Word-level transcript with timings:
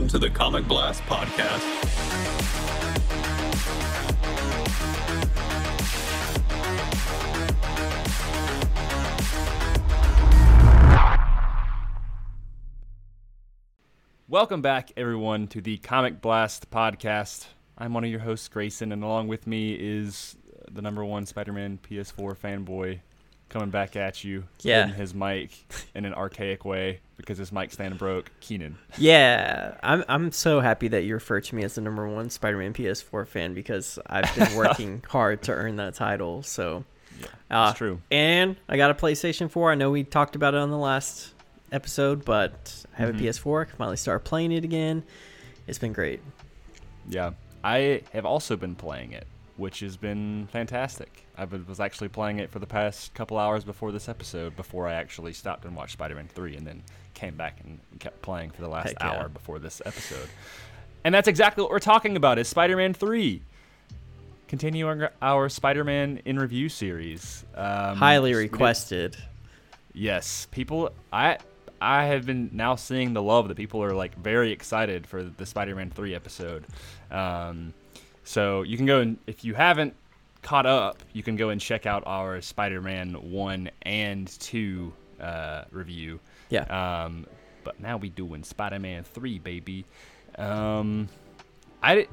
Welcome 0.00 0.18
to 0.18 0.26
the 0.26 0.30
Comic 0.30 0.66
Blast 0.66 1.02
Podcast. 1.02 1.60
Welcome 14.26 14.62
back, 14.62 14.90
everyone, 14.96 15.48
to 15.48 15.60
the 15.60 15.76
Comic 15.76 16.22
Blast 16.22 16.70
podcast. 16.70 17.48
I'm 17.76 17.92
one 17.92 18.02
of 18.04 18.10
your 18.10 18.20
hosts, 18.20 18.48
Grayson, 18.48 18.92
and 18.92 19.04
along 19.04 19.28
with 19.28 19.46
me 19.46 19.74
is 19.74 20.34
the 20.70 20.80
number 20.80 21.04
one 21.04 21.26
Spider-Man 21.26 21.78
PS4 21.86 22.38
fanboy 22.38 23.00
coming 23.50 23.68
back 23.70 23.94
at 23.96 24.24
you, 24.24 24.44
Yeah. 24.62 24.82
holding 24.84 24.98
his 24.98 25.12
mic 25.14 25.50
in 25.94 26.04
an 26.06 26.14
archaic 26.14 26.64
way 26.64 27.00
because 27.18 27.36
his 27.36 27.52
mic 27.52 27.70
stand 27.72 27.98
broke. 27.98 28.30
Keenan. 28.40 28.78
Yeah, 28.96 29.74
I'm 29.82 30.02
I'm 30.08 30.32
so 30.32 30.60
happy 30.60 30.88
that 30.88 31.02
you 31.04 31.12
refer 31.14 31.40
to 31.42 31.54
me 31.54 31.62
as 31.64 31.74
the 31.74 31.82
number 31.82 32.08
one 32.08 32.30
Spider-Man 32.30 32.72
PS4 32.72 33.26
fan 33.26 33.52
because 33.52 33.98
I've 34.06 34.34
been 34.34 34.54
working 34.56 35.02
hard 35.08 35.42
to 35.42 35.52
earn 35.52 35.76
that 35.76 35.94
title. 35.94 36.42
So, 36.42 36.84
Yeah, 37.20 37.26
uh, 37.50 37.72
true. 37.74 38.00
And 38.10 38.56
I 38.68 38.76
got 38.78 38.90
a 38.90 38.94
PlayStation 38.94 39.50
4. 39.50 39.72
I 39.72 39.74
know 39.74 39.90
we 39.90 40.04
talked 40.04 40.34
about 40.36 40.54
it 40.54 40.58
on 40.60 40.70
the 40.70 40.78
last 40.78 41.34
episode, 41.72 42.24
but 42.24 42.84
I 42.96 43.02
have 43.02 43.10
Mhm. 43.14 43.18
a 43.18 43.22
PS4. 43.24 43.62
I 43.62 43.64
can 43.66 43.76
finally 43.76 43.96
start 43.98 44.24
playing 44.24 44.52
it 44.52 44.64
again. 44.64 45.02
It's 45.66 45.78
been 45.78 45.92
great. 45.92 46.20
Yeah, 47.08 47.32
I 47.62 48.02
have 48.12 48.24
also 48.24 48.56
been 48.56 48.74
playing 48.74 49.12
it, 49.12 49.26
which 49.60 49.80
has 49.80 49.98
been 49.98 50.48
fantastic. 50.50 51.26
I 51.36 51.44
was 51.44 51.80
actually 51.80 52.08
playing 52.08 52.38
it 52.38 52.50
for 52.50 52.58
the 52.58 52.66
past 52.66 53.12
couple 53.12 53.36
hours 53.36 53.62
before 53.62 53.92
this 53.92 54.08
episode, 54.08 54.56
before 54.56 54.88
I 54.88 54.94
actually 54.94 55.34
stopped 55.34 55.66
and 55.66 55.76
watched 55.76 55.92
Spider-Man 55.92 56.28
3, 56.34 56.56
and 56.56 56.66
then 56.66 56.82
came 57.12 57.36
back 57.36 57.60
and 57.62 57.78
kept 57.98 58.22
playing 58.22 58.50
for 58.52 58.62
the 58.62 58.68
last 58.68 58.88
Heck 58.88 58.96
yeah. 59.00 59.10
hour 59.10 59.28
before 59.28 59.58
this 59.58 59.82
episode. 59.84 60.30
And 61.04 61.14
that's 61.14 61.28
exactly 61.28 61.60
what 61.62 61.70
we're 61.70 61.78
talking 61.78 62.16
about: 62.16 62.38
is 62.38 62.48
Spider-Man 62.48 62.94
3. 62.94 63.42
Continuing 64.48 65.02
our- 65.02 65.12
our 65.20 65.48
Spider-Man 65.50 66.22
in 66.24 66.38
review 66.38 66.70
series. 66.70 67.44
Um, 67.54 67.96
Highly 67.96 68.34
requested. 68.34 69.14
Yes, 69.92 70.48
people. 70.50 70.90
I 71.12 71.36
I 71.82 72.06
have 72.06 72.24
been 72.24 72.48
now 72.52 72.76
seeing 72.76 73.12
the 73.12 73.22
love 73.22 73.48
that 73.48 73.56
people 73.58 73.82
are 73.82 73.92
like 73.92 74.14
very 74.16 74.52
excited 74.52 75.06
for 75.06 75.22
the 75.22 75.44
Spider-Man 75.44 75.90
three 75.90 76.14
episode. 76.14 76.66
Um, 77.10 77.74
so 78.24 78.62
you 78.62 78.76
can 78.76 78.86
go 78.86 79.00
and 79.00 79.18
if 79.26 79.44
you 79.44 79.54
haven't 79.54 79.94
caught 80.42 80.66
up, 80.66 81.02
you 81.12 81.22
can 81.22 81.36
go 81.36 81.50
and 81.50 81.60
check 81.60 81.86
out 81.86 82.02
our 82.06 82.40
Spider-Man 82.40 83.12
one 83.30 83.70
and 83.82 84.28
two 84.40 84.92
uh, 85.20 85.64
review. 85.70 86.20
Yeah. 86.48 87.04
Um, 87.04 87.26
but 87.64 87.80
now 87.80 87.96
we 87.96 88.08
doing 88.08 88.42
Spider-Man 88.42 89.04
three, 89.04 89.38
baby. 89.38 89.84
Um, 90.36 91.08
I 91.82 92.06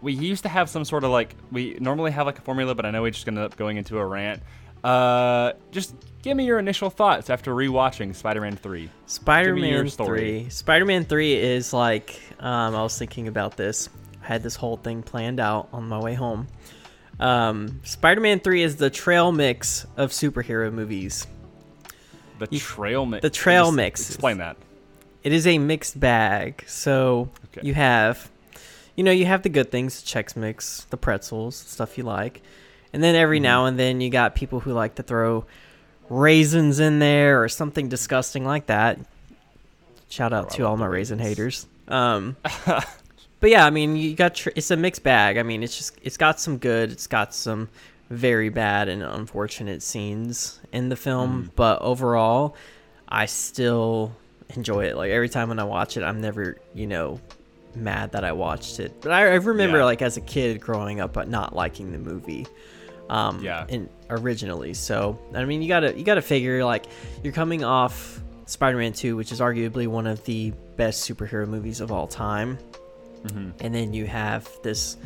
we 0.00 0.12
used 0.12 0.42
to 0.42 0.48
have 0.48 0.68
some 0.68 0.84
sort 0.84 1.04
of 1.04 1.10
like 1.10 1.34
we 1.50 1.76
normally 1.80 2.10
have 2.10 2.26
like 2.26 2.38
a 2.38 2.42
formula, 2.42 2.74
but 2.74 2.84
I 2.84 2.90
know 2.90 3.02
we're 3.02 3.10
just 3.10 3.26
gonna 3.26 3.42
end 3.42 3.52
up 3.52 3.58
going 3.58 3.76
into 3.76 3.98
a 3.98 4.06
rant. 4.06 4.42
Uh, 4.82 5.52
just 5.70 5.94
give 6.22 6.36
me 6.36 6.44
your 6.44 6.58
initial 6.58 6.90
thoughts 6.90 7.30
after 7.30 7.54
rewatching 7.54 8.14
Spider-Man 8.14 8.56
three. 8.56 8.90
Spider-Man. 9.06 9.88
3. 9.88 10.48
Spider-Man 10.50 11.04
3 11.04 11.34
is 11.34 11.72
like 11.72 12.20
um, 12.40 12.74
I 12.74 12.82
was 12.82 12.98
thinking 12.98 13.28
about 13.28 13.56
this. 13.56 13.88
I 14.22 14.26
had 14.26 14.42
this 14.42 14.56
whole 14.56 14.76
thing 14.76 15.02
planned 15.02 15.40
out 15.40 15.68
on 15.72 15.88
my 15.88 15.98
way 15.98 16.14
home. 16.14 16.46
Um, 17.20 17.80
Spider-Man 17.84 18.40
3 18.40 18.62
is 18.62 18.76
the 18.76 18.90
trail 18.90 19.32
mix 19.32 19.86
of 19.96 20.10
superhero 20.10 20.72
movies. 20.72 21.26
The 22.38 22.48
You- 22.50 22.58
trail 22.60 23.06
mix. 23.06 23.22
the 23.22 23.30
trail 23.30 23.66
just 23.66 23.76
mix. 23.76 24.10
Explain 24.10 24.38
that. 24.38 24.56
It 25.22 25.32
is 25.32 25.46
a 25.46 25.58
mixed 25.58 25.98
bag. 26.00 26.64
So 26.66 27.28
Okay. 27.56 27.66
you 27.66 27.74
have 27.74 28.28
you 28.94 29.04
know, 29.04 29.10
you 29.10 29.24
have 29.24 29.40
the 29.42 29.48
good 29.48 29.70
things, 29.70 30.02
Chex 30.02 30.36
Mix, 30.36 30.84
the 30.90 30.98
pretzels, 30.98 31.56
stuff 31.56 31.96
you 31.96 32.04
like. 32.04 32.42
And 32.92 33.02
then 33.02 33.14
every 33.14 33.38
Mm-hmm. 33.38 33.42
now 33.44 33.64
and 33.64 33.78
then 33.78 34.02
you 34.02 34.10
got 34.10 34.34
people 34.34 34.60
who 34.60 34.72
like 34.74 34.96
to 34.96 35.02
throw 35.02 35.46
raisins 36.10 36.78
in 36.78 36.98
there 36.98 37.42
or 37.42 37.48
something 37.48 37.88
disgusting 37.88 38.44
like 38.44 38.66
that. 38.66 38.98
Shout 40.10 40.34
out 40.34 40.50
to 40.50 40.66
all 40.66 40.76
my 40.76 40.84
raisin 40.84 41.18
haters. 41.20 41.66
Um, 41.88 42.36
but 43.42 43.50
yeah, 43.50 43.66
I 43.66 43.70
mean, 43.70 43.96
you 43.96 44.14
got 44.14 44.36
tr- 44.36 44.50
it's 44.56 44.70
a 44.70 44.76
mixed 44.76 45.02
bag. 45.02 45.36
I 45.36 45.42
mean, 45.42 45.62
it's 45.62 45.76
just 45.76 45.98
it's 46.02 46.16
got 46.16 46.40
some 46.40 46.56
good, 46.56 46.90
it's 46.92 47.06
got 47.06 47.34
some 47.34 47.68
very 48.08 48.48
bad 48.48 48.88
and 48.88 49.02
unfortunate 49.02 49.82
scenes 49.82 50.60
in 50.72 50.88
the 50.88 50.96
film, 50.96 51.44
Mm. 51.44 51.50
but 51.56 51.82
overall, 51.82 52.56
I 53.08 53.26
still 53.26 54.12
enjoy 54.54 54.84
it. 54.86 54.96
Like 54.96 55.10
every 55.10 55.28
time 55.28 55.48
when 55.48 55.58
I 55.58 55.64
watch 55.64 55.96
it, 55.96 56.02
I'm 56.02 56.20
never, 56.20 56.58
you 56.74 56.86
know, 56.86 57.20
mad 57.74 58.12
that 58.12 58.22
I 58.22 58.32
watched 58.32 58.80
it. 58.80 59.00
But 59.00 59.12
I, 59.12 59.20
I 59.22 59.34
remember 59.36 59.78
Yeah. 59.78 59.84
like 59.84 60.02
as 60.02 60.16
a 60.16 60.20
kid 60.20 60.60
growing 60.60 61.00
up, 61.00 61.12
but 61.14 61.28
not 61.28 61.54
liking 61.56 61.90
the 61.90 61.98
movie. 61.98 62.46
Um, 63.10 63.42
Yeah. 63.42 63.64
In 63.68 63.88
originally, 64.10 64.74
so 64.74 65.18
I 65.34 65.44
mean, 65.46 65.62
you 65.62 65.68
gotta 65.68 65.96
you 65.98 66.04
gotta 66.04 66.22
figure 66.22 66.64
like 66.64 66.84
you're 67.24 67.32
coming 67.32 67.64
off 67.64 68.20
Spider-Man 68.46 68.92
2, 68.92 69.16
which 69.16 69.32
is 69.32 69.40
arguably 69.40 69.86
one 69.86 70.06
of 70.06 70.22
the 70.24 70.52
best 70.76 71.08
superhero 71.08 71.48
movies 71.48 71.80
of 71.80 71.90
all 71.90 72.06
time, 72.06 72.58
hmm 73.30 73.50
and 73.60 73.74
then 73.74 73.92
you 73.92 74.06
have 74.06 74.48
this 74.62 74.96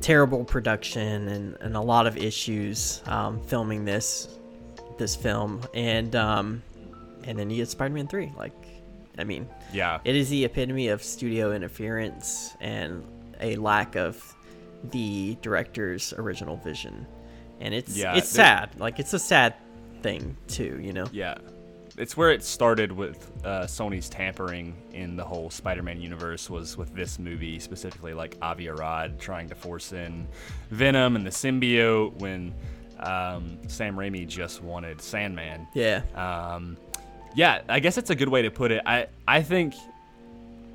terrible 0.00 0.44
production 0.44 1.28
and, 1.28 1.56
and 1.60 1.76
a 1.76 1.80
lot 1.80 2.06
of 2.06 2.16
issues 2.16 3.00
um, 3.06 3.40
filming 3.42 3.84
this 3.84 4.28
this 4.98 5.14
film, 5.16 5.60
and 5.74 6.14
um, 6.16 6.62
and 7.24 7.38
then 7.38 7.50
you 7.50 7.56
get 7.56 7.68
Spider-Man 7.68 8.06
3. 8.06 8.32
Like, 8.36 8.52
I 9.18 9.24
mean, 9.24 9.48
Yeah. 9.72 9.98
it 10.04 10.14
is 10.14 10.28
the 10.28 10.44
epitome 10.44 10.88
of 10.88 11.02
studio 11.02 11.52
interference 11.52 12.54
and 12.60 13.02
a 13.40 13.56
lack 13.56 13.96
of 13.96 14.22
the 14.92 15.36
director's 15.42 16.12
original 16.12 16.56
vision. 16.58 17.06
And 17.60 17.72
it's 17.74 17.96
Yeah, 17.96 18.16
it's 18.16 18.28
sad. 18.28 18.78
Like 18.78 18.98
it's 19.00 19.14
a 19.14 19.18
sad 19.18 19.54
thing 20.02 20.36
too, 20.48 20.78
you 20.82 20.92
know. 20.92 21.06
Yeah. 21.12 21.38
It's 21.96 22.16
where 22.16 22.30
it 22.30 22.42
started 22.42 22.90
with 22.90 23.30
uh, 23.44 23.62
Sony's 23.66 24.08
tampering 24.08 24.74
in 24.92 25.14
the 25.16 25.24
whole 25.24 25.48
Spider-Man 25.50 26.00
universe 26.00 26.50
was 26.50 26.76
with 26.76 26.92
this 26.94 27.18
movie 27.18 27.58
specifically, 27.60 28.14
like 28.14 28.36
Avi 28.42 28.68
Arad 28.68 29.20
trying 29.20 29.48
to 29.48 29.54
force 29.54 29.92
in 29.92 30.26
Venom 30.70 31.14
and 31.14 31.24
the 31.24 31.30
symbiote 31.30 32.14
when 32.20 32.52
um, 32.98 33.58
Sam 33.68 33.96
Raimi 33.96 34.26
just 34.26 34.62
wanted 34.62 35.00
Sandman. 35.00 35.68
Yeah. 35.74 36.02
Um, 36.14 36.76
yeah, 37.36 37.62
I 37.68 37.78
guess 37.80 37.96
it's 37.98 38.10
a 38.10 38.14
good 38.16 38.28
way 38.28 38.42
to 38.42 38.50
put 38.50 38.70
it. 38.72 38.82
I 38.86 39.06
I 39.26 39.42
think. 39.42 39.74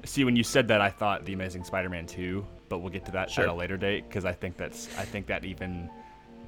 See, 0.05 0.23
when 0.23 0.35
you 0.37 0.43
said 0.43 0.67
that, 0.69 0.79
I 0.81 0.89
thought 0.89 1.25
the 1.25 1.33
Amazing 1.33 1.65
Spider-Man 1.65 2.07
2, 2.07 2.45
but 2.69 2.79
we'll 2.79 2.89
get 2.89 3.05
to 3.05 3.11
that 3.11 3.29
Sure. 3.29 3.43
at 3.43 3.49
a 3.49 3.53
later 3.53 3.75
date 3.77 4.07
because 4.07 4.23
I 4.25 4.31
think 4.31 4.55
that's 4.57 4.87
I 4.97 5.03
think 5.03 5.27
that 5.27 5.43
even 5.45 5.89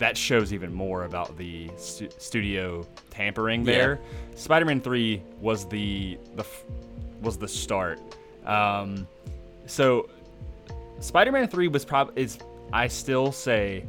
that 0.01 0.17
shows 0.17 0.51
even 0.51 0.73
more 0.73 1.06
about 1.06 1.38
the 1.38 1.69
stu- 1.78 2.09
studio 2.17 2.84
tampering 3.12 3.62
Yeah. 3.63 3.73
there. 3.73 4.00
Spider-Man 4.35 4.81
3 4.81 5.22
was 5.39 5.66
the 5.67 6.17
the 6.35 6.41
f- 6.41 6.63
was 7.22 7.38
the 7.38 7.47
start. 7.47 8.00
Um, 8.45 9.07
so 9.67 10.09
Spider-Man 11.00 11.47
3 11.47 11.67
was 11.67 11.85
probably 11.85 12.22
is 12.23 12.40
I 12.73 12.88
still 12.88 13.31
say 13.31 13.85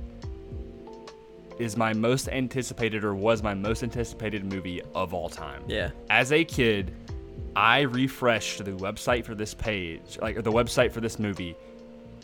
is 1.58 1.76
my 1.78 1.92
most 1.94 2.28
anticipated 2.28 3.04
or 3.04 3.14
was 3.14 3.42
my 3.42 3.54
most 3.54 3.82
anticipated 3.82 4.44
movie 4.44 4.82
of 4.94 5.14
all 5.14 5.28
time. 5.30 5.62
Yeah. 5.66 5.90
As 6.10 6.30
a 6.32 6.44
kid, 6.44 6.92
I 7.56 7.80
refreshed 7.82 8.64
the 8.64 8.72
website 8.72 9.24
for 9.24 9.34
this 9.34 9.54
page, 9.54 10.18
like 10.20 10.36
the 10.42 10.52
website 10.52 10.92
for 10.92 11.00
this 11.00 11.18
movie 11.18 11.54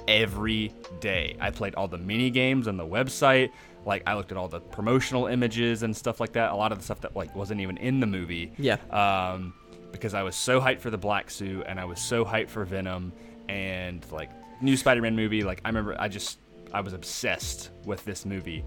every 0.09 0.73
day. 1.01 1.37
I 1.41 1.51
played 1.51 1.75
all 1.75 1.89
the 1.89 1.99
mini 1.99 2.31
games 2.31 2.67
on 2.69 2.77
the 2.77 2.87
website. 2.87 3.51
Like 3.89 4.03
I 4.07 4.15
looked 4.15 4.31
at 4.31 4.39
all 4.39 4.49
the 4.49 4.61
promotional 4.61 5.27
images 5.27 5.83
and 5.83 5.97
stuff 5.97 6.21
like 6.21 6.33
that. 6.35 6.53
A 6.53 6.55
lot 6.55 6.71
of 6.73 6.79
the 6.79 6.85
stuff 6.85 7.01
that 7.01 7.17
like 7.17 7.35
wasn't 7.35 7.61
even 7.63 7.77
in 7.79 7.99
the 8.01 8.07
movie. 8.07 8.53
Yeah. 8.59 8.77
Um, 8.91 9.55
because 9.91 10.13
I 10.13 10.23
was 10.23 10.37
so 10.37 10.61
hyped 10.61 10.81
for 10.81 10.91
the 10.91 10.99
black 10.99 11.31
suit 11.31 11.65
and 11.67 11.81
I 11.81 11.87
was 11.87 11.99
so 12.01 12.25
hyped 12.25 12.51
for 12.51 12.65
Venom 12.67 13.13
and 13.49 14.05
like 14.13 14.31
new 14.61 14.77
Spider-Man 14.77 15.17
movie. 15.17 15.43
Like 15.43 15.63
I 15.65 15.69
remember, 15.71 15.97
I 15.99 16.09
just 16.09 16.39
I 16.75 16.83
was 16.83 16.93
obsessed 16.93 17.71
with 17.87 18.05
this 18.05 18.27
movie, 18.27 18.63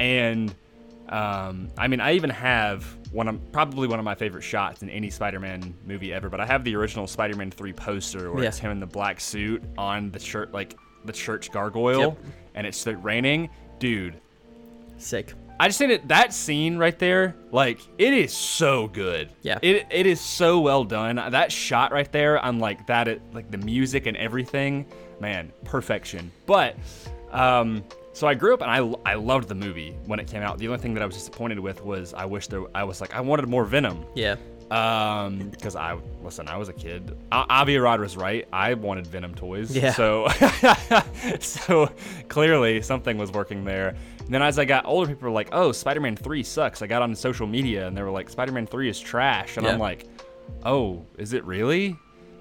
and 0.00 0.52
um, 1.08 1.68
I 1.78 1.86
mean 1.86 2.00
I 2.00 2.14
even 2.14 2.30
have 2.30 2.84
one 3.12 3.28
of 3.28 3.52
probably 3.52 3.86
one 3.86 4.00
of 4.00 4.04
my 4.04 4.16
favorite 4.16 4.42
shots 4.42 4.82
in 4.82 4.90
any 4.90 5.10
Spider-Man 5.10 5.74
movie 5.86 6.12
ever. 6.12 6.28
But 6.28 6.40
I 6.40 6.46
have 6.46 6.64
the 6.64 6.74
original 6.74 7.06
Spider-Man 7.06 7.52
three 7.52 7.72
poster 7.72 8.32
where 8.32 8.42
Yeah. 8.42 8.48
it's 8.48 8.58
him 8.58 8.72
in 8.72 8.80
the 8.80 8.86
black 8.86 9.20
suit 9.20 9.62
on 9.78 10.10
the 10.10 10.18
shirt, 10.18 10.52
like 10.52 10.76
the 11.04 11.12
church 11.12 11.52
gargoyle, 11.52 12.00
Yep. 12.00 12.18
and 12.56 12.66
it's 12.66 12.84
raining, 12.84 13.48
dude. 13.78 14.20
Sick. 14.98 15.34
I 15.58 15.68
just 15.68 15.78
think 15.78 15.90
that 15.90 16.08
that 16.08 16.34
scene 16.34 16.76
right 16.76 16.98
there, 16.98 17.34
like, 17.50 17.80
it 17.96 18.12
is 18.12 18.32
so 18.32 18.88
good. 18.88 19.30
Yeah. 19.42 19.58
It 19.62 19.86
it 19.90 20.06
is 20.06 20.20
so 20.20 20.60
well 20.60 20.84
done. 20.84 21.16
That 21.16 21.50
shot 21.50 21.92
right 21.92 22.10
there, 22.12 22.44
I'm 22.44 22.60
like 22.60 22.86
that. 22.88 23.08
It, 23.08 23.22
like 23.32 23.50
the 23.50 23.58
music 23.58 24.06
and 24.06 24.16
everything, 24.18 24.84
man, 25.18 25.50
perfection. 25.64 26.30
But, 26.44 26.76
um, 27.32 27.84
so 28.12 28.26
I 28.26 28.34
grew 28.34 28.54
up 28.54 28.62
and 28.62 28.70
I 28.70 29.10
I 29.10 29.14
loved 29.14 29.48
the 29.48 29.54
movie 29.54 29.96
when 30.06 30.18
it 30.18 30.26
came 30.26 30.42
out. 30.42 30.58
The 30.58 30.68
only 30.68 30.78
thing 30.78 30.94
that 30.94 31.02
I 31.02 31.06
was 31.06 31.16
disappointed 31.16 31.58
with 31.58 31.82
was 31.82 32.12
I 32.12 32.24
wish 32.24 32.48
there 32.48 32.64
I 32.74 32.84
was 32.84 33.00
like 33.00 33.14
I 33.14 33.20
wanted 33.20 33.48
more 33.48 33.64
Venom. 33.64 34.04
Yeah. 34.14 34.36
Um, 34.70 35.50
because 35.50 35.76
I 35.76 35.96
listen, 36.22 36.48
I 36.48 36.56
was 36.56 36.68
a 36.68 36.72
kid. 36.72 37.16
Avi 37.30 37.76
Arad 37.76 38.00
was 38.00 38.16
right. 38.16 38.48
I 38.52 38.74
wanted 38.74 39.06
Venom 39.06 39.34
toys. 39.34 39.76
Yeah. 39.76 39.92
So, 39.92 40.28
so 41.40 41.90
clearly 42.28 42.82
something 42.82 43.16
was 43.16 43.30
working 43.30 43.64
there. 43.64 43.96
And 44.26 44.34
then 44.34 44.42
as 44.42 44.58
I 44.58 44.64
got 44.64 44.84
older, 44.86 45.08
people 45.14 45.28
were 45.28 45.34
like, 45.34 45.48
"Oh, 45.52 45.70
Spider-Man 45.72 46.16
Three 46.16 46.42
sucks." 46.42 46.82
I 46.82 46.86
got 46.88 47.00
on 47.00 47.14
social 47.14 47.46
media 47.46 47.86
and 47.86 47.96
they 47.96 48.02
were 48.02 48.10
like, 48.10 48.28
"Spider-Man 48.28 48.66
Three 48.66 48.88
is 48.88 48.98
trash," 49.00 49.56
and 49.56 49.66
I'm 49.66 49.78
like, 49.78 50.06
"Oh, 50.64 51.06
is 51.16 51.32
it 51.32 51.44
really?" 51.44 51.96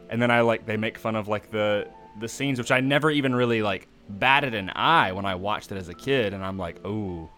And 0.10 0.20
then 0.22 0.32
I 0.32 0.42
like 0.42 0.66
they 0.66 0.78
make 0.78 0.98
fun 0.98 1.16
of 1.16 1.28
like 1.28 1.52
the 1.52 1.88
the 2.20 2.28
scenes, 2.28 2.58
which 2.60 2.72
I 2.72 2.80
never 2.80 3.12
even 3.12 3.36
really 3.36 3.62
like 3.62 3.88
batted 4.10 4.54
an 4.56 4.72
eye 4.76 5.12
when 5.12 5.26
I 5.26 5.36
watched 5.36 5.72
it 5.72 5.78
as 5.78 5.90
a 5.90 5.94
kid, 5.94 6.34
and 6.34 6.44
I'm 6.44 6.58
like, 6.58 6.78
"Oh, 6.84 7.30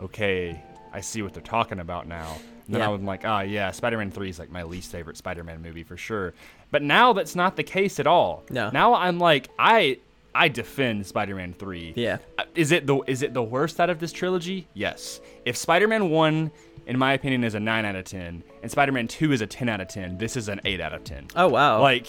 okay, 0.00 0.62
I 0.92 1.00
see 1.00 1.22
what 1.22 1.32
they're 1.34 1.42
talking 1.42 1.80
about 1.80 2.06
now." 2.06 2.36
And 2.66 2.74
then 2.76 2.80
Yeah. 2.82 2.86
I 2.86 2.90
was 2.90 3.00
like, 3.02 3.24
"Ah, 3.24 3.40
yeah, 3.40 3.72
Spider-Man 3.72 4.12
3 4.12 4.28
is 4.30 4.38
like 4.38 4.50
my 4.50 4.62
least 4.62 4.92
favorite 4.92 5.16
Spider-Man 5.16 5.60
movie 5.60 5.82
for 5.82 5.96
sure." 5.96 6.34
But 6.70 6.82
now 6.82 7.12
that's 7.12 7.34
not 7.34 7.56
the 7.56 7.64
case 7.64 7.98
at 7.98 8.06
all. 8.06 8.44
No. 8.48 8.70
Now 8.70 8.94
I'm 8.94 9.18
like, 9.18 9.48
I 9.58 9.98
I 10.34 10.48
defend 10.48 11.06
Spider-Man 11.06 11.54
3. 11.58 11.92
Yeah. 11.96 12.18
Uh, 12.38 12.44
Is 12.54 12.72
it 12.72 12.86
the 12.86 12.98
is 13.06 13.22
it 13.22 13.34
the 13.34 13.42
worst 13.42 13.78
out 13.80 13.90
of 13.90 13.98
this 13.98 14.12
trilogy? 14.12 14.66
Yes. 14.74 15.20
If 15.44 15.56
Spider-Man 15.56 16.08
1 16.10 16.50
in 16.86 16.98
my 16.98 17.12
opinion 17.12 17.44
is 17.44 17.54
a 17.54 17.60
9 17.60 17.84
out 17.84 17.94
of 17.96 18.04
10 18.04 18.42
and 18.62 18.70
Spider-Man 18.70 19.06
2 19.08 19.32
is 19.32 19.40
a 19.40 19.46
10 19.46 19.68
out 19.68 19.80
of 19.80 19.88
10, 19.88 20.18
this 20.18 20.36
is 20.36 20.48
an 20.48 20.60
8 20.64 20.80
out 20.80 20.92
of 20.94 21.04
10. 21.04 21.28
Oh 21.36 21.48
wow. 21.48 21.80
Like, 21.80 22.06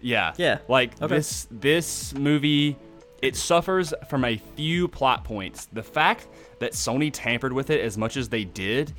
yeah, 0.00 0.32
Yeah. 0.36 0.58
Like 0.68 1.00
Okay. 1.02 1.16
this 1.16 1.48
this 1.50 2.14
movie, 2.14 2.76
it 3.22 3.34
suffers 3.36 3.94
from 4.08 4.24
a 4.24 4.36
few 4.54 4.86
plot 4.86 5.24
points. 5.24 5.66
The 5.72 5.82
fact 5.82 6.28
that 6.60 6.72
Sony 6.72 7.10
tampered 7.12 7.52
with 7.52 7.70
it 7.70 7.80
as 7.80 7.96
much 7.96 8.16
as 8.16 8.28
they 8.28 8.44
did, 8.44 8.92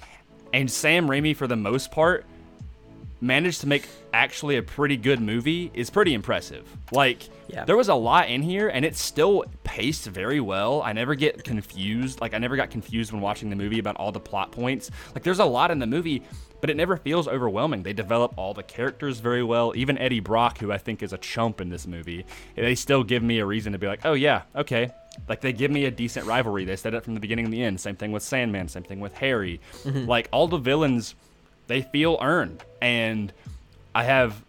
and 0.53 0.69
Sam 0.69 1.07
Raimi 1.07 1.35
for 1.35 1.45
the 1.47 1.55
most 1.55 1.91
part 1.91 2.25
managed 3.19 3.61
to 3.61 3.67
make 3.67 3.87
actually 4.13 4.57
a 4.57 4.63
pretty 4.63 4.97
good 4.97 5.19
movie 5.19 5.71
is 5.73 5.89
pretty 5.89 6.13
impressive. 6.13 6.67
Like 6.91 7.29
Yeah. 7.47 7.65
there 7.65 7.77
was 7.77 7.89
a 7.89 7.95
lot 7.95 8.29
in 8.29 8.41
here 8.41 8.67
and 8.69 8.85
it's 8.85 9.01
still 9.01 9.43
paced 9.63 10.05
very 10.05 10.39
well. 10.39 10.81
I 10.83 10.93
never 10.93 11.15
get 11.15 11.43
confused. 11.43 12.21
Like 12.21 12.33
I 12.33 12.37
never 12.37 12.55
got 12.55 12.69
confused 12.69 13.11
when 13.11 13.21
watching 13.21 13.49
the 13.49 13.55
movie 13.55 13.79
about 13.79 13.95
all 13.97 14.11
the 14.11 14.19
plot 14.19 14.51
points. 14.51 14.91
Like 15.15 15.23
there's 15.23 15.39
a 15.39 15.45
lot 15.45 15.71
in 15.71 15.79
the 15.79 15.87
movie, 15.87 16.21
but 16.61 16.69
it 16.69 16.77
never 16.77 16.97
feels 16.97 17.27
overwhelming. 17.27 17.83
They 17.83 17.93
develop 17.93 18.33
all 18.37 18.53
the 18.53 18.63
characters 18.63 19.19
very 19.19 19.43
well. 19.43 19.73
Even 19.75 19.97
Eddie 19.97 20.19
Brock, 20.19 20.57
who 20.59 20.71
I 20.71 20.77
think 20.77 21.01
is 21.03 21.13
a 21.13 21.17
chump 21.17 21.61
in 21.61 21.69
this 21.69 21.85
movie, 21.87 22.25
they 22.55 22.75
still 22.75 23.03
give 23.03 23.21
me 23.23 23.39
a 23.39 23.45
reason 23.45 23.73
to 23.73 23.77
be 23.79 23.87
like, 23.87 24.05
"Oh 24.05 24.13
yeah, 24.13 24.41
okay." 24.55 24.89
Like 25.27 25.41
they 25.41 25.53
give 25.53 25.71
me 25.71 25.85
a 25.85 25.91
decent 25.91 26.25
rivalry. 26.27 26.65
They 26.65 26.75
set 26.75 26.93
it 26.93 27.03
from 27.03 27.13
the 27.15 27.19
beginning 27.19 27.45
and 27.45 27.53
the 27.53 27.61
end. 27.63 27.79
Same 27.81 27.95
thing 27.95 28.11
with 28.11 28.21
Sandman, 28.23 28.67
same 28.67 28.83
thing 28.83 28.99
with 28.99 29.13
Harry. 29.15 29.59
Mm-hmm. 29.83 30.05
Like 30.07 30.29
all 30.31 30.47
the 30.47 30.57
villains 30.57 31.15
they 31.67 31.81
feel 31.81 32.17
earned 32.21 32.63
and 32.81 33.31
i 33.93 34.03
have 34.03 34.41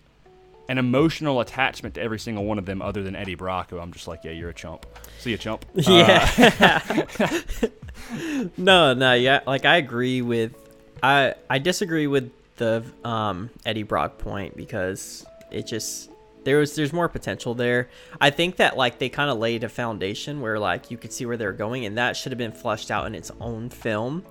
an 0.69 0.79
emotional 0.79 1.41
attachment 1.41 1.95
to 1.95 2.01
every 2.03 2.19
single 2.19 2.45
one 2.45 2.59
of 2.59 2.67
them 2.67 2.81
other 2.83 3.03
than 3.03 3.15
eddie 3.17 3.35
brock 3.35 3.71
who 3.71 3.79
i'm 3.79 3.93
just 3.93 4.07
like 4.09 4.21
yeah 4.25 4.31
you're 4.33 4.51
a 4.51 4.55
chump 4.55 4.87
see 5.19 5.35
a 5.35 5.39
chump 5.39 5.65
Uh, 5.77 5.83
Yeah. 5.91 7.41
no, 8.57 8.95
no, 8.95 9.13
yeah, 9.15 9.41
like 9.47 9.65
I 9.65 9.77
agree 9.77 10.23
with 10.23 10.55
I 11.03 11.35
I 11.51 11.59
disagree 11.59 12.07
with 12.07 12.31
the 12.57 12.85
um 13.05 13.51
Eddie 13.67 13.83
Brock 13.83 14.19
point 14.19 14.57
because 14.57 15.27
it 15.51 15.67
just 15.67 16.11
there 16.45 16.59
was 16.59 16.75
there's 16.75 16.93
more 16.93 17.09
potential 17.09 17.55
there. 17.55 17.89
I 18.21 18.31
think 18.31 18.57
that 18.57 18.77
like 18.77 18.99
they 18.99 19.09
kind 19.09 19.31
of 19.31 19.39
laid 19.39 19.65
a 19.65 19.69
foundation 19.69 20.41
where 20.41 20.59
like 20.59 20.91
you 20.91 20.97
could 20.97 21.13
see 21.13 21.27
where 21.27 21.37
they're 21.37 21.53
going 21.53 21.85
and 21.85 21.99
that 21.99 22.17
should 22.17 22.33
have 22.33 22.39
been 22.39 22.53
fleshed 22.53 22.91
out 22.91 23.07
in 23.07 23.15
its 23.15 23.31
own 23.41 23.69
film. 23.69 24.25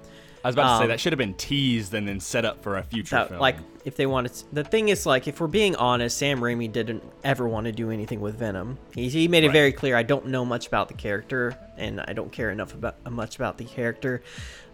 I 0.48 0.50
was 0.50 0.56
about 0.56 0.74
to 0.74 0.78
say 0.78 0.84
um, 0.84 0.90
that 0.90 1.00
should 1.00 1.12
have 1.14 1.18
been 1.18 1.34
teased 1.34 1.94
and 1.94 2.08
then 2.08 2.20
set 2.20 2.46
up 2.46 2.64
for 2.64 2.78
a 2.78 2.84
future 2.84 3.16
That, 3.18 3.28
film 3.30 3.40
like 3.42 3.58
if 3.86 3.96
they 3.98 4.06
wanted 4.06 4.34
to, 4.34 4.46
the 4.54 4.64
thing 4.64 4.90
is 4.90 5.06
like 5.06 5.28
if 5.28 5.40
we're 5.42 5.48
being 5.48 5.76
honest 5.76 6.18
sam 6.18 6.40
raimi 6.40 6.72
didn't 6.72 7.04
ever 7.24 7.48
want 7.48 7.66
to 7.66 7.72
do 7.72 7.92
anything 7.92 8.20
with 8.22 8.36
venom 8.40 8.78
he, 8.94 9.10
he 9.10 9.28
made 9.28 9.44
it 9.44 9.48
Right. 9.48 9.54
very 9.54 9.72
clear 9.74 9.96
i 9.98 10.04
don't 10.04 10.28
know 10.28 10.46
much 10.46 10.68
about 10.68 10.88
the 10.88 10.94
character 10.94 11.58
and 11.78 12.02
i 12.02 12.14
don't 12.14 12.32
care 12.32 12.50
enough 12.50 12.74
about 12.74 12.96
much 13.12 13.36
about 13.36 13.58
the 13.58 13.66
character 13.66 14.22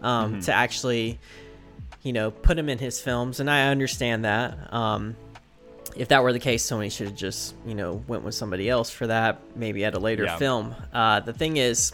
um, 0.02 0.32
Mm-hmm. 0.32 0.40
to 0.42 0.52
actually 0.52 1.18
you 2.02 2.12
know 2.12 2.30
put 2.30 2.58
him 2.58 2.68
in 2.68 2.78
his 2.78 3.00
films 3.00 3.40
and 3.40 3.50
i 3.50 3.68
understand 3.68 4.24
that 4.24 4.72
um, 4.72 5.16
if 5.96 6.08
that 6.08 6.22
were 6.22 6.32
the 6.32 6.38
case 6.40 6.68
sony 6.68 6.90
should 6.90 7.06
have 7.08 7.16
just 7.16 7.54
you 7.66 7.74
know 7.74 8.02
went 8.08 8.22
with 8.24 8.34
somebody 8.34 8.68
else 8.68 8.90
for 8.90 9.06
that 9.06 9.40
maybe 9.56 9.84
at 9.84 9.94
a 9.94 9.98
later 9.98 10.24
Yeah. 10.24 10.36
film 10.36 10.74
uh, 10.92 11.20
the 11.20 11.32
thing 11.32 11.56
is 11.56 11.92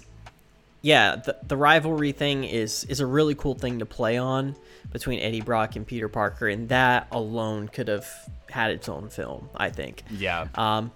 yeah, 0.82 1.16
the, 1.16 1.36
the 1.46 1.56
rivalry 1.56 2.12
thing 2.12 2.44
is 2.44 2.84
is 2.84 3.00
a 3.00 3.06
really 3.06 3.34
cool 3.34 3.54
thing 3.54 3.78
to 3.80 3.86
play 3.86 4.16
on 4.16 4.56
between 4.92 5.20
Eddie 5.20 5.40
Brock 5.42 5.76
and 5.76 5.86
Peter 5.86 6.08
Parker, 6.08 6.48
and 6.48 6.68
that 6.70 7.06
alone 7.12 7.68
could 7.68 7.88
have 7.88 8.06
had 8.50 8.70
its 8.70 8.88
own 8.88 9.08
film. 9.08 9.48
I 9.56 9.70
think. 9.70 10.02
yeah 10.10 10.48
Um, 10.54 10.90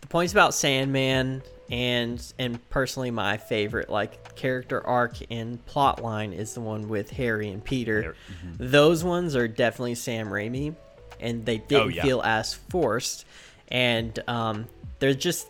the 0.00 0.06
points 0.08 0.32
about 0.32 0.54
Sandman 0.54 1.42
and 1.70 2.32
and 2.38 2.70
personally 2.70 3.10
my 3.10 3.36
favorite 3.38 3.90
like 3.90 4.36
character 4.36 4.84
arc 4.86 5.16
and 5.30 5.64
plot 5.66 6.00
line 6.02 6.32
is 6.32 6.54
the 6.54 6.60
one 6.60 6.88
with 6.88 7.10
Harry 7.10 7.48
and 7.50 7.62
Peter. 7.64 8.02
Har- 8.02 8.14
Those 8.58 9.02
ones 9.04 9.34
are 9.36 9.48
definitely 9.48 9.96
Sam 9.96 10.28
Raimi, 10.28 10.74
and 11.20 11.44
they 11.44 11.58
didn't 11.58 11.82
Oh, 11.84 11.88
yeah. 11.88 12.02
feel 12.02 12.22
as 12.22 12.54
forced, 12.54 13.24
and 13.68 14.16
um, 14.28 14.66
they're 15.00 15.14
just 15.14 15.48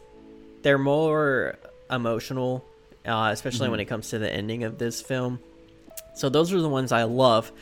they're 0.62 0.78
more 0.78 1.56
emotional, 1.90 2.64
uh, 3.06 3.30
especially 3.32 3.68
when 3.68 3.80
it 3.80 3.86
comes 3.86 4.10
to 4.10 4.18
the 4.18 4.32
ending 4.32 4.64
of 4.64 4.78
this 4.78 5.00
film. 5.00 5.38
So 6.14 6.28
those 6.28 6.52
are 6.52 6.60
the 6.60 6.68
ones 6.68 6.92
I 6.92 7.04
love. 7.04 7.52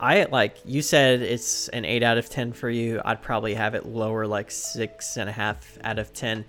I 0.00 0.24
like 0.24 0.56
you 0.64 0.82
said 0.82 1.22
it's 1.22 1.68
an 1.68 1.84
eight 1.84 2.02
out 2.02 2.18
of 2.18 2.28
ten 2.28 2.52
for 2.52 2.68
you. 2.68 3.00
I'd 3.04 3.22
probably 3.22 3.54
have 3.54 3.74
it 3.74 3.86
lower, 3.86 4.26
like 4.26 4.50
six 4.50 5.16
and 5.16 5.28
a 5.30 5.32
half 5.32 5.78
out 5.84 5.98
of 5.98 6.12
ten, 6.12 6.44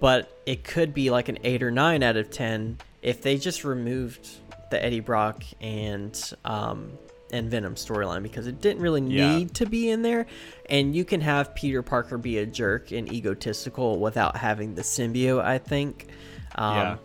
but 0.00 0.30
it 0.46 0.64
could 0.64 0.94
be 0.94 1.10
like 1.10 1.28
an 1.28 1.38
eight 1.44 1.62
or 1.62 1.70
nine 1.70 2.02
out 2.02 2.16
of 2.16 2.30
ten 2.30 2.78
if 3.02 3.22
they 3.22 3.36
just 3.36 3.64
removed 3.64 4.28
the 4.70 4.82
Eddie 4.82 5.00
Brock 5.00 5.44
and 5.60 6.18
um, 6.44 6.90
and 7.32 7.50
Venom 7.50 7.74
storyline 7.74 8.22
because 8.22 8.46
it 8.46 8.60
didn't 8.60 8.82
really 8.82 9.02
Yeah. 9.02 9.36
need 9.36 9.54
to 9.54 9.66
be 9.66 9.90
in 9.90 10.02
there. 10.02 10.26
And 10.70 10.96
you 10.96 11.04
can 11.04 11.20
have 11.20 11.54
Peter 11.54 11.82
Parker 11.82 12.18
be 12.18 12.38
a 12.38 12.46
jerk 12.46 12.92
and 12.92 13.12
egotistical 13.12 14.00
without 14.00 14.36
having 14.36 14.74
the 14.74 14.82
symbiote. 14.82 15.44
I 15.44 15.58
think. 15.58 16.06
Um, 16.54 16.74
Yeah. 16.76 16.96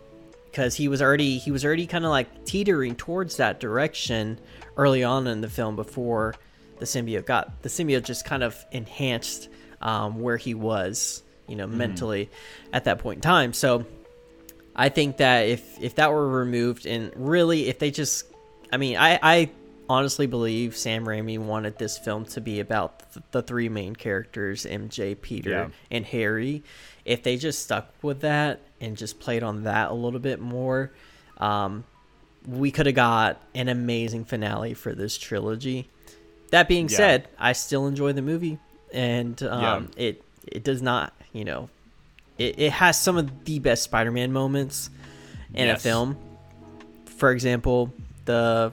Because 0.52 0.76
he 0.76 0.86
was 0.86 1.00
already 1.02 1.38
he 1.38 1.50
was 1.50 1.64
already 1.64 1.86
kind 1.86 2.04
of 2.04 2.10
like 2.10 2.44
teetering 2.44 2.94
towards 2.94 3.38
that 3.38 3.58
direction 3.58 4.38
early 4.76 5.02
on 5.02 5.26
in 5.26 5.40
the 5.40 5.48
film 5.48 5.74
before 5.74 6.34
the 6.78 6.84
symbiote 6.84 7.24
got 7.26 7.62
the 7.62 7.68
symbiote 7.68 8.04
just 8.04 8.24
kind 8.24 8.42
of 8.44 8.62
enhanced 8.70 9.48
um, 9.80 10.20
where 10.20 10.36
he 10.36 10.54
was 10.54 11.22
you 11.48 11.56
know 11.56 11.66
mentally 11.66 12.30
at 12.72 12.84
that 12.84 12.98
point 13.00 13.16
in 13.18 13.22
time. 13.22 13.52
So 13.52 13.84
i 14.76 14.88
think 14.88 15.18
that 15.18 15.42
if 15.48 15.82
if 15.82 15.96
that 15.96 16.10
were 16.10 16.26
removed 16.28 16.86
and 16.86 17.12
really 17.14 17.68
if 17.68 17.78
they 17.78 17.90
just 17.90 18.24
i 18.72 18.78
mean 18.78 18.96
i 18.96 19.18
i 19.22 19.50
honestly 19.86 20.26
believe 20.26 20.74
sam 20.74 21.04
raimi 21.04 21.38
wanted 21.38 21.76
this 21.76 21.98
film 21.98 22.24
to 22.24 22.40
be 22.40 22.58
about 22.58 23.12
th- 23.12 23.22
the 23.32 23.42
three 23.42 23.68
main 23.68 23.94
characters 23.94 24.64
mj 24.64 25.20
peter 25.20 25.50
Yeah. 25.50 25.68
and 25.90 26.06
harry. 26.06 26.62
If 27.04 27.22
they 27.22 27.36
just 27.36 27.62
stuck 27.64 27.92
with 28.00 28.20
that 28.20 28.60
and 28.82 28.96
just 28.98 29.18
played 29.18 29.42
on 29.42 29.62
that 29.64 29.90
a 29.90 29.94
little 29.94 30.20
bit 30.20 30.38
more 30.40 30.92
um, 31.38 31.84
we 32.46 32.70
could 32.70 32.86
have 32.86 32.94
got 32.94 33.40
an 33.54 33.68
amazing 33.68 34.24
finale 34.24 34.74
for 34.74 34.92
this 34.94 35.16
trilogy. 35.16 35.88
That 36.50 36.68
being 36.68 36.88
Yeah. 36.88 36.96
said 36.96 37.28
i 37.38 37.52
still 37.52 37.86
enjoy 37.86 38.12
the 38.12 38.20
movie 38.22 38.58
and 38.92 39.40
um, 39.44 39.90
it 39.96 40.22
it 40.46 40.62
does 40.64 40.82
not 40.82 41.14
you 41.32 41.44
know 41.44 41.70
it, 42.38 42.58
it 42.58 42.72
has 42.72 43.00
some 43.00 43.16
of 43.16 43.44
the 43.44 43.58
best 43.60 43.82
spider-man 43.84 44.32
moments 44.32 44.90
in 45.54 45.66
Yes. 45.66 45.80
a 45.80 45.82
film. 45.82 46.16
For 47.06 47.30
example 47.30 47.92
the 48.24 48.72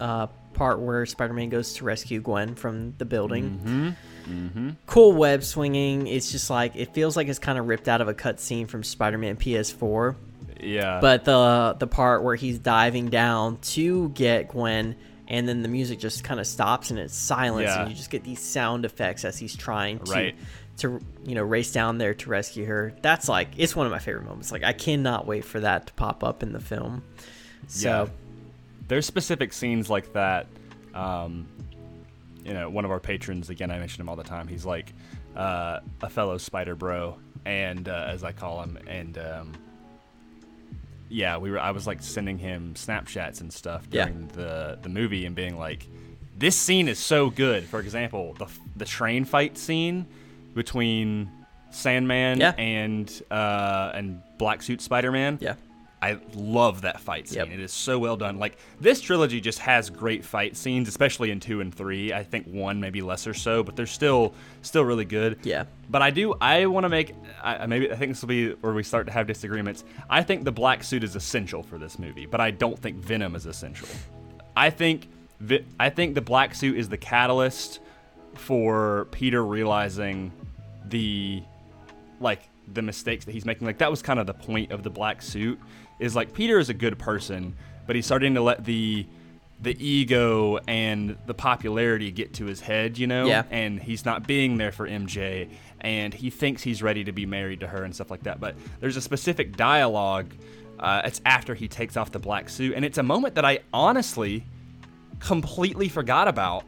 uh, 0.00 0.26
part 0.54 0.80
where 0.80 1.04
spider-man 1.06 1.48
goes 1.50 1.74
to 1.74 1.84
rescue 1.84 2.20
gwen 2.20 2.54
from 2.54 2.94
the 2.98 3.04
building. 3.04 3.50
Mm-hmm 3.50 3.90
mm-hmm 4.28 4.70
cool 4.86 5.12
web 5.12 5.42
swinging 5.42 6.06
it's 6.06 6.30
just 6.32 6.50
like 6.50 6.74
it 6.76 6.92
feels 6.94 7.16
like 7.16 7.28
it's 7.28 7.38
kind 7.38 7.58
of 7.58 7.66
ripped 7.68 7.88
out 7.88 8.00
of 8.00 8.08
a 8.08 8.14
cutscene 8.14 8.68
from 8.68 8.82
spider-man 8.82 9.36
ps4 9.36 10.14
yeah 10.60 10.98
but 11.00 11.24
the 11.24 11.76
the 11.78 11.86
part 11.86 12.22
where 12.22 12.34
he's 12.36 12.58
diving 12.58 13.08
down 13.08 13.56
to 13.58 14.08
get 14.10 14.48
Gwen, 14.48 14.94
and 15.28 15.48
then 15.48 15.62
the 15.62 15.68
music 15.68 15.98
just 16.00 16.22
kind 16.24 16.38
of 16.40 16.46
stops 16.46 16.90
and 16.90 16.98
it's 16.98 17.14
silence, 17.16 17.66
Yeah. 17.68 17.80
and 17.82 17.90
you 17.90 17.96
just 17.96 18.10
get 18.10 18.24
these 18.24 18.40
sound 18.40 18.84
effects 18.84 19.24
as 19.24 19.38
he's 19.38 19.56
trying 19.56 20.00
to 20.00 20.12
Right. 20.12 20.34
to 20.78 21.00
you 21.24 21.34
know 21.34 21.42
race 21.44 21.72
down 21.72 21.98
there 21.98 22.12
to 22.14 22.28
rescue 22.28 22.66
her. 22.66 22.92
That's 23.00 23.28
like 23.28 23.48
it's 23.56 23.74
one 23.76 23.86
of 23.86 23.92
my 23.92 24.00
favorite 24.00 24.24
moments. 24.24 24.50
Like 24.52 24.64
I 24.64 24.72
cannot 24.74 25.26
wait 25.26 25.44
for 25.44 25.60
that 25.60 25.86
to 25.86 25.92
pop 25.94 26.22
up 26.24 26.42
in 26.42 26.52
the 26.52 26.60
film. 26.60 27.04
So 27.68 27.88
Yeah. 27.88 28.06
there's 28.88 29.06
specific 29.06 29.52
scenes 29.52 29.88
like 29.88 30.12
that. 30.14 30.46
Um, 30.94 31.46
you 32.44 32.54
know, 32.54 32.68
one 32.70 32.84
of 32.84 32.90
our 32.90 33.00
patrons, 33.00 33.50
again, 33.50 33.70
I 33.70 33.78
mention 33.78 34.00
him 34.00 34.08
all 34.08 34.16
the 34.16 34.22
time. 34.24 34.48
He's 34.48 34.64
like 34.64 34.92
uh, 35.36 35.80
a 36.02 36.08
fellow 36.10 36.38
Spider 36.38 36.74
Bro, 36.74 37.18
and 37.44 37.88
uh, 37.88 38.06
as 38.08 38.24
I 38.24 38.32
call 38.32 38.62
him, 38.62 38.78
and 38.86 39.18
um, 39.18 39.52
yeah, 41.08 41.36
we 41.38 41.50
were. 41.50 41.58
I 41.58 41.72
was 41.72 41.86
like 41.86 42.02
sending 42.02 42.38
him 42.38 42.74
Snapchats 42.74 43.40
and 43.40 43.52
stuff 43.52 43.86
Yeah. 43.90 44.04
during 44.06 44.28
the 44.28 44.78
the 44.82 44.88
movie, 44.88 45.26
and 45.26 45.34
being 45.34 45.58
like, 45.58 45.86
this 46.38 46.56
scene 46.56 46.88
is 46.88 46.98
so 46.98 47.30
good. 47.30 47.64
For 47.64 47.80
example, 47.80 48.34
the 48.38 48.46
the 48.76 48.84
train 48.84 49.24
fight 49.24 49.58
scene 49.58 50.06
between 50.54 51.30
Sandman 51.70 52.38
Yeah. 52.40 52.52
and 52.52 53.22
uh, 53.30 53.92
and 53.94 54.22
Black 54.38 54.62
Suit 54.62 54.80
Spider 54.80 55.10
Man. 55.10 55.38
Yeah. 55.40 55.54
I 56.02 56.18
love 56.34 56.80
that 56.82 56.98
fight 57.00 57.28
scene. 57.28 57.38
Yep. 57.40 57.48
It 57.50 57.60
is 57.60 57.72
so 57.72 57.98
well 57.98 58.16
done. 58.16 58.38
Like 58.38 58.56
this 58.80 59.00
trilogy 59.02 59.38
just 59.40 59.58
has 59.58 59.90
great 59.90 60.24
fight 60.24 60.56
scenes, 60.56 60.88
especially 60.88 61.30
in 61.30 61.40
two 61.40 61.60
and 61.60 61.74
three. 61.74 62.12
I 62.12 62.22
think 62.24 62.46
one 62.46 62.80
maybe 62.80 63.02
lesser 63.02 63.34
so, 63.34 63.62
but 63.62 63.76
they're 63.76 63.86
still 63.86 64.32
still 64.62 64.84
really 64.84 65.04
good. 65.04 65.38
Yeah. 65.42 65.64
But 65.90 66.00
I 66.00 66.10
do. 66.10 66.34
I 66.40 66.64
want 66.66 66.84
to 66.84 66.88
make. 66.88 67.14
I, 67.42 67.56
I- 67.58 67.66
maybe 67.66 67.90
I 67.92 67.96
think 67.96 68.12
this 68.12 68.22
will 68.22 68.28
be 68.28 68.52
where 68.52 68.72
we 68.72 68.82
start 68.82 69.06
to 69.08 69.12
have 69.12 69.26
disagreements. 69.26 69.84
I 70.08 70.22
think 70.22 70.44
the 70.44 70.52
black 70.52 70.82
suit 70.84 71.04
is 71.04 71.16
essential 71.16 71.62
for 71.62 71.76
this 71.76 71.98
movie, 71.98 72.24
but 72.24 72.40
I 72.40 72.50
don't 72.50 72.78
think 72.78 72.96
Venom 72.96 73.34
is 73.34 73.44
essential. 73.46 73.88
I 74.56 74.70
think. 74.70 75.08
I 75.78 75.88
think 75.90 76.14
the 76.14 76.20
black 76.20 76.54
suit 76.54 76.76
is 76.78 76.88
the 76.88 76.98
catalyst 76.98 77.80
for 78.34 79.06
Peter 79.10 79.44
realizing 79.44 80.32
the 80.86 81.42
like 82.20 82.48
the 82.72 82.82
mistakes 82.82 83.24
that 83.24 83.32
he's 83.32 83.44
making. 83.44 83.66
Like 83.66 83.78
that 83.78 83.90
was 83.90 84.02
kind 84.02 84.18
of 84.20 84.26
the 84.26 84.34
point 84.34 84.70
of 84.72 84.82
the 84.82 84.90
black 84.90 85.22
suit. 85.22 85.58
Is 86.00 86.16
like 86.16 86.32
Peter 86.32 86.58
is 86.58 86.68
a 86.68 86.74
good 86.74 86.98
person, 86.98 87.54
but 87.86 87.94
he's 87.94 88.06
starting 88.06 88.34
to 88.34 88.42
let 88.42 88.64
the 88.64 89.06
the 89.62 89.76
ego 89.78 90.58
and 90.66 91.18
the 91.26 91.34
popularity 91.34 92.10
get 92.10 92.32
to 92.32 92.46
his 92.46 92.60
head, 92.60 92.96
you 92.96 93.06
know? 93.06 93.26
Yeah. 93.26 93.42
And 93.50 93.78
he's 93.80 94.06
not 94.06 94.26
being 94.26 94.56
there 94.56 94.72
for 94.72 94.88
MJ 94.88 95.50
and 95.82 96.14
he 96.14 96.30
thinks 96.30 96.62
he's 96.62 96.82
ready 96.82 97.04
to 97.04 97.12
be 97.12 97.26
married 97.26 97.60
to 97.60 97.66
her 97.66 97.84
and 97.84 97.94
stuff 97.94 98.10
like 98.10 98.22
that. 98.22 98.40
But 98.40 98.54
there's 98.80 98.96
a 98.96 99.02
specific 99.02 99.56
dialogue 99.56 100.32
uh, 100.78 101.02
it's 101.04 101.20
after 101.26 101.54
he 101.54 101.68
takes 101.68 101.98
off 101.98 102.10
the 102.10 102.18
black 102.18 102.48
suit 102.48 102.72
and 102.74 102.86
it's 102.86 102.96
a 102.96 103.02
moment 103.02 103.34
that 103.34 103.44
I 103.44 103.58
honestly 103.70 104.46
completely 105.18 105.90
forgot 105.90 106.26
about 106.26 106.64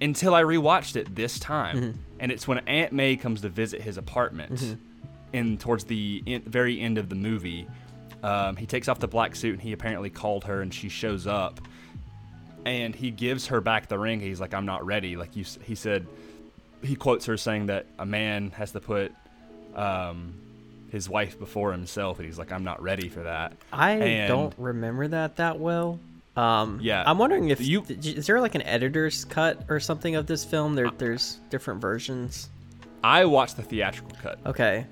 until 0.00 0.32
I 0.34 0.44
rewatched 0.44 0.94
it 0.94 1.14
this 1.16 1.40
time. 1.40 1.98
And 2.20 2.30
it's 2.30 2.46
when 2.46 2.58
Aunt 2.60 2.92
May 2.92 3.16
comes 3.16 3.40
to 3.40 3.48
visit 3.48 3.82
his 3.82 3.96
apartment 3.98 4.76
in 5.32 5.58
towards 5.58 5.82
the 5.84 6.22
in, 6.26 6.42
very 6.42 6.80
end 6.80 6.96
of 6.96 7.08
the 7.08 7.16
movie. 7.16 7.66
Um, 8.22 8.56
he 8.56 8.66
takes 8.66 8.88
off 8.88 8.98
the 8.98 9.08
black 9.08 9.34
suit 9.34 9.54
and 9.54 9.62
he 9.62 9.72
apparently 9.72 10.10
called 10.10 10.44
her 10.44 10.60
and 10.60 10.72
she 10.74 10.88
shows 10.88 11.26
up 11.26 11.60
and 12.66 12.94
he 12.94 13.10
gives 13.10 13.46
her 13.46 13.60
back 13.60 13.88
the 13.88 13.98
ring. 13.98 14.20
He's 14.20 14.40
like, 14.40 14.52
"I'm 14.52 14.66
not 14.66 14.84
ready." 14.84 15.16
Like 15.16 15.34
you, 15.36 15.44
he 15.62 15.74
said, 15.74 16.06
he 16.82 16.94
quotes 16.94 17.24
her 17.26 17.36
saying 17.38 17.66
that 17.66 17.86
a 17.98 18.04
man 18.04 18.50
has 18.50 18.72
to 18.72 18.80
put 18.80 19.12
um, 19.74 20.34
his 20.90 21.08
wife 21.08 21.38
before 21.38 21.72
himself, 21.72 22.18
and 22.18 22.26
he's 22.26 22.38
like, 22.38 22.52
"I'm 22.52 22.64
not 22.64 22.82
ready 22.82 23.08
for 23.08 23.20
that." 23.22 23.54
I 23.72 23.92
And- 23.92 24.28
don't 24.28 24.54
remember 24.58 25.08
that 25.08 25.36
that 25.36 25.58
well. 25.58 25.98
Um, 26.36 26.78
Yeah. 26.82 27.02
I'm 27.06 27.16
wondering 27.18 27.48
if 27.48 27.60
You- 27.60 27.84
is 27.88 28.26
there 28.26 28.40
like 28.40 28.54
an 28.54 28.62
editor's 28.62 29.24
cut 29.24 29.64
or 29.68 29.80
something 29.80 30.14
of 30.14 30.26
this 30.26 30.44
film? 30.44 30.74
There, 30.74 30.90
there's 30.98 31.38
different 31.50 31.80
versions. 31.80 32.50
I 33.02 33.24
watched 33.24 33.56
the 33.56 33.62
theatrical 33.62 34.16
cut, 34.22 34.38
Okay, 34.46 34.84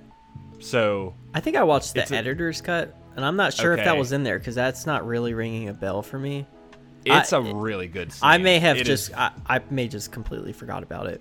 so 0.61 1.14
I 1.35 1.40
think 1.40 1.56
I 1.56 1.62
watched 1.62 1.94
the 1.94 2.00
It's 2.00 2.11
a- 2.11 2.16
editor's 2.16 2.61
cut, 2.62 2.94
and 3.18 3.26
I'm 3.26 3.34
not 3.34 3.52
sure 3.52 3.72
if 3.72 3.84
that 3.84 3.96
was 3.98 4.12
in 4.12 4.22
there 4.22 4.38
because 4.38 4.54
that's 4.54 4.87
not 4.87 5.04
really 5.04 5.34
ringing 5.34 5.68
a 5.68 5.75
bell 5.75 6.02
for 6.02 6.20
me. 6.20 6.46
it's 7.04 7.32
I- 7.32 7.38
a 7.38 7.40
really 7.52 7.88
good. 7.88 8.12
Scene. 8.12 8.20
I 8.22 8.38
may 8.38 8.60
have 8.60 8.76
It 8.76 8.84
just 8.84 9.12
I, 9.16 9.32
I 9.44 9.60
may 9.70 9.88
just 9.88 10.12
completely 10.12 10.52
forgot 10.52 10.84
about 10.84 11.06
it. 11.08 11.20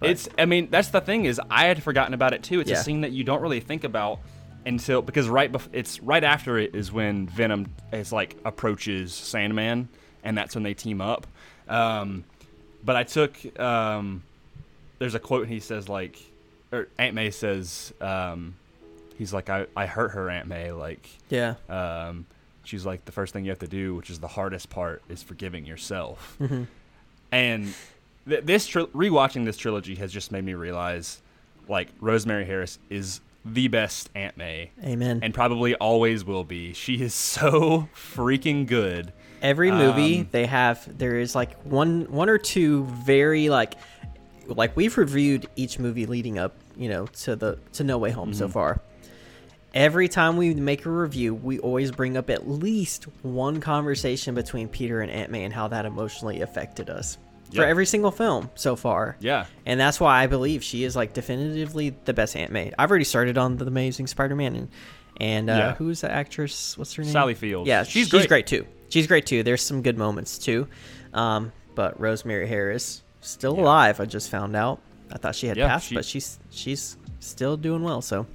but- 0.00 0.10
It's. 0.10 0.28
I 0.36 0.44
mean, 0.46 0.68
that's 0.72 0.88
the 0.88 1.00
thing 1.00 1.24
is, 1.24 1.40
I 1.48 1.66
had 1.66 1.80
forgotten 1.84 2.14
about 2.14 2.32
it 2.34 2.42
too. 2.42 2.58
It's 2.58 2.68
Yeah. 2.70 2.80
a 2.80 2.82
scene 2.82 3.02
that 3.02 3.12
you 3.12 3.22
don't 3.22 3.40
really 3.42 3.60
think 3.60 3.84
about 3.84 4.18
until 4.66 5.02
because 5.02 5.28
right 5.28 5.52
bef- 5.52 5.68
it's 5.72 6.00
right 6.02 6.24
after 6.24 6.58
it 6.58 6.74
is 6.74 6.90
when 6.90 7.28
Venom 7.28 7.68
is 7.92 8.12
like 8.12 8.36
approaches 8.44 9.14
Sandman, 9.14 9.88
and 10.24 10.36
that's 10.36 10.56
when 10.56 10.64
they 10.64 10.74
team 10.74 11.00
up. 11.00 11.28
Um, 11.68 12.24
but 12.84 12.96
I 12.96 13.04
took. 13.04 13.36
Um, 13.60 14.24
there's 14.98 15.14
a 15.14 15.20
quote 15.20 15.42
and 15.44 15.52
he 15.52 15.60
says 15.60 15.88
like, 15.88 16.18
or 16.72 16.88
Aunt 16.98 17.14
May 17.14 17.30
says, 17.30 17.92
um, 18.00 18.56
he's 19.18 19.32
like, 19.32 19.48
I 19.50 19.66
I 19.76 19.86
hurt 19.86 20.10
her, 20.10 20.30
Aunt 20.30 20.48
May, 20.48 20.72
like. 20.72 21.08
Yeah, 21.28 21.54
Um, 21.68 22.26
she's 22.64 22.84
like, 22.86 23.04
the 23.04 23.12
first 23.12 23.32
thing 23.32 23.44
you 23.44 23.50
have 23.50 23.58
to 23.60 23.68
do, 23.68 23.94
which 23.94 24.10
is 24.10 24.18
the 24.20 24.28
hardest 24.28 24.70
part, 24.70 25.02
is 25.08 25.22
forgiving 25.22 25.64
yourself. 25.66 26.36
Mm-hmm. 26.40 26.64
And 27.32 27.74
th- 28.28 28.44
this 28.44 28.66
tri- 28.66 28.84
rewatching 28.86 29.44
this 29.44 29.56
trilogy 29.56 29.94
has 29.96 30.12
just 30.12 30.30
made 30.32 30.44
me 30.44 30.54
realize, 30.54 31.20
like, 31.68 31.88
Rosemary 32.00 32.44
Harris 32.44 32.78
is 32.90 33.20
the 33.44 33.68
best 33.68 34.10
Aunt 34.16 34.36
May, 34.36 34.70
amen. 34.84 35.20
and 35.22 35.32
probably 35.32 35.74
always 35.76 36.24
will 36.24 36.42
be. 36.44 36.72
She 36.72 37.00
is 37.02 37.14
so 37.14 37.88
freaking 37.94 38.66
good. 38.66 39.12
Every 39.42 39.70
movie 39.70 40.20
Um, 40.20 40.28
they 40.32 40.46
have 40.46 40.98
there 40.98 41.18
is 41.20 41.34
like 41.36 41.54
one 41.62 42.06
one 42.10 42.28
or 42.28 42.38
two 42.38 42.84
very 42.86 43.48
like 43.48 43.74
like 44.46 44.74
we've 44.76 44.96
reviewed 44.98 45.46
each 45.54 45.78
movie 45.78 46.06
leading 46.06 46.38
up, 46.38 46.54
you 46.76 46.88
know, 46.88 47.06
to 47.06 47.36
the 47.36 47.58
to 47.74 47.84
No 47.84 47.98
Way 47.98 48.10
Home 48.10 48.30
Mm-hmm. 48.30 48.38
so 48.38 48.48
far. 48.48 48.80
Every 49.76 50.08
time 50.08 50.38
we 50.38 50.54
make 50.54 50.86
a 50.86 50.90
review, 50.90 51.34
we 51.34 51.58
always 51.58 51.90
bring 51.90 52.16
up 52.16 52.30
at 52.30 52.48
least 52.48 53.04
one 53.20 53.60
conversation 53.60 54.34
between 54.34 54.68
Peter 54.68 55.02
and 55.02 55.10
Aunt 55.10 55.30
May 55.30 55.44
and 55.44 55.52
how 55.52 55.68
that 55.68 55.84
emotionally 55.84 56.40
affected 56.40 56.88
us. 56.88 57.18
For 57.54 57.62
every 57.62 57.84
single 57.84 58.10
film 58.10 58.50
so 58.54 58.74
far. 58.74 59.16
Yeah. 59.20 59.44
And 59.66 59.78
that's 59.78 60.00
why 60.00 60.22
I 60.22 60.28
believe 60.28 60.64
she 60.64 60.82
is 60.82 60.96
like 60.96 61.12
definitively 61.12 61.90
the 62.06 62.14
best 62.14 62.34
Aunt 62.36 62.50
May. 62.52 62.72
I've 62.78 62.88
already 62.90 63.04
started 63.04 63.36
on 63.36 63.58
the 63.58 63.66
Amazing 63.66 64.06
Spider-Man 64.06 64.56
and 64.56 64.68
and 65.18 65.50
uh, 65.50 65.52
Yeah. 65.52 65.74
who's 65.74 66.00
the 66.00 66.10
actress? 66.10 66.76
What's 66.78 66.94
her 66.94 67.02
name? 67.02 67.12
Sally 67.12 67.34
Fields. 67.34 67.68
Yeah, 67.68 67.82
She's 67.84 68.04
she's, 68.04 68.10
great. 68.10 68.28
great. 68.28 68.46
too. 68.46 68.66
She's 68.88 69.06
great 69.06 69.26
too. 69.26 69.42
There's 69.42 69.62
some 69.62 69.82
good 69.82 69.96
moments 69.98 70.38
too. 70.38 70.68
Um, 71.14 71.52
but 71.74 72.00
Rosemary 72.00 72.48
Harris 72.48 73.02
still 73.20 73.54
Yeah. 73.56 73.62
alive. 73.62 74.00
I 74.00 74.06
just 74.06 74.30
found 74.30 74.56
out. 74.56 74.80
I 75.12 75.18
thought 75.18 75.34
she 75.34 75.46
had 75.46 75.56
Yeah, 75.58 75.68
passed, 75.68 75.88
she- 75.88 75.94
but 75.94 76.04
she's 76.06 76.38
she's 76.50 76.96
still 77.20 77.56
doing 77.58 77.82
well. 77.82 78.00
So 78.02 78.26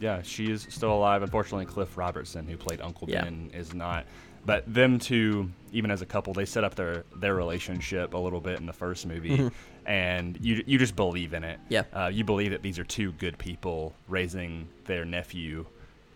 Yeah, 0.00 0.22
she 0.22 0.50
is 0.50 0.66
still 0.70 0.92
alive. 0.92 1.22
Unfortunately, 1.22 1.66
Cliff 1.66 1.96
Robertson, 1.96 2.46
who 2.46 2.56
played 2.56 2.80
Uncle 2.80 3.08
Yeah. 3.08 3.24
Ben, 3.24 3.50
is 3.54 3.74
not. 3.74 4.06
But 4.44 4.64
them 4.72 4.98
two, 4.98 5.50
even 5.72 5.90
as 5.92 6.02
a 6.02 6.06
couple, 6.06 6.32
they 6.32 6.44
set 6.46 6.64
up 6.64 6.74
their 6.74 7.04
their 7.16 7.34
relationship 7.34 8.12
a 8.14 8.18
little 8.18 8.40
bit 8.40 8.58
in 8.58 8.66
the 8.66 8.72
first 8.72 9.06
movie, 9.06 9.50
and 9.86 10.36
you 10.40 10.64
you 10.66 10.78
just 10.78 10.96
believe 10.96 11.32
in 11.32 11.44
it. 11.44 11.60
Mm-hmm. 11.60 11.72
Yeah. 11.72 11.82
uh, 11.92 12.08
you 12.08 12.24
believe 12.24 12.50
that 12.50 12.62
these 12.62 12.78
are 12.80 12.84
two 12.84 13.12
good 13.12 13.38
people 13.38 13.94
raising 14.08 14.68
their 14.86 15.04
nephew, 15.04 15.64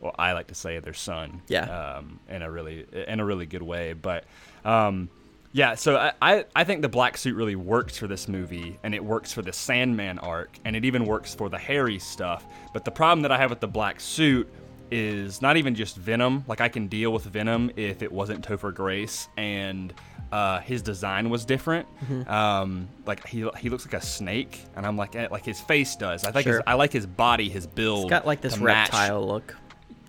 or 0.00 0.12
I 0.18 0.33
like 0.33 0.49
to 0.49 0.56
say 0.56 0.80
their 0.80 0.92
son. 0.95 1.40
Yeah. 1.47 1.99
um, 1.99 2.18
in 2.28 2.42
a 2.42 2.50
really 2.50 2.85
in 3.06 3.21
a 3.21 3.25
really 3.25 3.47
good 3.47 3.62
way. 3.62 3.92
But 3.92 4.25
um, 4.64 5.09
yeah, 5.56 5.75
so 5.75 5.96
I, 5.96 6.12
I, 6.20 6.44
I 6.54 6.64
think 6.64 6.82
the 6.82 6.88
black 6.90 7.16
suit 7.16 7.34
really 7.34 7.56
works 7.56 7.96
for 7.96 8.06
this 8.06 8.28
movie, 8.28 8.78
and 8.82 8.94
it 8.94 9.02
works 9.02 9.32
for 9.32 9.40
the 9.40 9.54
Sandman 9.54 10.18
arc, 10.18 10.58
and 10.66 10.76
it 10.76 10.84
even 10.84 11.06
works 11.06 11.34
for 11.34 11.48
the 11.48 11.56
Harry 11.56 11.98
stuff. 11.98 12.44
But 12.75 12.84
the 12.84 12.90
problem 12.90 13.22
that 13.22 13.32
I 13.32 13.38
have 13.38 13.48
with 13.48 13.60
the 13.60 13.66
black 13.66 13.98
suit 13.98 14.52
is 14.90 15.40
not 15.40 15.56
even 15.56 15.75
just 15.75 15.96
Venom. 15.96 16.44
Like 16.46 16.60
I 16.60 16.68
can 16.68 16.88
deal 16.88 17.10
with 17.10 17.25
Venom 17.25 17.70
if 17.75 18.02
it 18.02 18.12
wasn't 18.12 18.46
Topher 18.46 18.72
Grace 18.75 19.28
and 19.38 19.94
uh, 20.30 20.60
his 20.60 20.82
design 20.82 21.30
was 21.30 21.46
different. 21.46 21.88
Mm-hmm. 22.04 22.30
Um, 22.30 22.88
like 23.06 23.26
he 23.26 23.48
he 23.58 23.70
looks 23.70 23.86
like 23.86 23.94
a 23.94 24.04
snake, 24.04 24.62
and 24.76 24.84
I'm 24.86 24.98
like 24.98 25.16
eh, 25.16 25.28
like 25.30 25.46
his 25.46 25.58
face 25.58 25.96
does. 25.96 26.22
I 26.25 26.32
think 26.32 26.48
his, 26.48 26.60
I 26.66 26.75
like 26.75 26.92
his 26.92 27.06
body, 27.06 27.48
his 27.48 27.66
build. 27.66 28.04
it's 28.04 28.10
got 28.10 28.26
like 28.26 28.42
this 28.42 28.54
to 28.56 28.62
match- 28.62 28.92
reptile 28.92 29.26
look. 29.26 29.56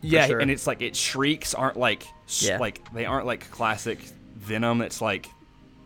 yeah, 0.02 0.28
sure. 0.28 0.40
and 0.40 0.52
it's 0.52 0.68
like 0.68 0.82
its 0.82 1.00
shrieks 1.00 1.54
aren't 1.54 1.78
like 1.78 2.04
Yeah. 2.42 2.58
like 2.60 2.92
they 2.94 3.06
aren't 3.06 3.26
like 3.26 3.50
classic 3.50 4.00
Venom. 4.36 4.82
It's 4.82 5.02
like 5.02 5.30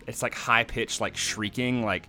it's 0.07 0.21
like 0.21 0.33
high 0.33 0.63
pitched 0.63 1.01
like 1.01 1.15
shrieking 1.17 1.83
like 1.83 2.07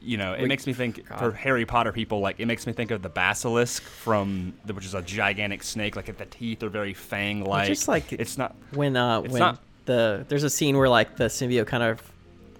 you 0.00 0.16
know 0.16 0.34
it 0.34 0.42
Wait, 0.42 0.48
makes 0.48 0.66
me 0.66 0.72
think 0.72 1.08
God. 1.08 1.18
for 1.18 1.32
Harry 1.32 1.64
Potter 1.64 1.92
people 1.92 2.20
like 2.20 2.38
it 2.38 2.46
makes 2.46 2.66
me 2.66 2.72
think 2.72 2.90
of 2.90 3.02
the 3.02 3.08
basilisk 3.08 3.82
from 3.82 4.52
the, 4.64 4.74
which 4.74 4.84
is 4.84 4.94
a 4.94 5.02
gigantic 5.02 5.62
snake 5.62 5.96
like 5.96 6.08
if 6.08 6.18
the 6.18 6.26
teeth 6.26 6.62
are 6.62 6.68
very 6.68 6.94
fang 6.94 7.44
like 7.44 7.66
just 7.68 7.88
like- 7.88 8.12
it's 8.12 8.36
not 8.38 8.54
When 8.72 8.96
uh 8.96 9.20
when 9.22 9.38
not- 9.38 9.60
the 9.86 10.24
there's 10.28 10.42
a 10.44 10.50
scene 10.50 10.76
where 10.76 10.88
like 10.88 11.16
the 11.16 11.24
symbiote 11.24 11.66
kind 11.66 11.82
of 11.82 12.02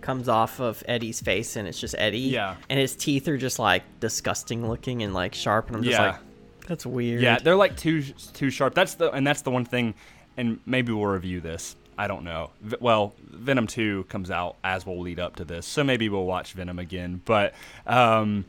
comes 0.01 0.29
off 0.29 0.61
of 0.61 0.83
Eddie's 0.87 1.21
face 1.21 1.57
and 1.57 1.67
it's 1.67 1.81
just 1.81 1.97
Eddie. 1.99 2.19
Yeah. 2.21 2.55
And 2.71 2.79
his 2.79 2.95
teeth 2.95 3.27
are 3.27 3.37
just 3.37 3.59
like 3.59 3.83
disgusting 3.99 4.69
looking 4.69 5.03
and 5.03 5.13
like 5.13 5.35
sharp 5.35 5.67
and 5.67 5.77
I'm 5.77 5.83
just 5.83 5.99
Yeah. 5.99 6.13
like 6.13 6.21
that's 6.69 6.87
weird. 6.87 7.21
Yeah, 7.23 7.39
they're 7.41 7.57
like 7.57 7.77
too 7.77 8.03
too 8.03 8.51
sharp. 8.51 8.75
That's 8.75 8.95
the 8.95 9.11
and 9.11 9.27
that's 9.27 9.43
the 9.43 9.51
one 9.51 9.65
thing. 9.65 9.95
And 10.37 10.61
maybe 10.67 10.93
we'll 10.93 11.07
review 11.07 11.41
this. 11.41 11.75
I 11.99 12.07
don't 12.09 12.25
know. 12.25 12.51
V- 12.61 12.77
well, 12.81 13.15
Venom 13.23 13.67
Two 13.67 14.05
comes 14.09 14.31
out 14.31 14.57
as 14.63 14.85
we'll 14.87 15.01
lead 15.01 15.19
up 15.21 15.37
to 15.37 15.45
this, 15.45 15.67
so 15.67 15.83
maybe 15.85 16.09
we'll 16.09 16.27
watch 16.27 16.53
Venom 16.53 16.79
again. 16.79 17.21
But 17.25 17.55
um, 17.87 18.45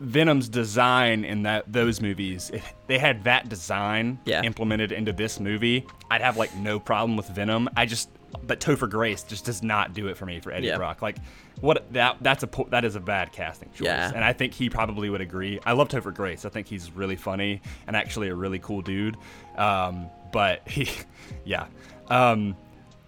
Venom's 0.00 0.48
design 0.48 1.24
in 1.24 1.44
that 1.44 1.72
those 1.72 2.00
movies, 2.00 2.50
if 2.52 2.74
they 2.88 2.98
had 2.98 3.24
that 3.24 3.48
design 3.48 4.18
Yeah. 4.24 4.42
implemented 4.42 4.90
into 4.92 5.12
this 5.12 5.38
movie, 5.38 5.86
I'd 6.10 6.20
have 6.22 6.36
like 6.36 6.54
no 6.56 6.80
problem 6.80 7.16
with 7.16 7.28
Venom. 7.28 7.68
I 7.76 7.86
just, 7.86 8.10
but 8.46 8.58
Topher 8.60 8.90
Grace 8.90 9.22
just 9.22 9.44
does 9.44 9.62
not 9.62 9.94
do 9.94 10.08
it 10.08 10.16
for 10.16 10.26
me 10.26 10.40
for 10.40 10.50
Eddie 10.52 10.66
Yeah. 10.68 10.76
Brock. 10.76 11.02
Like, 11.02 11.16
what 11.60 11.92
that 11.92 12.16
that's 12.20 12.42
a 12.42 12.48
that 12.70 12.84
is 12.84 12.96
a 12.96 13.00
bad 13.00 13.30
casting 13.32 13.68
choice, 13.70 13.84
Yeah. 13.86 14.10
and 14.12 14.24
I 14.24 14.32
think 14.32 14.54
he 14.54 14.68
probably 14.68 15.08
would 15.08 15.20
agree. 15.20 15.60
I 15.64 15.72
love 15.72 15.88
Topher 15.88 16.12
Grace. 16.12 16.44
I 16.44 16.48
think 16.48 16.66
he's 16.66 16.90
really 16.90 17.16
funny 17.16 17.62
and 17.86 17.94
actually 17.94 18.28
a 18.28 18.34
really 18.34 18.58
cool 18.58 18.82
dude. 18.82 19.16
Um, 19.56 20.06
but 20.32 20.66
he, 20.66 20.88
yeah, 21.44 21.66
um, 22.12 22.56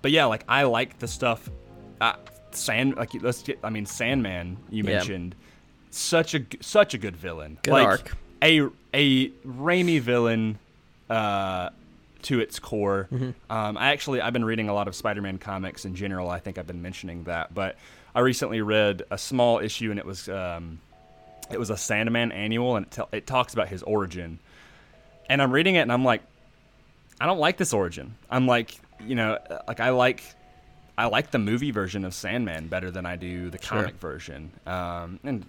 but 0.02 0.10
yeah, 0.10 0.24
like 0.26 0.44
I 0.48 0.64
like 0.64 0.98
the 0.98 1.08
stuff. 1.08 1.48
Uh, 2.00 2.14
Sand 2.50 2.96
like 2.96 3.10
let's 3.20 3.42
get 3.42 3.58
I 3.64 3.70
mean 3.70 3.84
Sandman 3.86 4.56
you 4.70 4.84
Yeah. 4.84 4.94
mentioned 4.96 5.34
such 5.90 6.34
a 6.34 6.42
such 6.60 6.94
a 6.94 6.98
good 6.98 7.16
villain. 7.16 7.58
Good 7.62 7.72
like 7.72 7.86
arc. 7.86 8.16
a 8.42 8.60
a 8.92 9.28
Raimi 9.46 10.00
villain 10.00 10.58
uh 11.10 11.70
to 12.22 12.40
its 12.40 12.58
core. 12.58 13.08
Mm-hmm. 13.12 13.30
Um, 13.52 13.76
I 13.76 13.88
actually 13.92 14.20
I've 14.20 14.32
been 14.32 14.44
reading 14.44 14.68
a 14.68 14.74
lot 14.74 14.88
of 14.88 14.94
Spider-Man 14.94 15.38
comics 15.38 15.84
in 15.84 15.94
general. 15.94 16.30
I 16.30 16.38
think 16.38 16.56
I've 16.58 16.66
been 16.66 16.80
mentioning 16.82 17.24
that, 17.24 17.52
but 17.52 17.76
I 18.14 18.20
recently 18.20 18.62
read 18.62 19.02
a 19.10 19.18
small 19.18 19.58
issue 19.58 19.90
and 19.90 19.98
it 19.98 20.06
was 20.06 20.28
um, 20.28 20.78
it 21.50 21.58
was 21.58 21.70
a 21.70 21.76
Sandman 21.76 22.32
annual 22.32 22.76
and 22.76 22.86
it, 22.86 22.92
tel- 22.92 23.08
it 23.12 23.26
talks 23.26 23.52
about 23.52 23.68
his 23.68 23.82
origin. 23.82 24.38
And 25.28 25.42
I'm 25.42 25.50
reading 25.52 25.74
it 25.74 25.80
and 25.80 25.92
I'm 25.92 26.04
like, 26.04 26.22
I 27.20 27.26
don't 27.26 27.38
like 27.40 27.56
this 27.58 27.72
origin. 27.74 28.14
I'm 28.30 28.46
like, 28.46 28.78
you 29.00 29.14
know, 29.14 29.38
like 29.68 29.80
I 29.80 29.90
like 29.90 30.22
I 30.96 31.06
like 31.06 31.30
the 31.30 31.38
movie 31.38 31.70
version 31.72 32.04
of 32.04 32.14
Sandman 32.14 32.68
better 32.68 32.90
than 32.90 33.04
I 33.06 33.16
do 33.16 33.50
the 33.50 33.58
Sure. 33.60 33.78
comic 33.80 33.96
version. 33.96 34.50
Um, 34.66 35.18
and 35.24 35.44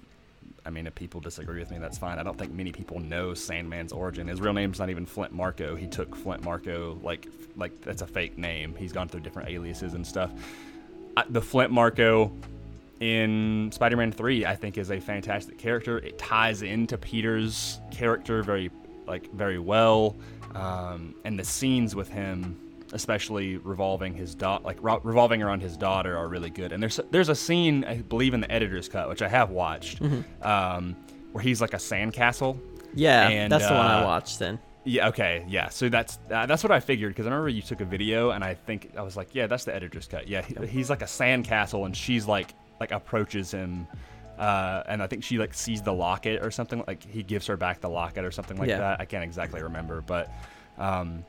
I 0.65 0.71
mean, 0.71 0.87
if 0.87 0.95
people 0.95 1.21
disagree 1.21 1.59
with 1.59 1.69
me, 1.69 1.77
that's 1.77 1.97
fine. 1.99 2.17
I 2.17 2.23
don't 2.23 2.37
think 2.37 2.51
many 2.51 2.71
people 2.71 2.99
know 2.99 3.35
Sandman's 3.35 3.91
origin. 3.91 4.27
His 4.27 4.41
real 4.41 4.53
name's 4.53 4.79
not 4.79 4.89
even 4.89 5.05
Flint 5.05 5.31
Marko. 5.33 5.75
He 5.75 5.85
took 5.85 6.15
Flint 6.15 6.43
Marko 6.43 6.97
like 7.03 7.27
like 7.55 7.81
that's 7.81 8.01
a 8.01 8.07
fake 8.07 8.37
name. 8.37 8.75
He's 8.75 8.91
gone 8.91 9.07
through 9.07 9.21
different 9.21 9.49
aliases 9.49 9.93
and 9.93 10.05
stuff. 10.05 10.31
I, 11.15 11.23
the 11.29 11.41
Flint 11.41 11.71
Marko 11.71 12.31
in 12.99 13.69
Spider-Man 13.73 14.11
3 14.11 14.45
I 14.45 14.55
think 14.55 14.77
is 14.77 14.89
a 14.89 14.99
fantastic 14.99 15.57
character. 15.57 15.99
It 15.99 16.17
ties 16.17 16.61
into 16.61 16.97
Peter's 16.97 17.79
character 17.91 18.41
very 18.41 18.71
like 19.05 19.31
very 19.33 19.59
well. 19.59 20.15
Um, 20.55 21.13
and 21.25 21.37
the 21.37 21.43
scenes 21.43 21.95
with 21.95 22.09
him 22.09 22.57
especially 22.95 23.57
revolving 23.57 24.13
his 24.15 24.33
dot 24.33 24.63
like 24.63 24.77
revolving 24.81 25.43
around 25.43 25.61
his 25.61 25.75
daughter 25.77 26.17
are 26.17 26.27
really 26.27 26.49
good. 26.49 26.71
And 26.71 26.81
there's 26.81 26.99
there's 27.11 27.29
a 27.29 27.35
scene 27.35 27.83
I 27.83 27.97
believe 28.01 28.33
in 28.33 28.39
the 28.41 28.49
editor's 28.51 28.87
cut 28.89 29.07
which 29.09 29.21
I 29.21 29.27
have 29.27 29.49
watched 29.51 30.01
um, 30.41 30.95
where 31.31 31.43
he's 31.43 31.61
like 31.61 31.73
a 31.73 31.77
sandcastle. 31.77 32.57
Yeah, 32.93 33.27
And, 33.27 33.51
that's 33.51 33.67
the 33.67 33.73
one 33.73 33.85
I 33.85 34.01
uh, 34.01 34.05
watched 34.05 34.39
then. 34.39 34.57
Yeah. 34.85 35.09
Okay. 35.09 35.43
Yeah. 35.49 35.67
So 35.69 35.89
that's 35.89 36.17
uh, 36.31 36.45
that's 36.45 36.63
what 36.63 36.71
I 36.71 36.79
figured 36.79 37.11
because 37.13 37.25
I 37.25 37.29
remember 37.29 37.49
you 37.49 37.61
took 37.61 37.81
a 37.81 37.85
video 37.85 38.29
and 38.31 38.43
I 38.43 38.53
think 38.53 38.91
I 38.97 39.01
was 39.01 39.17
like, 39.17 39.35
yeah, 39.35 39.47
that's 39.47 39.65
the 39.65 39.75
editor's 39.75 40.07
cut. 40.07 40.27
Yeah, 40.27 40.41
he, 40.43 40.55
he's 40.67 40.89
like 40.89 41.01
a 41.01 41.05
sandcastle 41.05 41.85
and 41.85 41.95
she's 41.97 42.25
like 42.27 42.53
like 42.79 42.91
approaches 42.91 43.51
him, 43.51 43.87
uh, 44.37 44.83
and 44.87 45.01
I 45.01 45.07
think 45.07 45.23
she 45.23 45.37
like 45.39 45.53
sees 45.53 45.81
the 45.81 45.91
locket 45.93 46.43
or 46.45 46.51
something. 46.51 46.83
Like 46.87 47.03
he 47.03 47.23
gives 47.23 47.47
her 47.47 47.57
back 47.57 47.81
the 47.81 47.89
locket 47.89 48.23
or 48.23 48.31
something 48.31 48.57
like 48.57 48.69
Yeah. 48.69 48.77
that. 48.79 49.01
I 49.01 49.05
can't 49.05 49.23
exactly 49.23 49.61
remember, 49.61 50.01
but 50.01 50.29
um, 50.77 51.25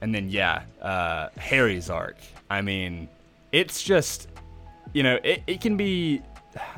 and 0.00 0.14
then 0.14 0.30
yeah, 0.30 0.62
uh, 0.80 1.28
Harry's 1.36 1.90
arc. 1.90 2.16
I 2.50 2.62
mean, 2.62 3.08
it's 3.52 3.82
just 3.82 4.28
you 4.92 5.02
know 5.02 5.18
it, 5.22 5.42
it 5.46 5.60
can 5.60 5.76
be 5.76 6.22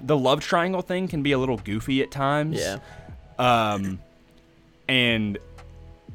the 0.03 0.17
love 0.17 0.41
triangle 0.41 0.83
thing 0.83 1.09
can 1.09 1.23
be 1.23 1.33
a 1.33 1.39
little 1.39 1.57
goofy 1.59 2.03
at 2.03 2.11
times. 2.11 2.59
Yeah. 2.59 2.79
Um, 3.39 4.01
and 4.89 5.39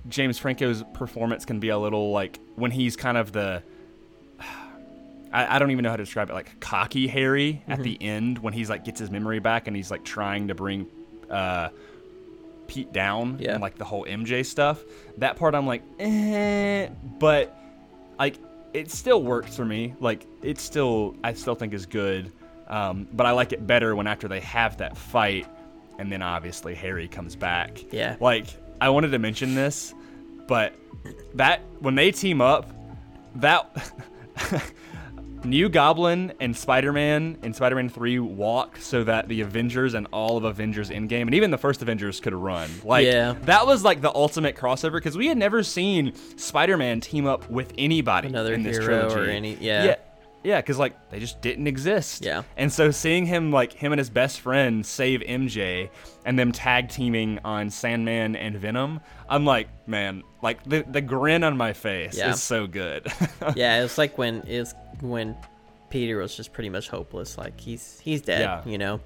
James 0.10 0.38
Franco's 0.38 0.84
performance 0.94 1.46
can 1.46 1.60
be 1.60 1.70
a 1.70 1.78
little 1.78 2.12
like 2.12 2.40
when 2.56 2.72
he's 2.72 2.96
kind 2.96 3.18
of 3.18 3.32
the 3.32 3.64
I, 5.32 5.56
I 5.56 5.60
don't 5.60 5.72
even 5.72 5.84
know 5.84 5.90
how 5.90 5.98
to 5.98 6.04
describe 6.04 6.30
it 6.30 6.34
like 6.34 6.60
cocky 6.60 7.08
Harry 7.08 7.64
at 7.68 7.82
the 7.82 8.02
end 8.02 8.40
when 8.40 8.54
he's 8.54 8.70
like 8.70 8.86
gets 8.86 9.00
his 9.00 9.10
memory 9.10 9.40
back 9.40 9.68
and 9.68 9.76
he's 9.76 9.90
like 9.90 10.04
trying 10.04 10.50
to 10.50 10.56
bring 10.56 10.88
uh 11.30 11.70
Pete 12.68 12.92
down 12.94 13.38
Yeah. 13.40 13.54
and 13.54 13.62
like 13.62 13.76
the 13.76 13.86
whole 13.86 14.06
MJ 14.06 14.46
stuff. 14.46 14.84
That 15.18 15.36
part 15.38 15.56
I'm 15.56 15.66
like, 15.68 15.84
eh, 16.00 16.90
but 17.20 17.58
like 18.20 18.38
it 18.74 18.92
still 18.92 19.22
works 19.24 19.56
for 19.56 19.66
me. 19.66 19.94
Like 20.00 20.26
it 20.42 20.60
still 20.60 21.16
I 21.24 21.34
still 21.34 21.56
think 21.56 21.74
is 21.74 21.86
good. 21.86 22.32
Um, 22.68 23.08
but 23.14 23.26
I 23.26 23.32
like 23.32 23.54
it 23.54 23.66
better 23.68 23.96
when 23.96 24.08
after 24.08 24.28
they 24.28 24.40
have 24.42 24.78
that 24.78 24.98
fight 24.98 25.48
and 26.00 26.12
then 26.12 26.22
obviously 26.22 26.74
Harry 26.76 27.08
comes 27.08 27.36
back. 27.36 27.84
Yeah. 27.94 28.16
Like 28.20 28.48
I 28.82 28.90
wanted 28.90 29.10
to 29.12 29.20
mention 29.20 29.56
this, 29.56 29.94
but 30.48 30.74
that 31.36 31.62
when 31.80 31.96
they 31.96 32.12
team 32.12 32.42
up, 32.42 32.70
that 33.36 33.70
New 35.46 35.70
Goblin 35.70 36.34
and 36.40 36.56
Spider-Man 36.58 37.38
in 37.44 37.54
Spider-Man 37.54 37.90
3 37.90 38.20
walk 38.20 38.78
so 38.78 39.04
that 39.04 39.28
the 39.28 39.42
Avengers 39.42 39.94
and 39.94 40.08
all 40.12 40.38
of 40.38 40.44
Avengers 40.44 40.90
Endgame 40.90 41.22
and 41.24 41.34
even 41.34 41.52
the 41.52 41.58
first 41.58 41.82
Avengers 41.82 42.20
could 42.20 42.34
run. 42.34 42.70
Like 42.84 43.06
Yeah. 43.06 43.36
that 43.44 43.66
was 43.68 43.84
like 43.84 44.02
the 44.02 44.14
ultimate 44.14 44.56
crossover 44.56 44.94
because 44.94 45.16
we 45.18 45.28
had 45.28 45.38
never 45.38 45.64
seen 45.64 46.14
Spider-Man 46.36 47.02
team 47.02 47.26
up 47.28 47.50
with 47.50 47.72
anybody 47.78 48.28
Another 48.28 48.54
in 48.54 48.64
this 48.64 48.78
hero 48.78 49.06
or 49.06 49.10
trilogy. 49.12 49.32
any- 49.36 49.58
yeah. 49.62 49.84
Yeah. 49.86 49.96
Yeah, 50.46 50.62
because 50.62 50.78
like 50.78 51.10
they 51.10 51.20
just 51.20 51.42
didn't 51.42 51.68
exist. 51.68 52.24
Yeah. 52.24 52.44
And 52.56 52.72
so 52.72 52.92
seeing 52.92 53.26
him 53.26 53.52
like 53.52 53.74
him 53.74 53.92
and 53.92 54.00
his 54.00 54.10
best 54.10 54.40
friend 54.42 54.86
save 54.86 55.22
MJ 55.22 55.90
and 56.26 56.38
them 56.38 56.52
tag 56.52 56.90
teaming 56.90 57.40
on 57.44 57.70
Sandman 57.70 58.36
and 58.36 58.56
Venom, 58.56 59.02
I'm 59.28 59.44
like, 59.46 59.68
man, 59.88 60.24
like 60.42 60.64
the 60.64 60.86
the 60.90 61.02
grin 61.02 61.44
on 61.44 61.58
my 61.58 61.74
face 61.74 62.18
Yeah. 62.18 62.32
is 62.32 62.44
so 62.44 62.68
good. 62.68 63.08
yeah, 63.56 63.84
it's 63.84 63.98
like 63.98 64.18
when 64.18 64.44
it's 64.48 64.74
when 65.02 65.36
Peter 65.90 66.18
was 66.20 66.36
just 66.36 66.54
pretty 66.54 66.70
much 66.70 66.90
hopeless. 66.90 67.38
Like 67.38 67.60
he's 67.60 68.00
he's 68.00 68.22
dead, 68.22 68.42
Yeah. 68.42 68.62
you 68.66 68.78
know. 68.78 69.02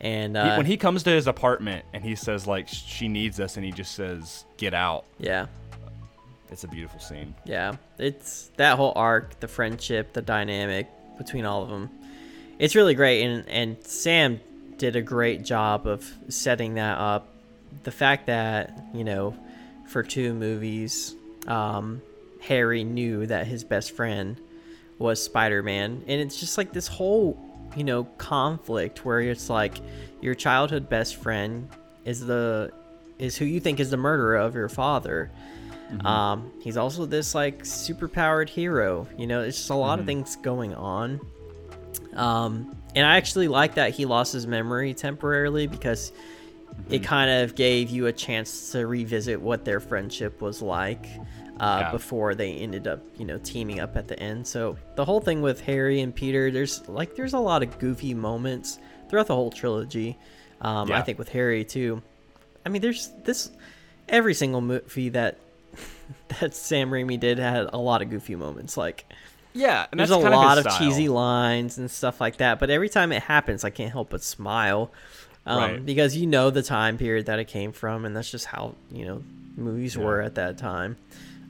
And 0.00 0.36
He- 0.36 0.42
uh, 0.42 0.56
when 0.56 0.66
he 0.66 0.76
comes 0.76 1.02
to 1.04 1.10
his 1.10 1.26
apartment 1.28 1.84
and 1.94 2.04
he 2.04 2.14
says 2.16 2.46
like 2.46 2.66
she 2.68 3.06
needs 3.08 3.38
us 3.40 3.56
and 3.56 3.64
he 3.64 3.70
just 3.70 3.94
says 3.94 4.44
get 4.56 4.74
out. 4.74 5.04
yeah, 5.18 5.46
It's 6.54 6.62
a 6.62 6.68
beautiful 6.68 7.00
scene. 7.00 7.34
yeah, 7.44 7.74
it's 7.98 8.48
that 8.58 8.76
whole 8.76 8.92
arc, 8.94 9.40
the 9.40 9.48
friendship, 9.48 10.12
the 10.12 10.22
dynamic 10.22 10.86
between 11.18 11.44
all 11.44 11.64
of 11.64 11.68
them. 11.68 11.90
It's 12.60 12.76
really 12.76 12.94
great, 12.94 13.24
and 13.24 13.48
and 13.48 13.82
Sam 13.82 14.40
did 14.78 14.94
a 14.94 15.02
great 15.02 15.42
job 15.42 15.88
of 15.88 16.08
setting 16.28 16.74
that 16.74 16.96
up. 16.96 17.26
The 17.82 17.90
fact 17.90 18.26
that 18.26 18.70
you 18.94 19.02
know, 19.02 19.36
for 19.88 20.04
two 20.04 20.32
movies, 20.32 21.16
um, 21.48 22.00
Harry 22.40 22.84
knew 22.84 23.26
that 23.26 23.48
his 23.48 23.64
best 23.64 23.90
friend 23.90 24.40
was 24.96 25.20
Spider-Man, 25.20 26.04
and 26.06 26.20
it's 26.20 26.38
just 26.38 26.56
like 26.56 26.72
this 26.72 26.86
whole 26.86 27.36
you 27.74 27.82
know 27.82 28.04
conflict 28.16 29.04
where 29.04 29.20
it's 29.20 29.50
like 29.50 29.74
your 30.20 30.36
childhood 30.36 30.88
best 30.88 31.16
friend 31.16 31.68
is 32.04 32.24
the 32.24 32.70
is 33.18 33.36
who 33.36 33.44
you 33.44 33.58
think 33.58 33.80
is 33.80 33.90
the 33.90 33.96
murderer 33.96 34.36
of 34.36 34.54
your 34.54 34.68
father. 34.68 35.32
Um, 36.04 36.50
he's 36.60 36.76
also 36.76 37.06
this 37.06 37.34
like 37.34 37.64
super 37.64 38.08
powered 38.08 38.48
hero. 38.48 39.06
You 39.16 39.26
know, 39.26 39.42
it's 39.42 39.56
just 39.58 39.70
a 39.70 39.74
lot 39.74 39.98
of 40.00 40.06
things 40.06 40.36
going 40.36 40.74
on. 40.74 41.20
Um, 42.14 42.76
and 42.94 43.06
I 43.06 43.16
actually 43.16 43.48
like 43.48 43.74
that 43.74 43.90
he 43.92 44.04
lost 44.04 44.32
his 44.32 44.46
memory 44.46 44.94
temporarily 44.94 45.66
because 45.66 46.12
it 46.90 47.02
kind 47.04 47.30
of 47.30 47.54
gave 47.54 47.90
you 47.90 48.06
a 48.06 48.12
chance 48.12 48.72
to 48.72 48.86
revisit 48.86 49.40
what 49.40 49.64
their 49.64 49.80
friendship 49.80 50.40
was 50.40 50.60
like 50.62 51.06
uh, 51.60 51.78
Yeah. 51.82 51.90
before 51.92 52.34
they 52.34 52.52
ended 52.54 52.86
up, 52.86 53.00
you 53.16 53.24
know, 53.24 53.38
teaming 53.38 53.80
up 53.80 53.96
at 53.96 54.08
the 54.08 54.18
end. 54.18 54.46
So 54.46 54.76
the 54.96 55.04
whole 55.04 55.20
thing 55.20 55.42
with 55.42 55.60
Harry 55.60 56.00
and 56.00 56.14
Peter, 56.14 56.50
there's 56.50 56.88
like 56.88 57.14
there's 57.14 57.34
a 57.34 57.38
lot 57.38 57.62
of 57.62 57.78
goofy 57.78 58.14
moments 58.14 58.78
throughout 59.08 59.26
the 59.28 59.34
whole 59.34 59.50
trilogy. 59.50 60.16
Um, 60.60 60.90
I 60.90 61.02
think 61.02 61.18
with 61.18 61.28
Harry 61.28 61.64
too. 61.64 62.02
I 62.66 62.68
mean, 62.70 62.80
there's 62.82 63.10
this 63.24 63.50
every 64.08 64.34
single 64.34 64.60
movie 64.60 65.10
that 65.10 65.38
that 66.40 66.54
Sam 66.54 66.90
Raimi 66.90 67.18
did 67.18 67.38
had 67.38 67.68
a 67.72 67.78
lot 67.78 68.02
of 68.02 68.10
goofy 68.10 68.36
moments. 68.36 68.76
Like 68.76 69.04
Yeah, 69.52 69.86
and 69.90 69.98
there's 69.98 70.10
a 70.10 70.18
lot 70.18 70.58
of, 70.58 70.66
of, 70.66 70.78
cheesy 70.78 71.08
lines 71.08 71.78
and 71.78 71.90
stuff 71.90 72.20
like 72.20 72.38
that. 72.38 72.58
But 72.58 72.70
every 72.70 72.88
time 72.88 73.12
it 73.12 73.22
happens, 73.22 73.64
I 73.64 73.70
can't 73.70 73.92
help 73.92 74.10
but 74.10 74.22
smile 74.22 74.90
um, 75.46 75.58
Right. 75.58 75.86
because 75.86 76.16
you 76.16 76.26
know 76.26 76.50
the 76.50 76.62
time 76.62 76.98
period 76.98 77.26
that 77.26 77.38
it 77.38 77.46
came 77.46 77.72
from, 77.72 78.04
and 78.04 78.16
that's 78.16 78.30
just 78.30 78.46
how 78.46 78.74
you 78.90 79.04
know 79.04 79.22
movies 79.56 79.96
were 79.96 80.20
at 80.20 80.36
that 80.36 80.58
time. 80.58 80.96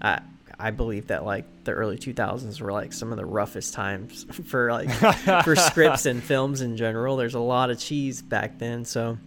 I 0.02 0.20
I 0.58 0.70
believe 0.70 1.08
that 1.08 1.24
like 1.24 1.44
the 1.64 1.72
early 1.72 1.96
2000s 1.96 2.60
were 2.60 2.72
like 2.72 2.92
some 2.92 3.10
of 3.10 3.16
the 3.16 3.24
roughest 3.24 3.74
times 3.74 4.24
for 4.46 4.72
like 4.72 4.90
for 5.44 5.56
scripts 5.56 6.06
and 6.06 6.22
films 6.22 6.60
in 6.60 6.76
general. 6.76 7.16
There's 7.16 7.34
a 7.34 7.40
lot 7.40 7.70
of 7.70 7.78
cheese 7.78 8.22
back 8.22 8.58
then, 8.58 8.84
so. 8.84 9.18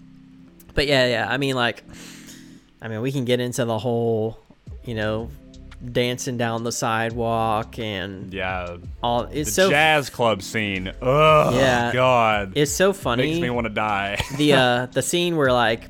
But 0.74 0.88
yeah, 0.88 1.08
yeah. 1.08 1.28
I 1.28 1.38
mean, 1.38 1.56
like, 1.56 1.84
I 2.82 2.88
mean, 2.88 3.02
we 3.02 3.12
can 3.12 3.26
get 3.26 3.40
into 3.40 3.66
the 3.66 3.80
whole, 3.80 4.38
you 4.88 4.96
know, 4.96 5.30
dancing 5.92 6.38
down 6.38 6.64
the 6.64 6.72
sidewalk 6.72 7.78
and 7.78 8.34
Yeah, 8.34 8.78
all. 9.04 9.26
the 9.28 9.42
It's 9.42 9.54
so 9.54 9.70
jazz 9.70 10.10
club 10.10 10.42
scene. 10.42 10.92
Oh 11.02 11.56
Yeah. 11.56 11.92
God, 11.94 12.54
it's 12.56 12.72
so 12.72 12.94
funny. 12.94 13.28
makes 13.28 13.40
me 13.40 13.50
want 13.52 13.66
to 13.68 13.74
die. 13.74 14.18
the 14.38 14.54
uh 14.54 14.86
the 14.92 15.04
scene 15.04 15.36
where 15.38 15.52
like, 15.54 15.84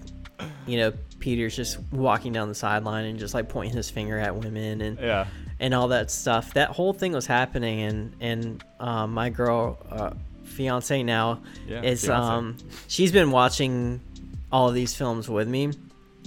you 0.66 0.78
know, 0.78 0.92
Peter's 1.20 1.56
just 1.56 1.80
walking 1.94 2.34
down 2.34 2.50
the 2.50 2.56
sideline 2.56 3.06
and 3.06 3.18
just 3.18 3.34
like 3.34 3.48
pointing 3.50 3.76
his 3.76 3.90
finger 3.90 4.20
at 4.20 4.36
women 4.36 4.82
and 4.82 5.00
yeah, 5.00 5.26
and 5.60 5.74
all 5.74 5.88
that 5.90 6.12
stuff. 6.12 6.54
That 6.54 6.70
whole 6.72 6.94
thing 6.94 7.14
was 7.14 7.26
happening, 7.26 7.82
and 7.82 8.14
and 8.22 8.64
um, 8.80 9.14
my 9.14 9.30
girl, 9.30 9.80
uh, 9.90 10.12
fiance 10.44 11.02
now, 11.04 11.42
Yeah, 11.68 11.82
is 11.82 12.04
fiancé. 12.06 12.10
um, 12.14 12.58
she's 12.88 13.12
been 13.12 13.32
watching 13.32 14.00
all 14.52 14.68
of 14.70 14.76
these 14.76 14.94
films 14.96 15.28
with 15.30 15.48
me. 15.48 15.72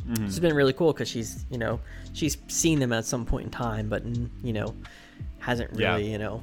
Mm-hmm. 0.09 0.25
It's 0.27 0.39
been 0.39 0.55
really 0.55 0.73
cool 0.73 0.93
because 0.93 1.09
she's 1.09 1.45
you 1.51 1.59
know 1.59 1.81
she's 2.13 2.37
seen 2.49 2.81
them 2.81 2.93
at 2.93 3.05
some 3.05 3.25
point 3.25 3.47
in 3.47 3.51
time, 3.51 3.89
but 3.89 4.05
you 4.43 4.53
know 4.53 4.75
hasn't 5.39 5.79
Yeah. 5.79 5.93
really 5.97 6.11
you 6.11 6.19
know 6.19 6.43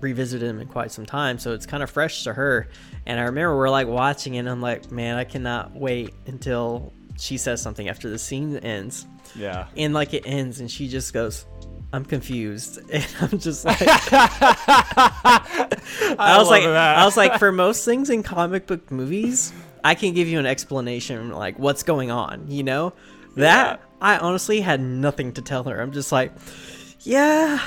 revisited 0.00 0.48
them 0.48 0.60
in 0.60 0.68
quite 0.68 0.92
some 0.92 1.06
time, 1.06 1.38
so 1.38 1.52
it's 1.52 1.66
kind 1.66 1.82
of 1.82 1.90
fresh 1.90 2.24
to 2.24 2.32
her. 2.34 2.68
And 3.06 3.18
I 3.18 3.24
remember 3.24 3.56
we're 3.56 3.70
like 3.70 3.88
watching 3.88 4.34
it, 4.34 4.40
and 4.40 4.48
I'm 4.48 4.60
like, 4.60 4.90
man, 4.90 5.16
I 5.16 5.24
cannot 5.24 5.74
wait 5.74 6.12
until 6.26 6.92
she 7.18 7.38
says 7.38 7.62
something 7.62 7.88
after 7.88 8.10
the 8.10 8.18
scene 8.18 8.56
ends. 8.58 9.06
Yeah. 9.34 9.66
And 9.76 9.94
like 9.94 10.12
it 10.14 10.24
ends, 10.26 10.60
and 10.60 10.70
she 10.70 10.88
just 10.88 11.12
goes, 11.14 11.46
I'm 11.92 12.04
confused. 12.04 12.78
And 12.92 13.06
I'm 13.20 13.38
just 13.38 13.64
like, 13.64 13.78
I, 16.18 16.36
was 16.38 16.48
like, 16.50 16.64
that. 16.64 16.98
I 16.98 17.04
was 17.04 17.16
like, 17.16 17.38
for 17.38 17.52
most 17.52 17.84
things 17.84 18.10
in 18.10 18.22
comic 18.22 18.66
book 18.66 18.90
movies, 18.90 19.52
I 19.84 19.94
can 19.94 20.14
give 20.14 20.28
you 20.28 20.38
an 20.38 20.46
explanation, 20.46 21.30
like 21.30 21.58
what's 21.58 21.82
going 21.82 22.10
on, 22.10 22.50
you 22.50 22.62
know? 22.62 22.92
That 23.36 23.80
I 24.00 24.16
honestly 24.18 24.60
had 24.60 24.80
nothing 24.80 25.32
to 25.34 25.42
tell 25.42 25.64
her. 25.64 25.80
I'm 25.80 25.92
just 25.92 26.10
like, 26.10 26.32
yeah, 27.00 27.60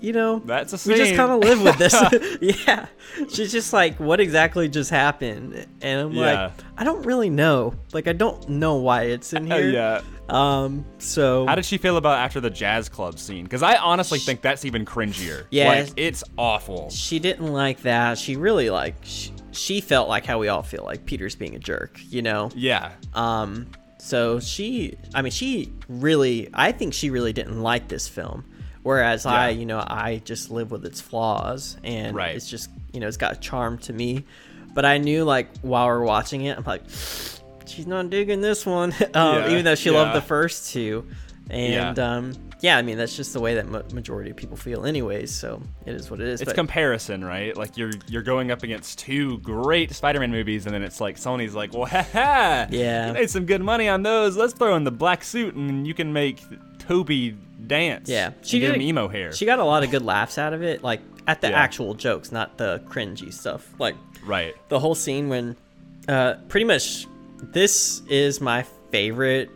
you 0.00 0.12
know, 0.12 0.40
That's 0.44 0.72
a 0.72 0.78
scene. 0.78 0.94
we 0.94 0.98
just 0.98 1.14
kind 1.14 1.30
of 1.30 1.40
live 1.40 1.62
with 1.62 1.76
this. 1.78 1.94
yeah, 2.66 2.86
she's 3.30 3.52
just 3.52 3.72
like, 3.72 4.00
what 4.00 4.20
exactly 4.20 4.68
just 4.68 4.90
happened? 4.90 5.66
And 5.82 6.00
I'm 6.00 6.12
Yeah. 6.12 6.44
like, 6.46 6.52
I 6.78 6.84
don't 6.84 7.04
really 7.04 7.30
know. 7.30 7.74
Like, 7.92 8.08
I 8.08 8.12
don't 8.12 8.48
know 8.48 8.76
why 8.76 9.02
it's 9.04 9.32
in 9.32 9.46
here. 9.50 9.70
yeah. 9.70 10.00
Um. 10.28 10.86
So 10.98 11.44
How 11.46 11.56
did 11.56 11.64
she 11.66 11.76
feel 11.76 11.98
about 11.98 12.18
after 12.18 12.40
the 12.40 12.48
jazz 12.48 12.88
club 12.88 13.18
scene? 13.18 13.44
Because 13.44 13.62
I 13.62 13.76
honestly 13.76 14.18
think 14.18 14.40
that's 14.40 14.64
even 14.64 14.86
cringier. 14.86 15.44
Yeah. 15.50 15.68
Like, 15.68 15.90
it's 15.96 16.24
awful. 16.38 16.88
she 16.90 17.18
didn't 17.18 17.52
like 17.52 17.82
that. 17.82 18.16
She 18.18 18.36
really 18.36 18.70
like 18.70 18.94
she, 19.02 19.32
she 19.52 19.80
felt 19.80 20.08
like 20.08 20.26
how 20.26 20.38
we 20.38 20.48
all 20.48 20.62
feel 20.62 20.84
like 20.84 21.04
Peter's 21.06 21.34
being 21.34 21.54
a 21.54 21.58
jerk, 21.58 22.00
you 22.08 22.22
know. 22.22 22.50
Yeah. 22.54 22.92
Um 23.14 23.66
so 23.98 24.40
she 24.40 24.96
I 25.14 25.22
mean 25.22 25.30
she 25.32 25.72
really 25.88 26.48
I 26.52 26.72
think 26.72 26.94
she 26.94 27.10
really 27.10 27.32
didn't 27.32 27.62
like 27.62 27.88
this 27.88 28.08
film. 28.08 28.44
Whereas 28.82 29.26
I, 29.26 29.50
you 29.50 29.64
know, 29.64 29.78
I 29.78 30.20
just 30.24 30.50
live 30.50 30.72
with 30.72 30.84
its 30.84 31.00
flaws 31.00 31.76
and 31.84 32.16
Right. 32.16 32.34
it's 32.34 32.50
just, 32.50 32.68
you 32.92 32.98
know, 32.98 33.06
it's 33.06 33.16
got 33.16 33.32
a 33.32 33.36
charm 33.38 33.78
to 33.78 33.92
me. 33.92 34.24
But 34.74 34.84
I 34.84 34.98
knew 34.98 35.22
like 35.22 35.56
while 35.60 35.86
we're 35.86 36.02
watching 36.02 36.42
it, 36.46 36.58
I'm 36.58 36.64
like 36.64 36.82
she's 37.66 37.86
not 37.86 38.10
digging 38.10 38.40
this 38.40 38.66
one. 38.66 38.92
um, 39.14 39.36
Yeah, 39.36 39.50
even 39.50 39.64
though 39.64 39.76
she 39.76 39.90
yeah. 39.90 39.96
loved 39.98 40.16
the 40.16 40.20
first 40.22 40.72
two. 40.72 41.06
And 41.50 41.96
Yeah. 41.96 42.16
um 42.16 42.32
yeah, 42.62 42.78
I 42.78 42.82
mean 42.82 42.96
that's 42.96 43.14
just 43.16 43.32
the 43.34 43.40
way 43.40 43.54
that 43.56 43.66
ma- 43.68 43.82
majority 43.92 44.30
of 44.30 44.36
people 44.36 44.56
feel 44.56 44.86
anyways, 44.86 45.30
so 45.34 45.60
it 45.84 45.94
is 45.94 46.10
what 46.10 46.20
it 46.20 46.28
is. 46.28 46.40
It's 46.40 46.48
but- 46.48 46.54
comparison, 46.54 47.22
right? 47.24 47.54
Like 47.56 47.76
you're 47.76 47.90
you're 48.08 48.22
going 48.22 48.50
up 48.50 48.62
against 48.62 48.98
two 48.98 49.38
great 49.38 49.92
Spider-Man 49.94 50.30
movies, 50.30 50.64
and 50.64 50.74
then 50.74 50.82
it's 50.82 51.00
like 51.00 51.16
Sony's 51.16 51.54
like, 51.54 51.74
well, 51.74 51.84
ha 51.86 52.06
ha, 52.12 52.66
Yeah. 52.70 53.08
you 53.08 53.12
made 53.14 53.28
some 53.30 53.44
good 53.44 53.62
money 53.62 53.88
on 53.88 54.02
those. 54.02 54.36
Let's 54.36 54.54
throw 54.54 54.74
in 54.76 54.84
the 54.84 54.90
black 54.90 55.22
suit, 55.24 55.54
and 55.54 55.86
you 55.86 55.92
can 55.92 56.12
make 56.12 56.40
Tobey 56.78 57.36
dance. 57.66 58.08
Yeah, 58.08 58.30
she 58.42 58.58
did- 58.60 58.74
him 58.74 58.80
emo 58.80 59.08
hair. 59.08 59.32
She 59.32 59.44
got 59.44 59.58
a 59.58 59.64
lot 59.64 59.82
of 59.84 59.90
good 59.90 60.02
laughs 60.02 60.38
out 60.38 60.52
of 60.54 60.62
it, 60.62 60.82
like 60.82 61.00
at 61.26 61.40
the 61.40 61.50
Yeah. 61.50 61.58
actual 61.60 61.94
jokes, 61.94 62.32
not 62.32 62.58
the 62.58 62.80
cringy 62.88 63.32
stuff. 63.32 63.68
Like 63.78 63.96
right. 64.24 64.54
the 64.68 64.78
whole 64.80 64.94
scene 64.94 65.28
when, 65.28 65.56
uh, 66.08 66.34
pretty 66.48 66.64
much, 66.64 67.06
this 67.52 68.02
is 68.08 68.40
my 68.40 68.64
favorite, 68.90 69.50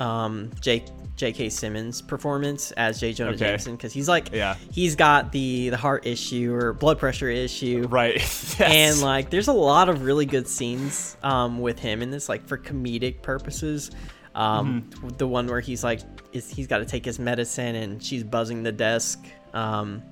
um, 0.00 0.50
J. 0.60 0.84
J.K. 1.16 1.48
Simmons 1.48 2.02
performance 2.02 2.72
as 2.72 3.00
J. 3.00 3.12
Jonah 3.14 3.30
Okay. 3.30 3.38
Jameson 3.46 3.74
because 3.76 3.92
he's 3.92 4.08
like, 4.08 4.30
Yeah. 4.32 4.54
he's 4.70 4.94
got 4.96 5.32
the 5.32 5.70
the 5.70 5.76
heart 5.76 6.06
issue 6.06 6.54
or 6.54 6.72
blood 6.74 6.98
pressure 6.98 7.28
issue, 7.30 7.86
Right. 7.88 8.16
yes. 8.18 8.60
and 8.60 9.00
like 9.00 9.30
there's 9.30 9.48
a 9.48 9.52
lot 9.52 9.88
of 9.88 10.02
really 10.02 10.26
good 10.26 10.46
scenes 10.46 11.16
um, 11.22 11.58
with 11.60 11.78
him 11.78 12.02
in 12.02 12.10
this 12.10 12.28
like 12.28 12.46
for 12.46 12.58
comedic 12.58 13.22
purposes 13.22 13.90
um, 14.34 14.82
Mm-hmm. 14.90 15.08
the 15.16 15.26
one 15.26 15.46
where 15.46 15.60
he's 15.60 15.82
like 15.82 16.00
is 16.32 16.50
he's 16.50 16.66
got 16.66 16.78
to 16.78 16.84
take 16.84 17.04
his 17.06 17.18
medicine 17.18 17.74
and 17.76 18.02
she's 18.02 18.22
buzzing 18.22 18.62
the 18.62 18.72
desk 18.72 19.24
um, 19.54 20.02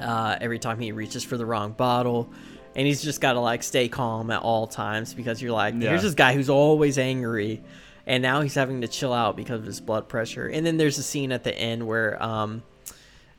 uh, 0.00 0.36
every 0.40 0.58
time 0.58 0.78
he 0.80 0.92
reaches 0.92 1.22
for 1.24 1.36
the 1.36 1.46
wrong 1.46 1.72
bottle 1.72 2.32
and 2.74 2.86
he's 2.86 3.02
just 3.02 3.20
got 3.20 3.34
to 3.34 3.40
like 3.40 3.62
stay 3.62 3.88
calm 3.88 4.30
at 4.30 4.42
all 4.42 4.66
times 4.66 5.14
because 5.14 5.40
you're 5.40 5.52
like 5.52 5.74
Yeah. 5.78 5.90
here's 5.90 6.02
this 6.02 6.14
guy 6.14 6.34
who's 6.34 6.50
always 6.50 6.98
angry 6.98 7.62
and 8.06 8.22
now 8.22 8.40
he's 8.40 8.54
having 8.54 8.80
to 8.82 8.88
chill 8.88 9.12
out 9.12 9.36
because 9.36 9.60
of 9.60 9.66
his 9.66 9.80
blood 9.80 10.08
pressure 10.08 10.46
and 10.46 10.64
then 10.66 10.76
there's 10.76 10.98
a 10.98 11.02
scene 11.02 11.32
at 11.32 11.42
the 11.44 11.54
end 11.56 11.86
where 11.86 12.22
um, 12.22 12.62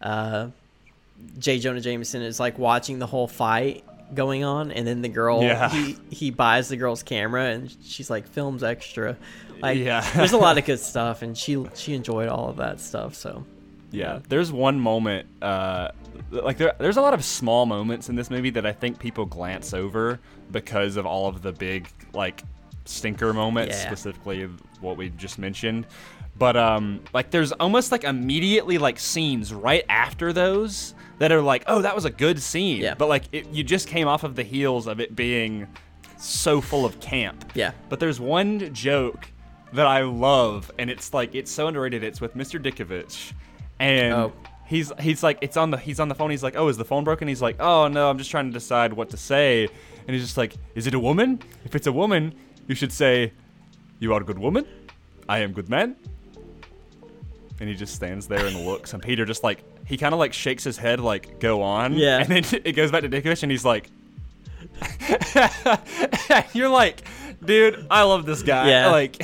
uh, 0.01 0.49
J. 1.39 1.59
Jonah 1.59 1.81
Jameson 1.81 2.21
is 2.21 2.39
like 2.39 2.59
watching 2.59 2.99
the 2.99 3.07
whole 3.07 3.27
fight 3.27 3.83
going 4.13 4.43
on, 4.45 4.71
and 4.71 4.87
then 4.87 5.01
the 5.01 5.09
girl 5.09 5.41
Yeah. 5.43 5.69
he 5.69 5.97
he 6.09 6.31
buys 6.31 6.69
the 6.69 6.77
girl's 6.77 7.03
camera, 7.03 7.45
and 7.45 7.75
she's 7.83 8.09
like 8.09 8.27
films 8.27 8.63
extra. 8.63 9.17
Like, 9.61 9.79
Yeah. 9.79 10.07
there's 10.15 10.31
a 10.33 10.37
lot 10.37 10.57
of 10.57 10.65
good 10.65 10.79
stuff, 10.91 11.23
and 11.23 11.37
she 11.37 11.65
she 11.73 11.93
enjoyed 11.95 12.29
all 12.29 12.49
of 12.49 12.57
that 12.57 12.79
stuff. 12.79 13.15
So 13.15 13.43
Yeah, 13.91 14.19
there's 14.29 14.51
one 14.51 14.79
moment, 14.79 15.27
uh, 15.41 15.89
like 16.29 16.57
there, 16.57 16.73
there's 16.77 16.97
a 16.97 17.01
lot 17.01 17.13
of 17.13 17.23
small 17.25 17.65
moments 17.65 18.07
in 18.09 18.15
this 18.15 18.29
movie 18.29 18.51
that 18.51 18.65
I 18.65 18.71
think 18.73 18.99
people 18.99 19.25
glance 19.25 19.73
over 19.73 20.19
because 20.51 20.95
of 20.97 21.05
all 21.05 21.27
of 21.27 21.41
the 21.41 21.51
big 21.51 21.89
like 22.13 22.43
stinker 22.87 23.33
moments, 23.33 23.75
Yeah. 23.77 23.87
specifically 23.87 24.49
what 24.81 24.97
we 24.97 25.09
just 25.09 25.37
mentioned. 25.39 25.85
But 26.37 26.55
um, 26.55 27.01
like 27.13 27.31
there's 27.31 27.51
almost 27.53 27.91
like 27.91 28.03
immediately 28.03 28.77
like 28.77 28.99
scenes 28.99 29.53
right 29.53 29.83
after 29.89 30.31
those 30.33 30.93
that 31.19 31.31
are 31.31 31.41
like, 31.41 31.63
oh, 31.67 31.81
that 31.81 31.95
was 31.95 32.05
a 32.05 32.11
good 32.11 32.39
scene. 32.41 32.81
Yeah. 32.81 32.93
But 32.93 33.09
like 33.09 33.23
it, 33.31 33.49
you 33.49 33.63
just 33.63 33.87
came 33.87 34.07
off 34.07 34.23
of 34.23 34.35
the 34.35 34.43
heels 34.43 34.85
of 34.87 34.99
it 34.99 35.15
being 35.15 35.67
so 36.17 36.61
full 36.61 36.85
of 36.85 36.99
camp. 36.99 37.51
Yeah. 37.55 37.71
But 37.89 37.99
there's 37.99 38.19
one 38.19 38.71
joke 38.73 39.27
that 39.73 39.87
I 39.87 40.01
love, 40.03 40.71
and 40.77 40.89
it's 40.89 41.13
like 41.13 41.33
it's 41.35 41.51
so 41.51 41.67
underrated. 41.67 42.03
It's 42.03 42.21
with 42.21 42.35
Mr. 42.35 42.61
Ditkovich, 42.61 43.33
and 43.79 44.13
Oh. 44.13 44.33
he's 44.65 44.91
he's 44.99 45.23
like 45.23 45.39
it's 45.41 45.57
on 45.57 45.71
the 45.71 45.77
he's 45.77 45.99
on 45.99 46.07
the 46.07 46.15
phone. 46.15 46.29
He's 46.29 46.43
like, 46.43 46.55
oh, 46.55 46.67
is 46.67 46.77
the 46.77 46.85
phone 46.85 47.03
broken? 47.03 47.27
He's 47.27 47.41
like, 47.41 47.59
oh 47.59 47.87
no, 47.87 48.09
I'm 48.11 48.17
just 48.19 48.29
trying 48.31 48.45
to 48.45 48.53
decide 48.53 48.93
what 48.93 49.09
to 49.09 49.17
say. 49.17 49.63
And 50.07 50.15
he's 50.15 50.23
just 50.23 50.37
like, 50.37 50.55
is 50.75 50.87
it 50.87 50.93
a 50.93 50.99
woman? 50.99 51.39
If 51.65 51.75
it's 51.75 51.87
a 51.87 51.91
woman, 51.91 52.33
you 52.67 52.75
should 52.75 52.91
say, 52.91 53.33
you 53.99 54.13
are 54.13 54.21
a 54.21 54.23
good 54.23 54.39
woman. 54.39 54.65
I 55.27 55.39
am 55.39 55.53
good 55.53 55.69
man. 55.69 55.95
And 57.59 57.67
he 57.67 57.75
just 57.75 57.95
stands 57.95 58.27
there 58.27 58.45
and 58.45 58.65
looks, 58.65 58.93
and 58.93 59.01
Peter 59.01 59.25
just 59.25 59.43
like 59.43 59.63
he 59.85 59.97
kind 59.97 60.13
of 60.13 60.19
like 60.19 60.33
shakes 60.33 60.63
his 60.63 60.77
head, 60.77 60.99
like 60.99 61.39
go 61.39 61.61
on. 61.63 61.93
Yeah. 61.93 62.19
And 62.19 62.29
then 62.29 62.61
it 62.65 62.73
goes 62.73 62.91
back 62.91 63.01
to 63.01 63.09
Ditkovich, 63.09 63.43
and 63.43 63.51
he's 63.51 63.65
like. 63.65 63.89
You're 66.53 66.69
like, 66.69 67.01
dude, 67.43 67.87
I 67.89 68.03
love 68.03 68.25
this 68.25 68.43
guy. 68.43 68.69
Yeah. 68.69 68.91
Like, 68.91 69.19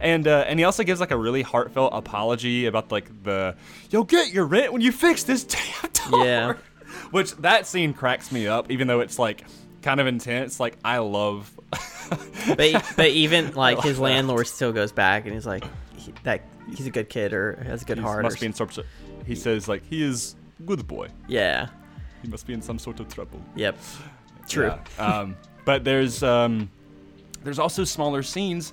and 0.00 0.26
uh, 0.26 0.44
and 0.48 0.58
he 0.58 0.64
also 0.64 0.82
gives 0.82 1.00
like 1.00 1.12
a 1.12 1.16
really 1.16 1.42
heartfelt 1.42 1.92
apology 1.94 2.66
about 2.66 2.90
like 2.90 3.22
the 3.22 3.54
you'll 3.90 4.04
get 4.04 4.32
your 4.32 4.44
rent 4.44 4.72
when 4.72 4.82
you 4.82 4.90
fix 4.90 5.22
this 5.22 5.44
damn 5.44 6.10
door. 6.10 6.24
Yeah. 6.24 6.54
Which 7.10 7.32
that 7.36 7.66
scene 7.66 7.94
cracks 7.94 8.32
me 8.32 8.46
up, 8.48 8.70
even 8.70 8.88
though 8.88 9.00
it's 9.00 9.18
like 9.18 9.44
kind 9.84 10.00
of 10.00 10.06
intense. 10.08 10.58
Like 10.58 10.76
I 10.84 10.98
love. 10.98 11.52
but 12.56 12.84
but 12.96 13.08
even 13.10 13.54
like 13.54 13.80
his 13.82 13.96
that. 13.96 14.02
landlord 14.02 14.46
still 14.48 14.72
goes 14.72 14.90
back, 14.92 15.24
and 15.26 15.34
he's 15.34 15.46
like 15.46 15.64
he, 15.96 16.12
that 16.24 16.42
he's 16.74 16.86
a 16.86 16.90
good 16.90 17.08
kid 17.08 17.32
or 17.32 17.62
has 17.64 17.82
a 17.82 17.84
good 17.84 17.98
He 17.98 18.02
heart. 18.02 18.22
must 18.24 18.38
or 18.38 18.40
be 18.40 18.46
in 18.46 18.52
some 18.52 18.70
sort. 18.70 18.86
He 19.26 19.34
says 19.36 19.68
like 19.68 19.84
he 19.88 20.02
is 20.02 20.34
good 20.66 20.86
boy. 20.86 21.08
yeah. 21.28 21.68
He 22.22 22.28
must 22.30 22.46
be 22.46 22.54
in 22.54 22.62
some 22.62 22.78
sort 22.78 23.00
of 23.00 23.12
trouble. 23.12 23.38
Yep. 23.54 23.76
True. 24.48 24.72
Yeah. 24.98 25.06
Um, 25.06 25.36
but 25.66 25.84
there's 25.84 26.22
um, 26.22 26.70
there's 27.42 27.58
also 27.58 27.84
smaller 27.84 28.22
scenes, 28.22 28.72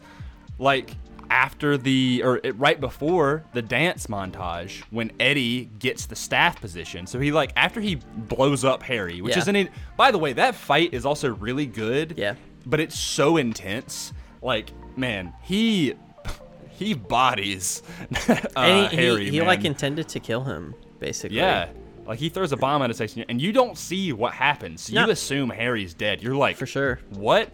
like 0.58 0.96
after 1.32 1.78
the 1.78 2.22
or 2.26 2.42
right 2.56 2.80
before 2.80 3.44
the 3.54 3.62
dance 3.62 4.08
montage 4.08 4.84
when 4.92 5.12
Eddie 5.20 5.70
gets 5.80 6.06
the 6.06 6.16
staff 6.16 6.60
position. 6.60 7.08
So 7.08 7.20
he 7.20 7.32
like 7.32 7.54
after 7.56 7.80
he 7.80 7.96
blows 7.96 8.66
up 8.66 8.84
Harry, 8.84 9.22
which 9.22 9.36
Yeah. 9.36 9.40
isn't. 9.40 9.70
By 9.98 10.12
the 10.12 10.18
way, 10.20 10.34
that 10.34 10.54
fight 10.56 10.94
is 10.94 11.06
also 11.06 11.30
really 11.34 11.66
good. 11.66 12.16
Yeah. 12.18 12.36
But 12.66 12.80
it's 12.82 13.00
so 13.00 13.38
intense. 13.38 14.12
Like 14.42 14.72
man, 14.98 15.34
he 15.42 15.94
he 16.70 16.94
bodies 16.94 17.82
uh, 18.28 18.36
and 18.58 18.92
he, 18.92 18.96
Harry. 18.98 19.26
he, 19.26 19.32
he 19.32 19.42
like 19.42 19.64
intended 19.64 20.10
to 20.10 20.20
kill 20.20 20.44
him, 20.44 20.76
basically. 21.00 21.38
Yeah. 21.38 21.70
Like 22.06 22.20
he 22.20 22.28
throws 22.30 22.52
a 22.52 22.58
bomb 22.58 22.82
at 22.82 22.90
a 22.92 22.94
section, 22.94 23.24
and 23.30 23.40
you 23.42 23.54
don't 23.54 23.78
see 23.78 24.12
what 24.12 24.34
happens. 24.34 24.82
So 24.82 24.94
No. 24.94 25.06
You 25.06 25.12
assume 25.12 25.50
Harry's 25.50 25.94
dead. 25.94 26.22
You're 26.22 26.36
like, 26.36 26.58
For 26.58 26.66
sure. 26.66 27.00
What? 27.12 27.50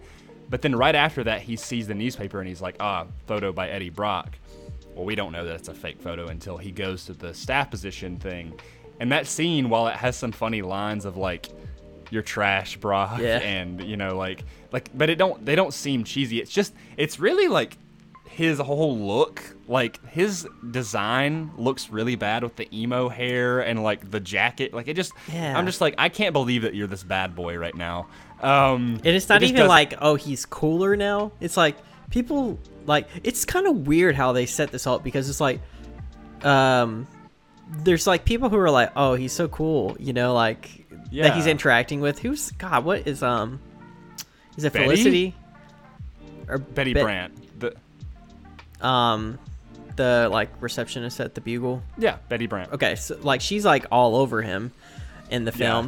But 0.50 0.62
then 0.62 0.76
right 0.76 0.96
after 0.96 1.24
that, 1.26 1.42
he 1.42 1.56
sees 1.56 1.88
the 1.88 1.96
newspaper 1.96 2.40
and 2.40 2.48
he's 2.48 2.62
like, 2.62 2.76
ah, 2.80 3.06
photo 3.26 3.52
by 3.52 3.70
Eddie 3.70 3.90
Brock. 3.90 4.38
Well, 4.96 5.06
we 5.06 5.16
don't 5.16 5.32
know 5.32 5.44
that 5.46 5.56
it's 5.56 5.68
a 5.68 5.74
fake 5.74 6.02
photo 6.02 6.28
until 6.28 6.58
he 6.58 6.72
goes 6.72 7.06
to 7.06 7.14
the 7.14 7.34
staff 7.34 7.70
position 7.70 8.18
thing. 8.18 8.60
And 9.00 9.12
that 9.12 9.28
scene, 9.28 9.70
while 9.70 9.88
it 9.88 9.96
has 9.96 10.16
some 10.18 10.32
funny 10.32 10.62
lines 10.64 11.06
of 11.06 11.18
like, 11.18 11.50
"You're 12.10 12.24
trash, 12.24 12.78
Brock," 12.78 13.20
Yeah. 13.22 13.38
and 13.40 13.84
you 13.84 13.96
know, 13.98 14.18
like, 14.18 14.44
like, 14.72 14.90
but 14.98 15.10
it 15.10 15.18
don't, 15.20 15.46
they 15.46 15.56
don't 15.56 15.74
seem 15.74 16.04
cheesy. 16.04 16.42
It's 16.42 16.50
just, 16.52 16.74
it's 16.96 17.20
really 17.20 17.48
like 17.48 17.78
his 18.28 18.58
whole 18.60 18.98
look, 18.98 19.42
like 19.68 20.04
his 20.08 20.48
design 20.72 21.52
looks 21.58 21.90
really 21.90 22.16
bad 22.16 22.42
with 22.44 22.56
the 22.56 22.68
emo 22.76 23.10
hair 23.10 23.60
and 23.60 23.84
like 23.84 24.10
the 24.10 24.20
jacket. 24.20 24.74
Like 24.74 24.88
it 24.88 24.96
just, 24.96 25.12
Yeah. 25.32 25.58
I'm 25.58 25.66
just 25.68 25.82
like, 25.82 25.94
I 25.98 26.10
can't 26.10 26.34
believe 26.34 26.62
that 26.64 26.74
you're 26.74 26.88
this 26.88 27.04
bad 27.04 27.36
boy 27.36 27.58
right 27.58 27.76
now. 27.76 28.08
Um, 28.41 28.95
And 29.04 29.08
it's 29.08 29.30
not 29.30 29.41
it 29.41 29.47
even 29.47 29.62
does- 29.62 29.69
like, 29.69 29.95
oh, 30.00 30.15
he's 30.15 30.45
cooler 30.45 30.95
now. 30.95 31.32
It's 31.39 31.58
like 31.58 31.76
people 32.10 32.60
like 32.86 33.08
it's 33.23 33.43
kind 33.45 33.67
of 33.67 33.88
weird 33.88 34.15
how 34.15 34.32
they 34.32 34.45
set 34.45 34.71
this 34.71 34.86
up 34.88 35.04
because 35.04 35.30
it's 35.30 35.41
like, 35.41 35.60
um, 36.43 37.08
there's 37.84 38.06
like 38.08 38.26
people 38.26 38.50
who 38.50 38.58
are 38.58 38.69
like, 38.71 38.91
oh, 38.95 39.15
he's 39.15 39.34
so 39.34 39.47
cool, 39.47 39.95
you 40.00 40.13
know, 40.13 40.34
like 40.34 40.86
that 41.12 41.36
he's 41.36 41.47
interacting 41.47 42.00
with. 42.02 42.19
Who's 42.19 42.52
God? 42.52 42.86
What 42.86 43.08
is 43.08 43.23
um? 43.23 43.60
Is 44.56 44.63
it 44.63 44.73
Betty? 44.73 44.86
Felicity? 44.86 45.36
Or 46.47 46.58
Betty 46.60 46.93
Bet- 46.93 47.04
Brant. 47.04 47.60
The, 47.60 47.76
Um, 48.86 49.39
the 49.95 50.30
like 50.32 50.50
receptionist 50.62 51.19
at 51.19 51.34
the 51.36 51.41
Bugle. 51.41 51.82
yeah, 51.97 52.17
Betty 52.30 52.45
Brant. 52.47 52.71
Okay, 52.73 52.95
so 52.95 53.17
like 53.21 53.41
she's 53.41 53.65
like 53.65 53.86
all 53.91 54.15
over 54.15 54.41
him 54.43 54.71
in 55.32 55.43
the 55.45 55.52
Yeah. 55.58 55.82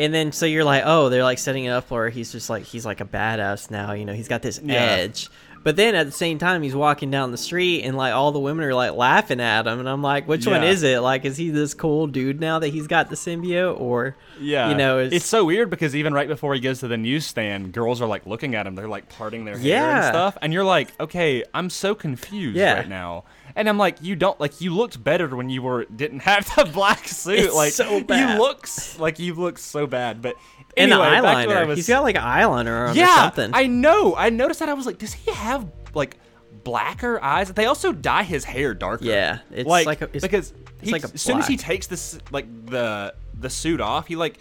And 0.00 0.14
then 0.14 0.32
so 0.32 0.46
you're 0.46 0.64
like, 0.64 0.82
oh, 0.86 1.10
they're 1.10 1.22
like 1.22 1.38
setting 1.38 1.66
it 1.66 1.68
up 1.70 1.90
where 1.90 2.08
he's 2.08 2.32
just 2.32 2.48
like 2.48 2.64
he's 2.64 2.86
like 2.86 3.00
a 3.02 3.04
badass 3.04 3.70
now, 3.70 3.92
you 3.92 4.06
know, 4.06 4.14
he's 4.14 4.28
got 4.28 4.40
this 4.40 4.58
Yeah. 4.64 4.74
edge. 4.74 5.28
But 5.62 5.76
then 5.76 5.94
at 5.94 6.06
the 6.06 6.12
same 6.12 6.38
time 6.38 6.62
he's 6.62 6.74
walking 6.74 7.10
down 7.10 7.32
the 7.32 7.36
street 7.36 7.82
and 7.82 7.94
like 7.94 8.14
all 8.14 8.32
the 8.32 8.40
women 8.40 8.64
are 8.64 8.72
like 8.72 8.92
laughing 8.94 9.40
at 9.40 9.66
him 9.66 9.78
and 9.78 9.86
I'm 9.86 10.00
like, 10.02 10.26
which 10.26 10.46
one 10.46 10.64
is 10.64 10.82
it? 10.82 11.00
Like 11.00 11.26
is 11.26 11.36
he 11.36 11.50
this 11.50 11.74
cool 11.74 12.06
dude 12.06 12.40
now 12.40 12.60
that 12.60 12.68
he's 12.68 12.86
got 12.86 13.10
the 13.10 13.14
symbiote 13.14 13.78
or 13.78 14.16
Yeah, 14.40 14.70
you 14.70 14.74
know, 14.74 14.96
it's, 15.00 15.16
it's, 15.16 15.26
so 15.26 15.44
weird 15.44 15.68
because 15.68 15.94
even 15.94 16.14
right 16.14 16.28
before 16.28 16.54
he 16.54 16.60
goes 16.60 16.80
to 16.80 16.88
the 16.88 16.96
newsstand, 16.96 17.72
girls 17.74 18.00
are 18.00 18.08
like 18.08 18.24
looking 18.24 18.54
at 18.54 18.66
him. 18.66 18.74
They're 18.74 18.88
like 18.88 19.10
parting 19.10 19.44
their 19.44 19.58
hair 19.58 19.84
and 19.96 20.04
stuff, 20.04 20.38
and 20.40 20.50
you're 20.54 20.64
like, 20.64 20.98
okay, 20.98 21.44
I'm 21.52 21.68
so 21.68 21.94
confused 21.94 22.56
Yeah. 22.56 22.76
right 22.76 22.88
now. 22.88 23.24
And 23.60 23.68
I'm 23.68 23.76
like, 23.78 24.00
you 24.02 24.16
don't 24.16 24.40
like 24.40 24.60
you 24.62 24.74
looked 24.74 25.04
better 25.04 25.28
when 25.36 25.50
you 25.50 25.60
were 25.62 25.84
didn't 25.84 26.20
have 26.20 26.46
the 26.56 26.64
black 26.72 27.06
suit. 27.06 27.38
It's 27.38 27.54
like 27.54 27.72
so 27.72 28.02
bad. 28.02 28.34
you 28.36 28.42
looks 28.42 28.98
like 28.98 29.18
you 29.18 29.34
look 29.34 29.58
so 29.58 29.86
bad. 29.86 30.22
But 30.22 30.36
and 30.76 30.90
anyway, 30.90 31.16
the 31.16 31.22
back 31.22 31.42
to 31.44 31.48
what 31.48 31.56
I 31.58 31.62
eyeliner. 31.64 31.66
was 31.66 31.76
He's 31.78 31.88
got 31.88 32.02
like 32.02 32.16
eyeliner 32.16 32.88
on 32.88 32.94
or 32.96 32.98
yeah, 32.98 33.16
something. 33.22 33.50
I 33.52 33.66
know. 33.66 34.16
I 34.16 34.30
noticed 34.30 34.60
that. 34.60 34.68
I 34.70 34.72
was 34.74 34.86
like, 34.86 34.96
does 34.98 35.12
he 35.12 35.30
have 35.32 35.70
like 35.94 36.16
blacker 36.64 37.22
eyes? 37.22 37.52
They 37.52 37.66
also 37.66 37.92
dye 37.92 38.22
his 38.22 38.44
hair 38.44 38.74
darker. 38.74 39.04
Yeah, 39.04 39.40
it's 39.50 39.68
like, 39.68 39.86
like 39.86 40.00
a- 40.00 40.04
it's- 40.04 40.22
because 40.22 40.52
it's 40.80 40.88
he, 40.88 40.92
like 40.92 41.04
a 41.04 41.10
as 41.12 41.20
soon 41.20 41.38
as 41.38 41.46
he 41.46 41.56
takes 41.56 41.86
this 41.86 42.18
like 42.30 42.46
the 42.66 43.14
the 43.38 43.50
suit 43.50 43.80
off, 43.80 44.06
he 44.06 44.16
like 44.16 44.38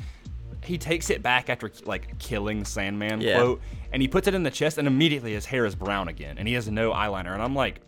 he 0.64 0.78
takes 0.78 1.10
it 1.10 1.22
back 1.22 1.50
after 1.50 1.72
like 1.86 2.18
killing 2.20 2.64
Sandman 2.66 3.22
Yeah. 3.22 3.36
quote, 3.40 3.62
and 3.92 4.02
he 4.02 4.08
puts 4.08 4.28
it 4.28 4.34
in 4.34 4.44
the 4.44 4.52
chest, 4.52 4.78
and 4.78 4.88
immediately 4.88 5.34
his 5.34 5.46
hair 5.46 5.66
is 5.66 5.76
brown 5.76 6.08
again, 6.08 6.38
and 6.38 6.48
he 6.48 6.54
has 6.54 6.70
no 6.70 6.92
eyeliner, 6.92 7.34
and 7.34 7.42
I'm 7.42 7.56
like, 7.56 7.82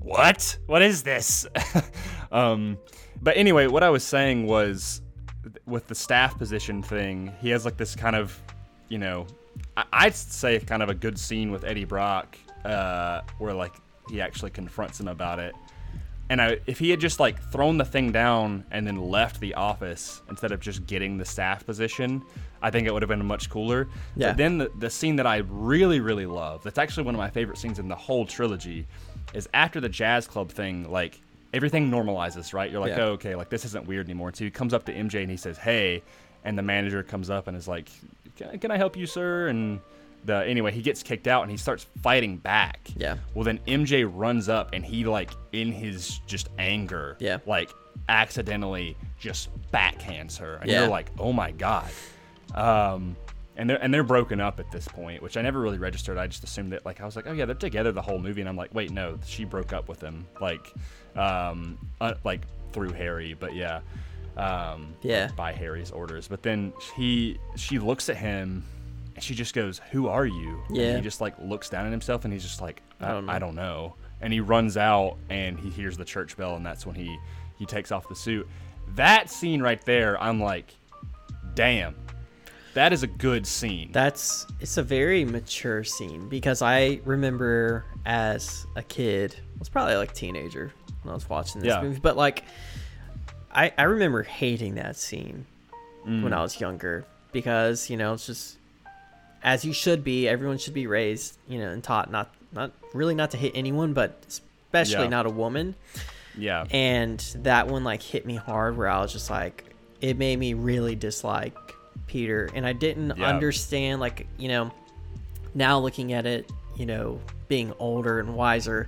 what? 0.00 0.58
What 0.66 0.82
is 0.82 1.02
this? 1.02 1.46
um, 2.32 2.78
but 3.20 3.36
anyway, 3.36 3.66
what 3.66 3.82
I 3.82 3.90
was 3.90 4.04
saying 4.04 4.46
was 4.46 5.00
with 5.66 5.86
the 5.86 5.94
staff 5.94 6.36
position 6.38 6.82
thing, 6.82 7.32
he 7.40 7.50
has 7.50 7.64
like 7.64 7.76
this 7.76 7.94
kind 7.94 8.16
of, 8.16 8.40
you 8.88 8.98
know, 8.98 9.26
I- 9.76 9.84
I'd 9.92 10.14
say 10.14 10.58
kind 10.60 10.82
of 10.82 10.88
a 10.88 10.94
good 10.94 11.18
scene 11.18 11.50
with 11.50 11.64
Eddie 11.64 11.84
Brock, 11.84 12.36
uh, 12.64 13.22
where 13.38 13.54
like 13.54 13.74
he 14.10 14.20
actually 14.20 14.50
confronts 14.50 14.98
him 15.00 15.08
about 15.08 15.38
it. 15.38 15.54
And 16.30 16.40
I, 16.40 16.60
if 16.66 16.78
he 16.78 16.88
had 16.88 16.98
just 16.98 17.20
like 17.20 17.38
thrown 17.50 17.76
the 17.76 17.84
thing 17.84 18.10
down 18.10 18.64
and 18.70 18.86
then 18.86 18.96
left 18.96 19.38
the 19.40 19.52
office 19.54 20.22
instead 20.30 20.50
of 20.50 20.60
just 20.60 20.86
getting 20.86 21.18
the 21.18 21.24
staff 21.26 21.66
position, 21.66 22.22
I 22.62 22.70
think 22.70 22.86
it 22.86 22.92
would 22.92 23.02
have 23.02 23.08
been 23.08 23.24
much 23.26 23.50
cooler. 23.50 23.88
Yeah. 24.16 24.28
But 24.28 24.36
then 24.38 24.56
the, 24.58 24.70
the 24.78 24.88
scene 24.88 25.16
that 25.16 25.26
I 25.26 25.38
really, 25.48 26.00
really 26.00 26.24
love, 26.24 26.62
that's 26.62 26.78
actually 26.78 27.02
one 27.02 27.14
of 27.14 27.18
my 27.18 27.28
favorite 27.28 27.58
scenes 27.58 27.78
in 27.78 27.86
the 27.88 27.96
whole 27.96 28.24
trilogy, 28.24 28.86
is 29.34 29.48
after 29.54 29.80
the 29.80 29.88
jazz 29.88 30.26
club 30.26 30.50
thing, 30.50 30.90
like 30.90 31.20
everything 31.54 31.90
normalizes, 31.90 32.52
right? 32.54 32.70
You're 32.70 32.80
like, 32.80 32.96
Yeah. 32.96 33.04
oh, 33.04 33.12
okay, 33.12 33.34
like 33.34 33.50
this 33.50 33.64
isn't 33.64 33.86
weird 33.86 34.06
anymore. 34.06 34.32
So 34.34 34.44
he 34.44 34.50
comes 34.50 34.72
up 34.74 34.84
to 34.86 34.92
MJ 34.94 35.22
and 35.22 35.30
he 35.30 35.36
says, 35.36 35.58
hey, 35.58 36.02
and 36.44 36.56
the 36.58 36.62
manager 36.62 37.02
comes 37.02 37.30
up 37.30 37.46
and 37.48 37.56
is 37.56 37.68
like, 37.68 37.88
can, 38.36 38.48
I- 38.50 38.56
can 38.56 38.70
I 38.70 38.76
help 38.76 38.96
you, 38.96 39.06
sir? 39.06 39.48
And 39.48 39.80
the 40.24 40.36
anyway, 40.46 40.70
he 40.72 40.82
gets 40.82 41.02
kicked 41.02 41.26
out 41.26 41.42
and 41.42 41.50
he 41.50 41.56
starts 41.56 41.86
fighting 42.02 42.36
back. 42.36 42.88
Yeah. 42.96 43.16
Well, 43.34 43.44
then 43.44 43.58
MJ 43.66 44.08
runs 44.10 44.48
up 44.48 44.70
and 44.72 44.84
he 44.84 45.04
like 45.04 45.30
in 45.52 45.72
his 45.72 46.18
just 46.26 46.48
anger, 46.58 47.16
Yeah. 47.20 47.38
like 47.46 47.70
accidentally 48.08 48.96
just 49.18 49.48
backhands 49.72 50.38
her, 50.38 50.56
and 50.56 50.70
Yeah. 50.70 50.80
you're 50.80 50.88
like, 50.88 51.10
oh 51.18 51.32
my 51.32 51.50
god. 51.52 51.90
Um, 52.54 53.16
and 53.56 53.68
they're 53.68 53.82
and 53.82 53.92
they're 53.92 54.02
broken 54.02 54.40
up 54.40 54.58
at 54.60 54.70
this 54.70 54.86
point, 54.88 55.22
which 55.22 55.36
I 55.36 55.42
never 55.42 55.60
really 55.60 55.78
registered. 55.78 56.16
I 56.18 56.26
just 56.26 56.44
assumed 56.44 56.72
that 56.72 56.84
like 56.86 57.00
I 57.00 57.04
was 57.04 57.16
like, 57.16 57.26
oh 57.26 57.32
yeah, 57.32 57.44
they're 57.44 57.54
together 57.54 57.92
the 57.92 58.02
whole 58.02 58.18
movie, 58.18 58.40
and 58.40 58.48
I'm 58.48 58.56
like, 58.56 58.74
wait, 58.74 58.90
no, 58.90 59.18
she 59.26 59.44
broke 59.44 59.72
up 59.72 59.88
with 59.88 60.00
him, 60.00 60.26
like, 60.40 60.72
um, 61.16 61.78
uh, 62.00 62.14
like 62.24 62.42
through 62.72 62.92
Harry, 62.92 63.34
but 63.34 63.54
yeah, 63.54 63.80
um, 64.36 64.94
Yeah. 65.02 65.28
by 65.36 65.52
Harry's 65.52 65.90
orders. 65.90 66.28
But 66.28 66.42
then 66.42 66.72
he 66.96 67.38
she 67.56 67.78
looks 67.78 68.08
at 68.08 68.16
him. 68.16 68.64
And 69.14 69.22
she 69.22 69.34
just 69.34 69.54
goes, 69.54 69.78
"Who 69.90 70.08
are 70.08 70.24
you?" 70.24 70.62
And 70.68 70.76
Yeah. 70.78 70.96
he 70.96 71.02
just 71.02 71.20
like 71.20 71.34
looks 71.38 71.68
down 71.68 71.84
at 71.84 71.92
himself, 71.92 72.24
and 72.24 72.32
he's 72.32 72.42
just 72.42 72.62
like, 72.62 72.80
"I, 72.98 73.08
I 73.08 73.12
don't. 73.12 73.28
I 73.28 73.38
don't 73.38 73.54
know." 73.54 73.94
And 74.22 74.32
he 74.32 74.40
runs 74.40 74.78
out, 74.78 75.18
and 75.28 75.58
he 75.60 75.68
hears 75.68 75.98
the 75.98 76.04
church 76.06 76.34
bell, 76.34 76.56
and 76.56 76.64
that's 76.64 76.86
when 76.86 76.94
he 76.94 77.18
he 77.58 77.66
takes 77.66 77.92
off 77.92 78.08
the 78.08 78.14
suit. 78.16 78.48
That 78.94 79.28
scene 79.28 79.60
right 79.60 79.84
there, 79.84 80.18
I'm 80.18 80.40
like, 80.40 80.74
"Damn, 81.54 81.94
that 82.74 82.92
is 82.92 83.02
a 83.02 83.06
good 83.06 83.46
scene." 83.46 83.90
That's 83.92 84.46
it's 84.60 84.76
a 84.76 84.82
very 84.82 85.24
mature 85.24 85.84
scene 85.84 86.28
because 86.28 86.62
I 86.62 87.00
remember 87.04 87.84
as 88.06 88.66
a 88.76 88.82
kid, 88.82 89.36
I 89.56 89.58
was 89.58 89.68
probably 89.68 89.96
like 89.96 90.10
a 90.12 90.14
teenager 90.14 90.72
when 91.02 91.10
I 91.12 91.14
was 91.14 91.28
watching 91.28 91.60
this 91.62 91.68
Yeah. 91.70 91.82
movie, 91.82 92.00
but 92.00 92.16
like 92.16 92.44
I 93.54 93.72
I 93.76 93.82
remember 93.84 94.22
hating 94.22 94.76
that 94.76 94.96
scene 94.96 95.46
Mm. 96.06 96.24
when 96.24 96.32
I 96.32 96.42
was 96.42 96.60
younger 96.60 97.04
because 97.32 97.88
you 97.88 97.96
know 97.96 98.14
it's 98.14 98.26
just 98.26 98.56
as 99.44 99.64
you 99.64 99.72
should 99.72 100.02
be. 100.04 100.28
Everyone 100.28 100.58
should 100.58 100.74
be 100.74 100.86
raised, 100.86 101.36
you 101.48 101.58
know, 101.58 101.68
and 101.70 101.82
taught 101.82 102.10
not 102.10 102.32
not 102.52 102.72
really 102.92 103.14
not 103.14 103.30
to 103.32 103.36
hit 103.36 103.52
anyone, 103.54 103.92
but 103.92 104.18
especially 104.28 105.04
Yeah. 105.04 105.08
not 105.08 105.26
a 105.26 105.30
woman. 105.30 105.74
yeah, 106.36 106.64
And 106.70 107.18
that 107.42 107.66
one 107.68 107.84
like 107.84 108.02
hit 108.02 108.24
me 108.26 108.36
hard 108.36 108.76
where 108.76 108.88
I 108.88 109.00
was 109.00 109.12
just 109.12 109.30
like 109.30 109.64
it 110.00 110.16
made 110.18 110.38
me 110.38 110.54
really 110.54 110.94
dislike 110.96 111.54
Peter 112.06 112.48
and 112.54 112.66
I 112.66 112.72
didn't 112.72 113.16
Yeah. 113.16 113.26
understand 113.28 114.00
like, 114.00 114.26
you 114.38 114.48
know, 114.48 114.70
now 115.54 115.78
looking 115.78 116.12
at 116.12 116.26
it, 116.26 116.50
you 116.76 116.86
know, 116.86 117.20
being 117.48 117.72
older 117.78 118.18
and 118.20 118.34
wiser, 118.34 118.86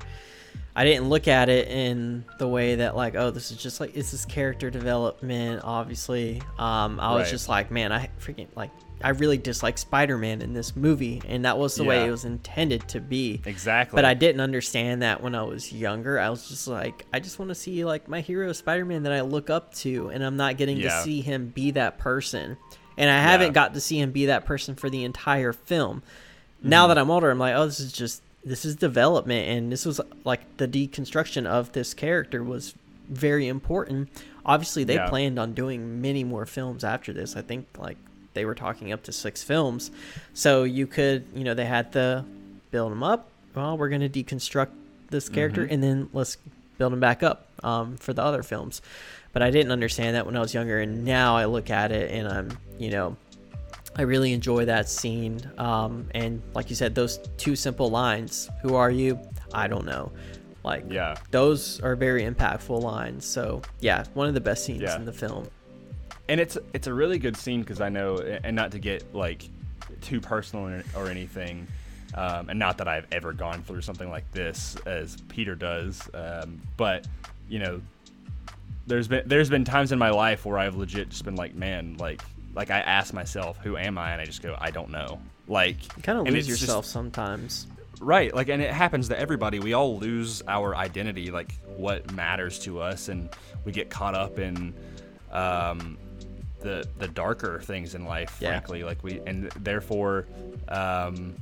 I 0.77 0.85
didn't 0.85 1.09
look 1.09 1.29
at 1.29 1.49
it 1.49 1.69
in 1.69 2.25
the 2.39 2.49
way 2.49 2.77
that 2.77 2.97
like, 2.97 3.15
oh, 3.15 3.31
this 3.31 3.51
is 3.53 3.59
just 3.59 3.81
like 3.81 3.97
it's 3.97 4.11
this 4.11 4.25
character 4.25 4.71
development, 4.71 5.61
obviously. 5.65 6.43
Um 6.59 6.99
I 7.01 7.15
was 7.15 7.25
Right. 7.25 7.31
just 7.31 7.49
like, 7.49 7.71
man, 7.71 7.93
I 7.93 8.09
freaking 8.21 8.49
like 8.57 8.71
I 9.03 9.11
really 9.11 9.37
dislike 9.37 9.77
Spider-Man 9.77 10.41
in 10.41 10.55
this 10.55 10.75
movie 10.75 11.21
and 11.29 11.45
that 11.45 11.59
was 11.59 11.75
the 11.75 11.85
way 11.85 12.07
it 12.07 12.11
was 12.11 12.25
intended 12.25 12.89
to 12.89 13.01
be. 13.01 13.43
exactly. 13.45 13.97
But 13.97 14.07
I 14.07 14.15
didn't 14.15 14.41
understand 14.41 15.03
that 15.03 15.23
when 15.23 15.35
I 15.35 15.43
was 15.43 15.71
younger. 15.71 16.19
I 16.19 16.31
was 16.31 16.49
just 16.49 16.67
like, 16.67 17.05
I 17.13 17.21
just 17.21 17.39
want 17.39 17.51
to 17.51 17.55
see 17.55 17.85
like 17.85 18.09
my 18.09 18.21
hero 18.23 18.51
Spider-Man 18.55 19.03
that 19.03 19.13
I 19.13 19.21
look 19.21 19.51
up 19.51 19.75
to, 19.77 20.09
and 20.09 20.25
I'm 20.25 20.37
not 20.39 20.57
getting 20.57 20.79
Yeah. 20.79 20.89
to 20.89 21.03
see 21.03 21.21
him 21.21 21.49
be 21.49 21.73
that 21.73 21.99
person. 21.99 22.57
And 22.97 23.11
I 23.11 23.21
haven't 23.21 23.49
Yeah. 23.49 23.53
got 23.53 23.75
to 23.75 23.81
see 23.81 23.99
him 24.01 24.13
be 24.13 24.27
that 24.27 24.45
person 24.45 24.75
for 24.75 24.89
the 24.89 25.05
entire 25.05 25.53
film. 25.53 26.03
Mm-hmm. 26.61 26.69
Now 26.69 26.87
that 26.89 26.99
I'm 26.99 27.11
older, 27.11 27.31
I'm 27.31 27.39
like, 27.39 27.55
oh, 27.55 27.67
this 27.67 27.81
is 27.81 27.93
just 27.93 28.23
this 28.47 28.65
is 28.67 28.77
development, 28.77 29.49
and 29.49 29.73
this 29.73 29.87
was 29.87 30.01
like 30.25 30.41
the 30.59 30.69
deconstruction 30.69 31.47
of 31.47 31.73
this 31.73 31.95
character 31.95 32.45
was 32.45 32.75
very 33.09 33.49
important. 33.49 34.11
Obviously, 34.45 34.85
they 34.85 34.95
Yeah. 34.97 35.09
planned 35.09 35.39
on 35.39 35.55
doing 35.55 36.03
many 36.03 36.25
more 36.25 36.45
films 36.45 36.85
after 36.85 37.13
this. 37.15 37.37
I 37.37 37.41
think 37.43 37.67
like 37.79 37.97
they 38.35 38.45
were 38.45 38.55
talking 38.55 38.93
up 38.93 39.03
to 39.05 39.13
six 39.13 39.43
films, 39.43 39.91
so 40.35 40.65
you 40.65 40.87
could, 40.87 41.25
you 41.35 41.43
know, 41.45 41.55
they 41.55 41.65
had 41.65 41.93
to 41.93 42.25
build 42.71 42.93
him 42.93 43.03
up. 43.03 43.29
Well, 43.55 43.79
we're 43.79 43.89
gonna 43.89 44.09
deconstruct 44.11 44.69
this 45.11 45.29
character, 45.31 45.63
Mm-hmm. 45.63 45.73
and 45.73 45.83
then 45.83 46.09
let's 46.13 46.37
build 46.77 46.93
him 46.93 47.01
back 47.01 47.23
up 47.23 47.47
um, 47.63 47.97
for 47.97 48.13
the 48.13 48.23
other 48.23 48.43
films. 48.43 48.83
But 49.35 49.43
I 49.43 49.51
didn't 49.51 49.73
understand 49.73 50.17
that 50.17 50.25
when 50.25 50.37
I 50.37 50.41
was 50.41 50.55
younger, 50.55 50.81
and 50.81 51.05
now 51.05 51.37
I 51.37 51.45
look 51.45 51.69
at 51.69 51.93
it 51.93 52.11
and 52.13 52.27
I'm, 52.29 52.57
you 52.79 52.89
know, 52.91 53.17
I 53.97 54.03
really 54.03 54.33
enjoy 54.33 54.65
that 54.65 54.89
scene. 54.89 55.41
Um, 55.59 56.09
and 56.15 56.41
like 56.55 56.71
you 56.71 56.77
said, 56.77 56.95
those 56.95 57.19
two 57.37 57.55
simple 57.57 57.91
lines 57.91 58.49
Who 58.63 58.75
are 58.77 58.91
you? 58.91 59.19
I 59.53 59.69
don't 59.69 59.85
know. 59.85 60.11
Like, 60.65 60.85
Yeah. 60.91 61.17
those 61.31 61.81
are 61.83 61.95
very 61.95 62.23
impactful 62.25 62.81
lines. 62.81 63.27
So, 63.27 63.61
yeah, 63.81 64.05
one 64.15 64.27
of 64.29 64.35
the 64.35 64.41
best 64.41 64.65
scenes 64.65 64.81
Yeah. 64.83 64.97
in 64.97 65.05
the 65.05 65.13
film. 65.13 65.47
and 66.29 66.41
it's 66.41 66.57
it's 66.73 66.87
a 66.87 66.95
really 66.95 67.19
good 67.19 67.37
scene 67.37 67.61
because 67.61 67.83
I 67.83 67.91
know, 67.91 68.17
and 68.19 68.57
not 68.57 68.71
to 68.73 68.79
get 68.79 69.15
like 69.15 69.47
too 70.01 70.21
personal 70.23 70.67
or, 70.69 70.83
or 70.97 71.09
anything, 71.11 71.67
um, 72.15 72.49
and 72.49 72.59
not 72.59 72.79
that 72.79 72.89
I've 72.89 73.07
ever 73.13 73.33
gone 73.35 73.63
through 73.63 73.83
something 73.83 74.09
like 74.09 74.25
this 74.33 74.75
as 74.87 75.17
Peter 75.29 75.55
does, 75.55 76.09
um, 76.15 76.63
but 76.79 77.07
you 77.49 77.59
know, 77.59 77.81
there's 78.87 79.09
been 79.09 79.23
there's 79.27 79.51
been 79.51 79.65
times 79.65 79.93
in 79.93 79.99
my 79.99 80.11
life 80.11 80.45
where 80.45 80.59
I've 80.59 80.77
legit 80.77 81.09
just 81.11 81.25
been 81.25 81.37
like, 81.37 81.55
man, 81.55 81.97
like 81.99 82.23
like 82.55 82.71
I 82.71 82.81
ask 82.81 83.13
myself, 83.13 83.59
who 83.59 83.77
am 83.77 83.99
I, 83.99 84.13
and 84.13 84.21
I 84.21 84.25
just 84.25 84.43
go, 84.43 84.57
I 84.61 84.71
don't 84.71 84.91
know, 84.91 85.21
like 85.49 85.77
You 85.97 86.03
kind 86.03 86.19
of 86.19 86.27
lose 86.27 86.37
it's 86.41 86.49
just- 86.49 86.61
yourself 86.63 86.85
sometimes. 86.87 87.67
Right, 88.01 88.35
like, 88.35 88.49
and 88.49 88.61
it 88.61 88.73
happens 88.73 89.09
to 89.09 89.19
everybody. 89.19 89.61
We 89.61 89.73
all 89.73 89.99
lose 89.99 90.43
our 90.49 90.75
identity, 90.77 91.31
like 91.31 91.55
what 91.77 92.13
matters 92.13 92.59
to 92.61 92.81
us, 92.81 93.09
and 93.09 93.29
we 93.65 93.71
get 93.73 93.89
caught 93.89 94.15
up 94.17 94.39
in 94.39 94.75
um, 95.31 95.97
the 96.61 96.87
the 96.99 97.07
darker 97.09 97.61
things 97.61 97.95
in 97.95 98.05
life. 98.05 98.37
Yeah. 98.41 98.51
Frankly, 98.51 98.83
like 98.85 99.03
we, 99.05 99.21
and 99.27 99.45
therefore, 99.53 100.27
um, 100.69 101.37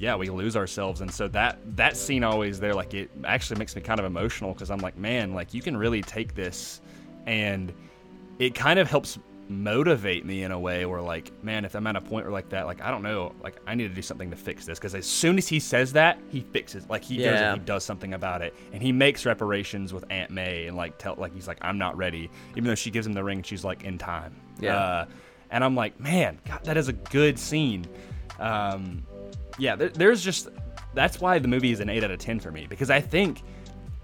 yeah, 0.00 0.16
we 0.16 0.28
lose 0.30 0.56
ourselves. 0.56 1.00
And 1.02 1.12
so 1.12 1.28
that 1.28 1.58
that 1.76 1.96
scene 1.96 2.24
always 2.24 2.58
there, 2.58 2.74
like 2.74 2.94
it 2.94 3.10
actually 3.24 3.58
makes 3.58 3.76
me 3.76 3.82
kind 3.82 4.00
of 4.00 4.06
emotional 4.06 4.52
because 4.52 4.70
I'm 4.70 4.80
like, 4.80 4.96
man, 4.96 5.34
like 5.34 5.54
you 5.54 5.62
can 5.62 5.76
really 5.76 6.02
take 6.02 6.34
this, 6.34 6.80
and 7.26 7.72
it 8.38 8.54
kind 8.54 8.78
of 8.78 8.88
helps 8.88 9.18
motivate 9.48 10.24
me 10.24 10.44
in 10.44 10.52
a 10.52 10.58
way 10.58 10.86
where 10.86 11.02
like 11.02 11.32
man 11.42 11.64
if 11.64 11.74
i'm 11.74 11.84
at 11.88 11.96
a 11.96 12.00
point 12.00 12.24
where 12.24 12.30
like 12.32 12.48
that 12.50 12.66
like 12.66 12.80
i 12.82 12.88
don't 12.88 13.02
know 13.02 13.32
like 13.42 13.56
i 13.66 13.74
need 13.74 13.88
to 13.88 13.94
do 13.94 14.00
something 14.00 14.30
to 14.30 14.36
fix 14.36 14.64
this 14.64 14.78
because 14.78 14.94
as 14.94 15.04
soon 15.04 15.36
as 15.38 15.48
he 15.48 15.58
says 15.58 15.92
that 15.92 16.20
he 16.30 16.40
fixes 16.52 16.88
like 16.88 17.02
he 17.02 17.16
goes 17.16 17.24
Yeah. 17.24 17.52
and 17.54 17.60
he 17.60 17.64
does 17.66 17.82
something 17.84 18.14
about 18.14 18.42
it 18.42 18.54
and 18.72 18.80
he 18.80 18.92
makes 18.92 19.26
reparations 19.26 19.92
with 19.92 20.04
aunt 20.08 20.30
may 20.30 20.68
and 20.68 20.76
like 20.76 20.98
tell 20.98 21.16
like 21.18 21.34
he's 21.34 21.48
like 21.48 21.58
i'm 21.62 21.78
not 21.78 21.96
ready 21.96 22.30
even 22.52 22.62
though 22.62 22.76
she 22.76 22.92
gives 22.92 23.04
him 23.08 23.12
the 23.12 23.24
ring 23.24 23.42
she's 23.42 23.64
like 23.64 23.82
in 23.82 23.98
time 23.98 24.36
Yeah. 24.60 24.76
uh, 24.76 25.04
and 25.50 25.64
i'm 25.64 25.74
like 25.74 25.98
man 25.98 26.38
god 26.46 26.62
that 26.62 26.76
is 26.76 26.86
a 26.86 26.92
good 26.92 27.36
scene 27.36 27.86
um, 28.38 29.02
yeah 29.58 29.76
there, 29.76 29.88
there's 29.90 30.22
just 30.22 30.48
that's 30.94 31.20
why 31.20 31.38
the 31.38 31.48
movie 31.48 31.70
is 31.72 31.80
an 31.80 31.88
8 31.88 32.04
out 32.04 32.10
of 32.10 32.18
10 32.18 32.40
for 32.40 32.50
me 32.50 32.66
because 32.68 32.90
i 32.90 33.00
think 33.00 33.42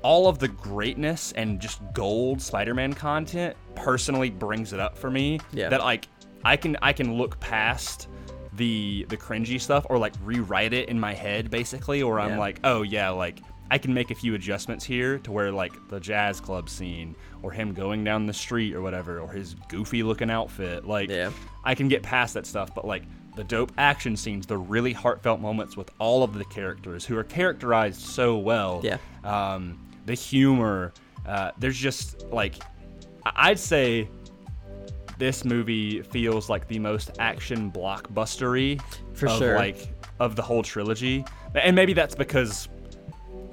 all 0.03 0.29
of 0.29 0.39
the 0.39 0.47
greatness 0.49 1.33
and 1.33 1.59
just 1.61 1.81
gold 1.93 2.41
Spider-Man 2.41 2.93
content 2.93 3.57
personally 3.75 4.31
brings 4.31 4.73
it 4.73 4.79
up 4.79 4.97
for 4.97 5.11
me. 5.11 5.41
Yeah. 5.53 5.69
That 5.71 5.81
like 5.81 6.07
I 6.45 6.57
can 6.57 6.77
I 6.81 6.93
can 6.93 7.17
look 7.17 7.41
past 7.41 8.07
the 8.53 9.05
the 9.09 9.17
cringy 9.17 9.61
stuff 9.61 9.85
or 9.91 9.99
like 9.99 10.13
rewrite 10.23 10.73
it 10.75 10.89
in 10.91 11.01
my 11.01 11.13
head 11.13 11.51
basically, 11.51 12.03
or 12.03 12.21
I'm 12.21 12.33
Yeah. 12.33 12.39
like, 12.39 12.61
oh 12.63 12.83
yeah, 12.83 13.09
like 13.11 13.41
I 13.69 13.79
can 13.79 13.93
make 13.93 14.13
a 14.13 14.15
few 14.15 14.35
adjustments 14.37 14.85
here 14.85 15.19
to 15.21 15.33
where 15.33 15.51
like 15.51 15.73
the 15.89 15.99
jazz 15.99 16.41
club 16.41 16.69
scene 16.69 17.17
or 17.43 17.51
him 17.51 17.73
going 17.73 18.05
down 18.05 18.27
the 18.27 18.35
street 18.35 18.75
or 18.75 18.83
whatever 18.83 19.19
or 19.19 19.33
his 19.33 19.55
goofy 19.69 20.05
looking 20.05 20.31
outfit, 20.31 20.85
like 20.87 21.09
Yeah. 21.11 21.33
I 21.65 21.75
can 21.75 21.89
get 21.89 22.05
past 22.05 22.35
that 22.35 22.47
stuff, 22.47 22.73
but 22.77 22.87
like 22.87 23.03
the 23.37 23.45
dope 23.45 23.71
action 23.79 24.17
scenes, 24.17 24.47
the 24.47 24.57
really 24.59 24.93
heartfelt 24.93 25.41
moments 25.41 25.77
with 25.77 25.91
all 25.99 26.23
of 26.23 26.35
the 26.35 26.45
characters 26.47 27.05
who 27.05 27.17
are 27.17 27.25
characterized 27.25 28.01
so 28.01 28.37
well. 28.37 28.81
Yeah. 28.83 28.99
Um, 29.25 29.79
the 30.07 30.15
humor, 30.15 30.93
uh, 31.27 31.53
there's 31.59 31.77
just 31.77 32.23
like, 32.29 32.57
I'd 33.25 33.59
say 33.59 34.09
this 35.19 35.45
movie 35.45 36.03
feels 36.03 36.49
like 36.49 36.67
the 36.69 36.79
most 36.79 37.11
action 37.19 37.71
blockbustery 37.71 38.81
For 39.15 39.29
of 39.29 39.39
sure. 39.39 39.57
like 39.57 39.89
of 40.19 40.35
the 40.37 40.43
whole 40.43 40.63
trilogy, 40.63 41.25
and 41.55 41.77
maybe 41.77 41.93
that's 41.93 42.15
because 42.15 42.69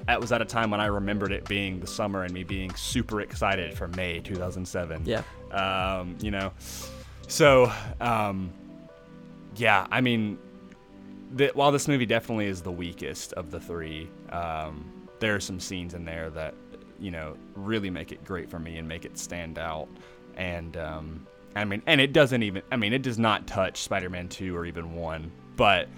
that 0.06 0.20
was 0.20 0.32
at 0.32 0.42
a 0.42 0.44
time 0.44 0.70
when 0.70 0.80
I 0.80 0.86
remembered 0.86 1.32
it 1.32 1.46
being 1.48 1.80
the 1.80 1.86
summer 1.86 2.24
and 2.24 2.32
me 2.32 2.44
being 2.44 2.74
super 2.74 3.20
excited 3.20 3.74
for 3.74 3.88
May 3.88 4.20
2007. 4.20 5.02
Yeah. 5.04 5.22
Um, 5.50 6.16
you 6.20 6.30
know, 6.30 6.52
so 7.26 7.72
um, 8.00 8.52
yeah, 9.56 9.86
I 9.90 10.00
mean, 10.00 10.38
the, 11.32 11.50
while 11.54 11.72
this 11.72 11.88
movie 11.88 12.06
definitely 12.06 12.46
is 12.46 12.62
the 12.62 12.72
weakest 12.72 13.32
of 13.34 13.50
the 13.50 13.60
three, 13.60 14.08
um, 14.30 14.90
there 15.20 15.34
are 15.34 15.40
some 15.40 15.60
scenes 15.60 15.94
in 15.94 16.04
there 16.04 16.30
that 16.30 16.54
you 17.00 17.10
know 17.10 17.36
really 17.54 17.90
make 17.90 18.12
it 18.12 18.24
great 18.24 18.48
for 18.48 18.58
me 18.58 18.78
and 18.78 18.86
make 18.86 19.04
it 19.04 19.18
stand 19.18 19.58
out. 19.58 19.88
And 20.36 20.76
um, 20.76 21.26
I 21.56 21.64
mean, 21.64 21.82
and 21.86 22.00
it 22.00 22.12
doesn't 22.12 22.42
even. 22.42 22.62
I 22.72 22.76
mean, 22.76 22.92
it 22.92 23.02
does 23.02 23.18
not 23.18 23.46
touch 23.46 23.82
Spider-Man 23.82 24.28
two 24.28 24.56
or 24.56 24.66
even 24.66 24.94
one, 24.94 25.30
but 25.56 25.88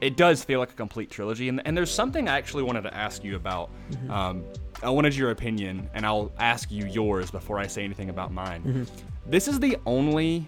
it 0.00 0.16
does 0.16 0.44
feel 0.44 0.60
like 0.60 0.70
a 0.70 0.74
complete 0.74 1.10
trilogy. 1.10 1.48
And, 1.48 1.62
and 1.66 1.76
there's 1.76 1.90
something 1.90 2.28
I 2.28 2.36
actually 2.36 2.64
wanted 2.64 2.82
to 2.82 2.94
ask 2.94 3.24
you 3.24 3.36
about. 3.36 3.70
Um, 4.10 4.44
I 4.82 4.90
wanted 4.90 5.16
your 5.16 5.30
opinion, 5.30 5.88
and 5.94 6.04
I'll 6.04 6.32
ask 6.38 6.70
you 6.70 6.84
yours 6.86 7.30
before 7.30 7.58
I 7.58 7.66
say 7.66 7.84
anything 7.84 8.10
about 8.10 8.32
mine. 8.32 8.86
This 9.24 9.48
is 9.48 9.58
the 9.60 9.78
only 9.86 10.46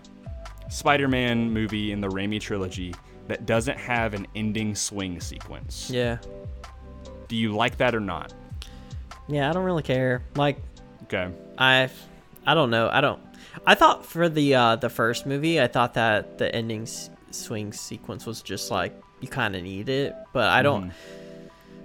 Spider-Man 0.69 1.51
movie 1.53 1.93
in 1.93 2.01
the 2.01 2.09
Raimi 2.09 2.41
trilogy 2.41 2.95
that 3.29 3.47
doesn't 3.47 3.79
have 3.79 4.15
an 4.15 4.27
ending 4.35 4.75
swing 4.75 5.21
sequence. 5.21 5.91
Yeah. 5.91 6.19
Do 7.29 7.37
you 7.37 7.55
like 7.55 7.77
that 7.79 7.95
or 7.95 8.01
not? 8.01 8.33
Yeah, 9.29 9.51
I 9.51 9.53
don't 9.53 9.65
really 9.65 9.83
care. 9.83 10.23
Like 10.37 10.59
Okay. 11.05 11.31
I 11.59 11.89
I 12.47 12.55
don't 12.55 12.71
know. 12.71 12.89
I 12.91 13.01
don't 13.01 13.21
I 13.67 13.75
thought 13.75 14.07
for 14.07 14.29
the 14.29 14.55
uh 14.55 14.77
the 14.77 14.89
first 14.89 15.27
movie, 15.27 15.61
I 15.61 15.67
thought 15.67 15.95
that 15.95 16.39
the 16.39 16.55
ending 16.55 16.83
s- 16.83 17.11
swing 17.31 17.73
sequence 17.73 18.27
was 18.27 18.43
just 18.43 18.71
like 18.71 18.95
you 19.21 19.29
kind 19.29 19.57
of 19.57 19.63
need 19.63 19.89
it, 19.89 20.15
but 20.33 20.49
I 20.49 20.63
don't 20.63 20.93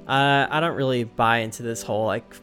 uh, 0.07 0.47
I 0.49 0.59
don't 0.59 0.75
really 0.75 1.03
buy 1.05 1.37
into 1.39 1.63
this 1.63 1.81
whole 1.81 2.05
like 2.05 2.35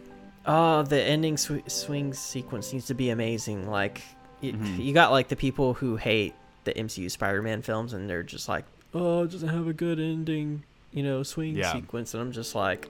oh, 0.47 0.83
the 0.83 1.01
ending 1.03 1.37
sw- 1.37 1.61
swing 1.67 2.15
sequence 2.15 2.73
needs 2.73 2.87
to 2.87 2.95
be 2.95 3.11
amazing. 3.11 3.69
Like 3.71 4.03
y- 4.43 4.51
mm-hmm. 4.51 4.81
you 4.81 4.93
got 4.95 5.11
like 5.11 5.29
the 5.29 5.37
people 5.37 5.75
who 5.75 5.97
hate 5.97 6.35
the 6.65 6.73
MCU 6.75 7.11
Spider-Man 7.11 7.63
films 7.63 7.93
and 7.93 8.09
they're 8.09 8.23
just 8.23 8.49
like, 8.49 8.65
"Oh, 8.95 9.23
it 9.25 9.31
doesn't 9.31 9.49
have 9.49 9.67
a 9.69 9.73
good 9.73 9.99
ending, 9.99 10.63
you 10.93 11.03
know, 11.03 11.23
swing 11.23 11.57
Yeah. 11.57 11.73
sequence." 11.73 12.15
And 12.15 12.21
I'm 12.23 12.33
just 12.33 12.55
like, 12.55 12.89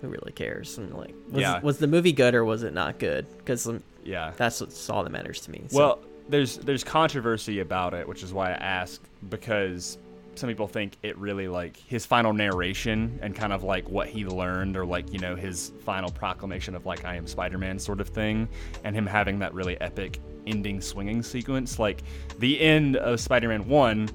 who 0.00 0.08
really 0.08 0.32
cares? 0.32 0.78
And 0.78 0.92
like, 0.94 1.14
was, 1.30 1.42
Yeah. 1.42 1.60
was 1.60 1.78
the 1.78 1.86
movie 1.86 2.12
good 2.12 2.34
or 2.34 2.44
was 2.44 2.62
it 2.62 2.72
not 2.72 2.98
good? 2.98 3.26
Because 3.38 3.66
um, 3.68 3.82
Yeah. 4.04 4.32
that's 4.36 4.60
what's 4.60 4.88
all 4.88 5.02
that 5.04 5.10
matters 5.10 5.40
to 5.42 5.50
me. 5.50 5.62
So, 5.68 5.78
Well, 5.78 5.98
there's 6.28 6.56
there's 6.58 6.84
controversy 6.84 7.60
about 7.60 7.92
it, 7.94 8.06
which 8.08 8.22
is 8.22 8.32
why 8.32 8.50
I 8.50 8.54
ask 8.54 9.02
because 9.28 9.98
some 10.36 10.48
people 10.48 10.68
think 10.68 10.92
it 11.02 11.18
really 11.18 11.48
like 11.48 11.76
his 11.76 12.06
final 12.06 12.32
narration 12.32 13.18
and 13.20 13.34
kind 13.34 13.52
of 13.52 13.62
like 13.64 13.88
what 13.90 14.08
he 14.08 14.24
learned 14.24 14.76
or 14.76 14.86
like 14.86 15.12
you 15.12 15.18
know 15.18 15.34
his 15.34 15.72
final 15.84 16.10
proclamation 16.10 16.74
of 16.74 16.86
like 16.86 17.04
I 17.04 17.16
am 17.16 17.26
Spider-Man 17.26 17.78
sort 17.78 18.00
of 18.00 18.08
thing 18.08 18.48
and 18.84 18.94
him 18.94 19.06
having 19.06 19.40
that 19.40 19.52
really 19.52 19.78
epic 19.80 20.20
ending 20.50 20.80
swinging 20.80 21.22
sequence 21.22 21.78
like 21.78 22.02
the 22.38 22.60
end 22.60 22.96
of 22.96 23.20
Spider-Man 23.20 23.66
1 23.68 24.08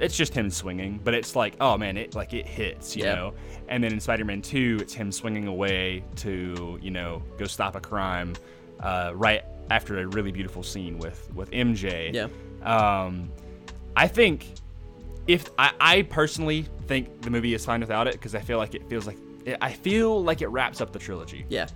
it's 0.00 0.16
just 0.16 0.32
him 0.34 0.48
swinging 0.50 1.00
but 1.02 1.12
it's 1.14 1.34
like 1.34 1.54
oh 1.60 1.76
man 1.76 1.96
it 1.96 2.14
like 2.14 2.32
it 2.34 2.46
hits 2.46 2.94
you 2.96 3.04
Yeah. 3.04 3.14
know 3.14 3.34
and 3.68 3.82
then 3.82 3.92
in 3.92 4.00
Spider-Man 4.00 4.42
2 4.42 4.78
it's 4.80 4.94
him 4.94 5.10
swinging 5.10 5.46
away 5.48 6.04
to 6.16 6.78
you 6.80 6.90
know 6.90 7.22
go 7.38 7.46
stop 7.46 7.74
a 7.76 7.80
crime 7.80 8.34
uh, 8.80 9.12
right 9.14 9.42
after 9.70 9.98
a 10.00 10.06
really 10.06 10.30
beautiful 10.32 10.62
scene 10.62 10.98
with 10.98 11.28
with 11.34 11.50
MJ. 11.50 12.12
Yeah. 12.14 12.28
Um, 12.62 13.30
I 13.96 14.06
think 14.08 14.46
if 15.26 15.50
I, 15.58 15.72
I 15.80 16.02
personally 16.02 16.64
think 16.86 17.20
the 17.22 17.28
movie 17.30 17.52
is 17.54 17.64
fine 17.66 17.80
without 17.80 18.06
it 18.06 18.12
because 18.14 18.34
I 18.34 18.40
feel 18.40 18.56
like 18.58 18.74
it 18.74 18.88
feels 18.88 19.06
like 19.06 19.18
it, 19.44 19.58
I 19.60 19.72
feel 19.72 20.22
like 20.22 20.40
it 20.42 20.46
wraps 20.48 20.80
up 20.80 20.92
the 20.92 20.98
trilogy 20.98 21.44
yeah, 21.50 21.66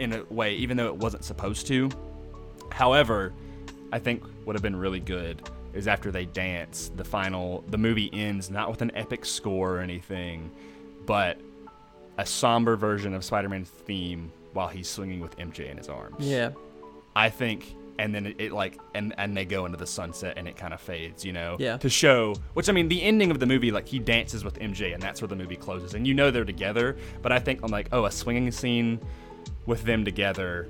in 0.00 0.12
a 0.12 0.24
way, 0.24 0.54
even 0.56 0.76
though 0.76 0.88
it 0.88 0.96
wasn't 0.96 1.24
supposed 1.24 1.66
to. 1.68 1.88
However, 2.74 3.32
I 3.92 3.98
think 4.00 4.22
would 4.44 4.54
have 4.56 4.62
been 4.62 4.76
really 4.76 5.00
good 5.00 5.48
is 5.72 5.86
after 5.88 6.10
they 6.10 6.24
dance, 6.24 6.90
the 6.96 7.04
final, 7.04 7.64
the 7.68 7.78
movie 7.78 8.10
ends 8.12 8.50
not 8.50 8.68
with 8.70 8.82
an 8.82 8.90
epic 8.94 9.24
score 9.24 9.76
or 9.76 9.80
anything, 9.80 10.50
but 11.06 11.38
a 12.18 12.26
somber 12.26 12.76
version 12.76 13.14
of 13.14 13.24
Spider-Man's 13.24 13.68
theme 13.70 14.30
while 14.52 14.68
he's 14.68 14.88
swinging 14.88 15.20
with 15.20 15.36
MJ 15.38 15.70
in 15.70 15.76
his 15.78 15.88
arms. 15.88 16.16
yeah, 16.18 16.50
I 17.16 17.28
think, 17.30 17.74
and 17.98 18.12
then 18.14 18.26
it, 18.26 18.36
it 18.40 18.52
like, 18.52 18.78
and 18.94 19.14
and 19.18 19.36
they 19.36 19.44
go 19.44 19.66
into 19.66 19.78
the 19.78 19.86
sunset 19.86 20.34
and 20.36 20.46
it 20.48 20.56
kind 20.56 20.72
of 20.74 20.80
fades, 20.80 21.24
you 21.24 21.32
know, 21.32 21.56
Yeah. 21.60 21.76
to 21.78 21.88
show. 21.88 22.34
Which 22.54 22.68
I 22.68 22.72
mean, 22.72 22.88
the 22.88 23.02
ending 23.02 23.30
of 23.32 23.38
the 23.40 23.46
movie, 23.46 23.70
like 23.72 23.86
he 23.88 23.98
dances 24.00 24.44
with 24.44 24.58
MJ, 24.60 24.94
and 24.94 25.02
that's 25.02 25.20
where 25.22 25.28
the 25.28 25.36
movie 25.36 25.56
closes, 25.56 25.94
and 25.94 26.06
you 26.06 26.14
know 26.14 26.30
they're 26.32 26.44
together. 26.44 26.96
But 27.22 27.30
I 27.32 27.38
think 27.40 27.60
I'm 27.62 27.70
like, 27.72 27.88
oh, 27.92 28.04
a 28.04 28.10
swinging 28.12 28.50
scene 28.52 29.00
with 29.66 29.82
them 29.84 30.04
together 30.04 30.68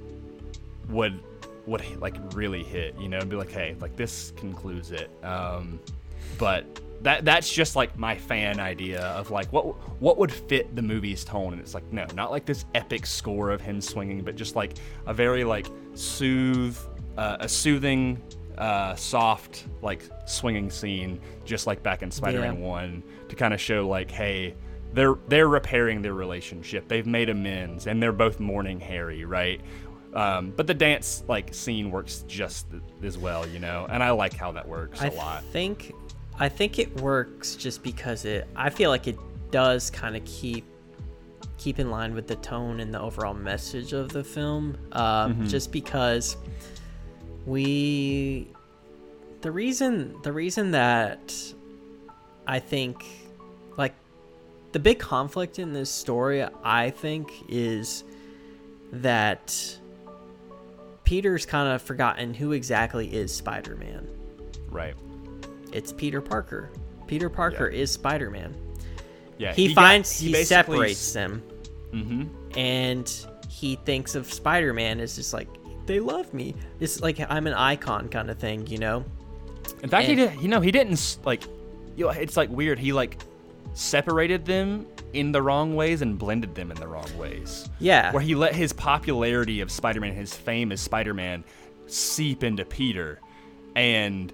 would 0.89 1.19
would 1.67 1.83
like 2.01 2.17
really 2.35 2.63
hit, 2.63 2.95
you 2.99 3.09
know, 3.09 3.19
and 3.19 3.31
be 3.31 3.37
like, 3.37 3.51
hey, 3.51 3.77
like 3.81 3.97
this 3.97 4.33
concludes 4.37 4.91
it. 4.93 5.11
Um, 5.25 5.81
but 6.39 6.81
that 7.03 7.25
that's 7.25 7.53
just 7.53 7.77
like 7.77 7.99
my 7.99 8.17
fan 8.17 8.61
idea 8.61 9.03
of 9.03 9.31
like 9.31 9.53
what 9.53 9.65
what 10.01 10.17
would 10.19 10.33
fit 10.33 10.75
the 10.75 10.83
movie's 10.83 11.25
tone, 11.25 11.53
and 11.53 11.61
it's 11.61 11.75
like 11.75 11.91
no, 11.93 12.07
not 12.15 12.31
like 12.31 12.45
this 12.47 12.65
epic 12.75 13.07
score 13.07 13.51
of 13.51 13.61
him 13.61 13.81
swinging, 13.81 14.23
but 14.23 14.37
just 14.37 14.57
like 14.57 14.75
a 15.07 15.15
very 15.15 15.45
like 15.45 15.67
soothe, 15.95 16.79
uh, 17.19 17.37
a 17.41 17.49
soothing, 17.49 18.23
uh, 18.59 18.95
soft 18.95 19.67
like 19.83 20.03
swinging 20.27 20.71
scene, 20.71 21.21
just 21.45 21.67
like 21.67 21.83
back 21.83 22.03
in 22.03 22.11
Spider-Man 22.11 22.59
Yeah. 22.59 22.67
One, 22.67 23.03
to 23.29 23.37
kind 23.37 23.55
of 23.55 23.61
show 23.61 23.89
like, 23.89 24.11
hey. 24.11 24.55
They're, 24.93 25.17
they're 25.27 25.49
repairing 25.49 26.03
their 26.03 26.15
relationship. 26.15 26.87
They've 26.87 27.05
made 27.05 27.29
amends, 27.29 27.89
and 27.89 28.01
they're 28.01 28.13
both 28.13 28.39
mourning 28.39 28.79
Harry, 28.79 29.25
right? 29.25 29.61
Um, 30.15 30.53
but 30.57 30.67
the 30.67 30.75
dance 30.75 31.25
like 31.29 31.53
scene 31.53 31.91
works 31.91 32.25
just 32.29 32.67
as 33.03 33.19
well, 33.19 33.47
you 33.49 33.59
know, 33.59 33.87
and 33.91 34.03
I 34.03 34.11
like 34.11 34.35
how 34.35 34.53
that 34.53 34.67
works 34.67 35.01
a 35.01 35.07
I 35.07 35.09
lot. 35.17 35.39
I 35.39 35.47
think 35.53 35.93
I 36.39 36.49
think 36.49 36.79
it 36.79 37.01
works 37.01 37.57
just 37.57 37.83
because 37.83 38.25
it. 38.25 38.47
I 38.55 38.71
feel 38.71 38.91
like 38.91 39.07
it 39.07 39.19
does 39.51 39.91
kind 39.91 40.17
of 40.17 40.25
keep 40.25 40.65
keep 41.59 41.79
in 41.79 41.91
line 41.91 42.15
with 42.15 42.27
the 42.27 42.37
tone 42.37 42.81
and 42.81 42.93
the 42.93 43.01
overall 43.01 43.35
message 43.35 43.93
of 43.93 44.11
the 44.11 44.23
film. 44.23 44.77
Um, 44.93 45.35
Mm-hmm. 45.35 45.47
Just 45.47 45.73
because 45.73 46.37
we, 47.47 48.49
the 49.41 49.51
reason 49.51 50.17
the 50.23 50.33
reason 50.33 50.71
that 50.73 51.35
I 52.47 52.59
think 52.59 53.05
like 53.77 53.95
the 54.73 54.79
big 54.79 54.99
conflict 54.99 55.59
in 55.59 55.73
this 55.73 55.91
story, 55.91 56.47
I 56.63 56.91
think, 56.91 57.33
is 57.49 58.05
that 58.93 59.79
Peter's 61.15 61.47
kind 61.47 61.69
of 61.69 61.81
forgotten 61.81 62.35
who 62.35 62.51
exactly 62.51 63.15
is 63.15 63.33
Spider-Man 63.33 64.09
Right. 64.69 64.95
it's 65.73 65.93
Peter 65.93 66.21
Parker. 66.21 66.71
Peter 67.07 67.31
Parker 67.31 67.69
is 67.69 67.93
Spider 67.93 68.31
Man. 68.33 68.53
Yeah. 69.39 69.53
He, 69.53 69.69
got- 69.69 69.75
finds 69.77 70.19
he, 70.19 70.33
basically 70.33 70.45
separates 70.95 71.13
them, 71.13 71.41
Mm-hmm. 71.93 72.59
and 72.59 73.27
he 73.49 73.77
thinks 73.77 74.17
of 74.17 74.27
Spider 74.33 74.73
Man 74.73 74.99
as 74.99 75.15
just 75.15 75.33
like 75.33 75.47
they 75.87 76.01
love 76.01 76.35
me. 76.35 76.57
It's 76.81 77.01
like 77.01 77.21
I'm 77.31 77.47
an 77.47 77.55
icon 77.55 78.09
kind 78.09 78.29
of 78.29 78.39
thing, 78.39 78.67
you 78.67 78.79
know. 78.79 79.05
In 79.85 79.89
fact, 79.89 80.07
he 80.09 80.15
And- 80.21 80.33
did. 80.33 80.41
You 80.43 80.49
know, 80.49 80.61
he 80.61 80.73
didn't 80.73 81.19
like. 81.25 81.45
You 81.95 82.07
know, 82.07 82.11
it's 82.11 82.37
like 82.37 82.51
weird. 82.51 82.81
He 82.81 82.93
like 82.93 83.19
separated 83.75 84.45
them 84.45 84.87
in 85.15 85.33
the 85.33 85.41
wrong 85.43 85.75
ways 85.75 86.03
and 86.03 86.19
blended 86.19 86.55
them 86.55 86.71
in 86.71 86.77
the 86.79 86.89
wrong 86.89 87.17
ways. 87.17 87.69
Yeah. 87.79 88.13
Where 88.13 88.23
he 88.23 88.35
let 88.35 88.55
his 88.55 88.73
popularity 88.73 89.61
of 89.61 89.71
Spider-Man, 89.71 90.15
his 90.15 90.35
fame 90.35 90.73
as 90.73 90.81
Spider-Man, 90.81 91.45
seep 91.87 92.43
into 92.45 92.65
Peter, 92.65 93.21
and 93.77 94.33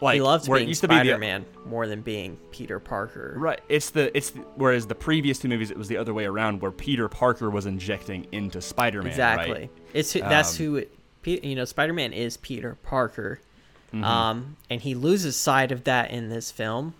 like 0.00 0.14
he 0.14 0.20
loves 0.20 0.48
where 0.48 0.58
it 0.58 0.62
being 0.62 0.68
used 0.68 0.80
to 0.80 0.88
be 0.88 0.94
Spider-Man 0.96 1.44
more 1.66 1.86
than 1.86 2.00
being 2.02 2.36
Peter 2.50 2.78
Parker. 2.80 3.34
Right. 3.36 3.60
It's 3.68 3.90
the 3.90 4.16
it's 4.16 4.30
the, 4.30 4.40
whereas 4.56 4.86
the 4.86 4.94
previous 4.94 5.38
two 5.38 5.48
movies 5.48 5.70
it 5.70 5.76
was 5.78 5.88
the 5.88 5.96
other 5.96 6.12
way 6.12 6.24
around 6.24 6.60
where 6.60 6.72
Peter 6.72 7.08
Parker 7.08 7.50
was 7.50 7.66
injecting 7.66 8.26
into 8.32 8.60
Spider-Man. 8.60 9.06
Exactly. 9.10 9.52
Right? 9.52 9.70
It's 9.94 10.12
who, 10.12 10.20
that's 10.20 10.58
Um, 10.58 10.66
who 10.66 10.76
it, 10.76 11.44
you 11.44 11.54
know. 11.54 11.64
Spider-Man 11.64 12.12
is 12.12 12.36
Peter 12.36 12.76
Parker, 12.82 13.40
Mm-hmm. 13.92 14.04
um, 14.04 14.56
and 14.70 14.80
he 14.80 14.94
loses 14.94 15.36
sight 15.36 15.70
of 15.70 15.84
that 15.84 16.10
in 16.10 16.30
this 16.30 16.50
film, 16.50 16.94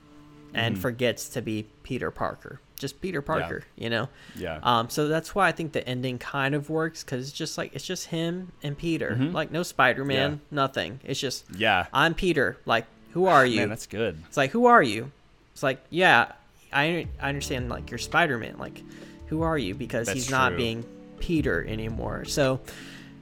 and 0.52 0.74
Mm-hmm. 0.74 0.82
forgets 0.82 1.28
to 1.30 1.40
be 1.42 1.66
Peter 1.82 2.10
Parker. 2.10 2.60
Just 2.82 3.00
Peter 3.00 3.22
Parker, 3.22 3.62
you 3.76 3.88
know. 3.88 4.10
Yeah. 4.36 4.58
Um, 4.62 4.90
so 4.90 5.08
that's 5.08 5.34
why 5.34 5.48
I 5.48 5.52
think 5.52 5.72
the 5.72 5.86
ending 5.88 6.18
kind 6.18 6.54
of 6.54 6.68
works 6.68 7.02
because 7.02 7.26
it's 7.28 7.36
just 7.36 7.56
like 7.56 7.74
it's 7.74 7.86
just 7.86 8.08
him 8.08 8.52
and 8.62 8.76
Peter. 8.76 9.16
Mhm. 9.18 9.32
Like 9.32 9.50
no 9.50 9.62
Spider-Man, 9.62 10.32
Yeah. 10.32 10.38
nothing. 10.50 11.00
It's 11.04 11.18
just 11.20 11.44
Yeah. 11.56 11.86
I'm 11.94 12.12
Peter. 12.12 12.58
Like 12.66 12.84
who 13.12 13.24
are 13.26 13.46
you? 13.46 13.60
Man, 13.60 13.68
that's 13.70 13.86
good. 13.86 14.18
It's 14.26 14.36
like, 14.36 14.50
who 14.50 14.66
are 14.66 14.82
you? 14.82 15.10
It's 15.54 15.62
like, 15.62 15.82
yeah, 15.88 16.32
I 16.72 17.06
I 17.20 17.28
understand. 17.28 17.68
Like 17.70 17.90
you're 17.90 17.98
Spider 17.98 18.36
Man. 18.36 18.56
Like, 18.58 18.82
who 19.28 19.42
are 19.42 19.56
you? 19.56 19.74
Because 19.74 20.06
That's 20.08 20.14
he's 20.18 20.30
not 20.30 20.56
being 20.56 20.84
Peter 21.20 21.64
anymore. 21.64 22.24
So 22.24 22.60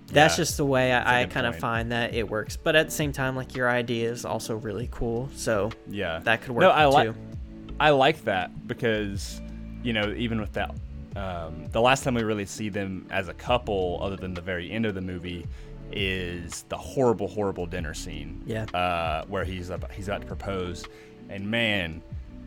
that's 0.06 0.34
Yeah, 0.34 0.42
just 0.44 0.56
the 0.56 0.64
way 0.64 0.92
I, 0.92 1.24
good 1.24 1.32
kind 1.34 1.46
of 1.46 1.56
find 1.58 1.92
that 1.92 2.14
it 2.14 2.28
works. 2.28 2.56
But 2.56 2.74
at 2.76 2.86
the 2.86 2.92
same 2.92 3.12
time, 3.12 3.36
like 3.36 3.54
your 3.54 3.68
idea 3.68 4.10
is 4.10 4.24
also 4.24 4.56
really 4.56 4.88
cool. 4.90 5.28
So 5.34 5.70
Yeah. 5.88 6.20
that 6.24 6.40
could 6.42 6.52
work 6.52 6.62
No, 6.62 6.72
I 6.72 7.04
too. 7.04 7.14
I 7.78 7.90
like 7.90 8.24
that 8.24 8.66
because 8.68 9.40
you 9.82 9.92
know 9.92 10.12
even 10.16 10.40
with 10.40 10.52
that 10.52 10.74
um, 11.16 11.66
the 11.72 11.80
last 11.80 12.04
time 12.04 12.14
we 12.14 12.22
really 12.22 12.46
see 12.46 12.68
them 12.68 13.06
as 13.10 13.28
a 13.28 13.34
couple 13.34 13.98
other 14.00 14.16
than 14.16 14.32
the 14.34 14.40
very 14.40 14.70
end 14.70 14.86
of 14.86 14.94
the 14.94 15.00
movie 15.00 15.46
is 15.92 16.64
the 16.68 16.76
horrible 16.76 17.26
horrible 17.28 17.66
dinner 17.66 17.94
scene 17.94 18.42
Yeah. 18.46 18.64
uh, 18.74 19.24
where 19.26 19.44
he's 19.44 19.70
about, 19.70 19.90
he's 19.92 20.06
about 20.08 20.20
to 20.20 20.26
propose 20.26 20.84
and 21.28 21.48
man 21.50 22.02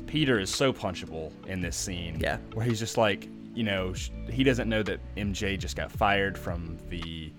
Peter 0.08 0.40
is 0.40 0.54
so 0.54 0.72
punchable 0.72 1.32
in 1.48 1.60
this 1.62 1.76
scene 1.76 2.18
Yeah. 2.20 2.38
where 2.54 2.66
he's 2.66 2.80
just 2.80 2.98
like 2.98 3.28
you 3.54 3.64
know 3.64 3.94
he 4.30 4.44
doesn't 4.44 4.70
know 4.70 4.82
that 4.84 5.00
MJ 5.18 5.58
just 5.60 5.76
got 5.76 5.92
fired 5.92 6.38
from 6.38 6.78
the 6.90 7.32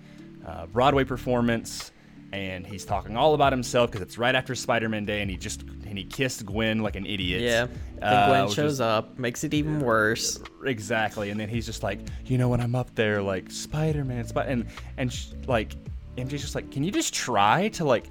uh, 0.45 0.67
Broadway 0.67 1.03
performance 1.03 1.91
and 2.35 2.65
he's 2.67 2.85
talking 2.85 3.15
all 3.17 3.33
about 3.33 3.51
himself 3.53 3.89
because 3.91 4.01
it's 4.01 4.17
right 4.17 4.35
after 4.35 4.53
Spider-Man 4.55 5.05
Day, 5.05 5.21
and 5.21 5.29
he 5.31 5.37
just 5.37 5.61
and 5.87 5.97
he 5.97 6.03
kissed 6.03 6.45
Gwen 6.45 6.79
like 6.83 6.95
an 6.95 7.05
idiot. 7.05 7.41
Yeah. 7.41 7.67
Then 7.99 8.03
Uh, 8.03 8.27
Gwen 8.27 8.49
shows 8.49 8.73
is- 8.73 8.81
up, 8.81 9.17
makes 9.17 9.43
it 9.43 9.53
even 9.53 9.79
worse. 9.79 10.39
Exactly, 10.65 11.29
and 11.29 11.39
then 11.39 11.47
he's 11.49 11.65
just 11.65 11.83
like, 11.83 11.99
you 12.25 12.37
know, 12.37 12.49
when 12.49 12.59
I'm 12.61 12.75
up 12.75 12.93
there, 12.95 13.21
like 13.21 13.49
Spider-Man, 13.51 14.25
Spider, 14.27 14.49
and 14.49 14.65
and 14.97 15.11
sh- 15.13 15.27
like 15.47 15.75
MJ's 16.17 16.41
just 16.41 16.55
like, 16.55 16.71
can 16.71 16.83
you 16.83 16.91
just 16.91 17.13
try 17.13 17.67
to 17.69 17.85
like 17.85 18.07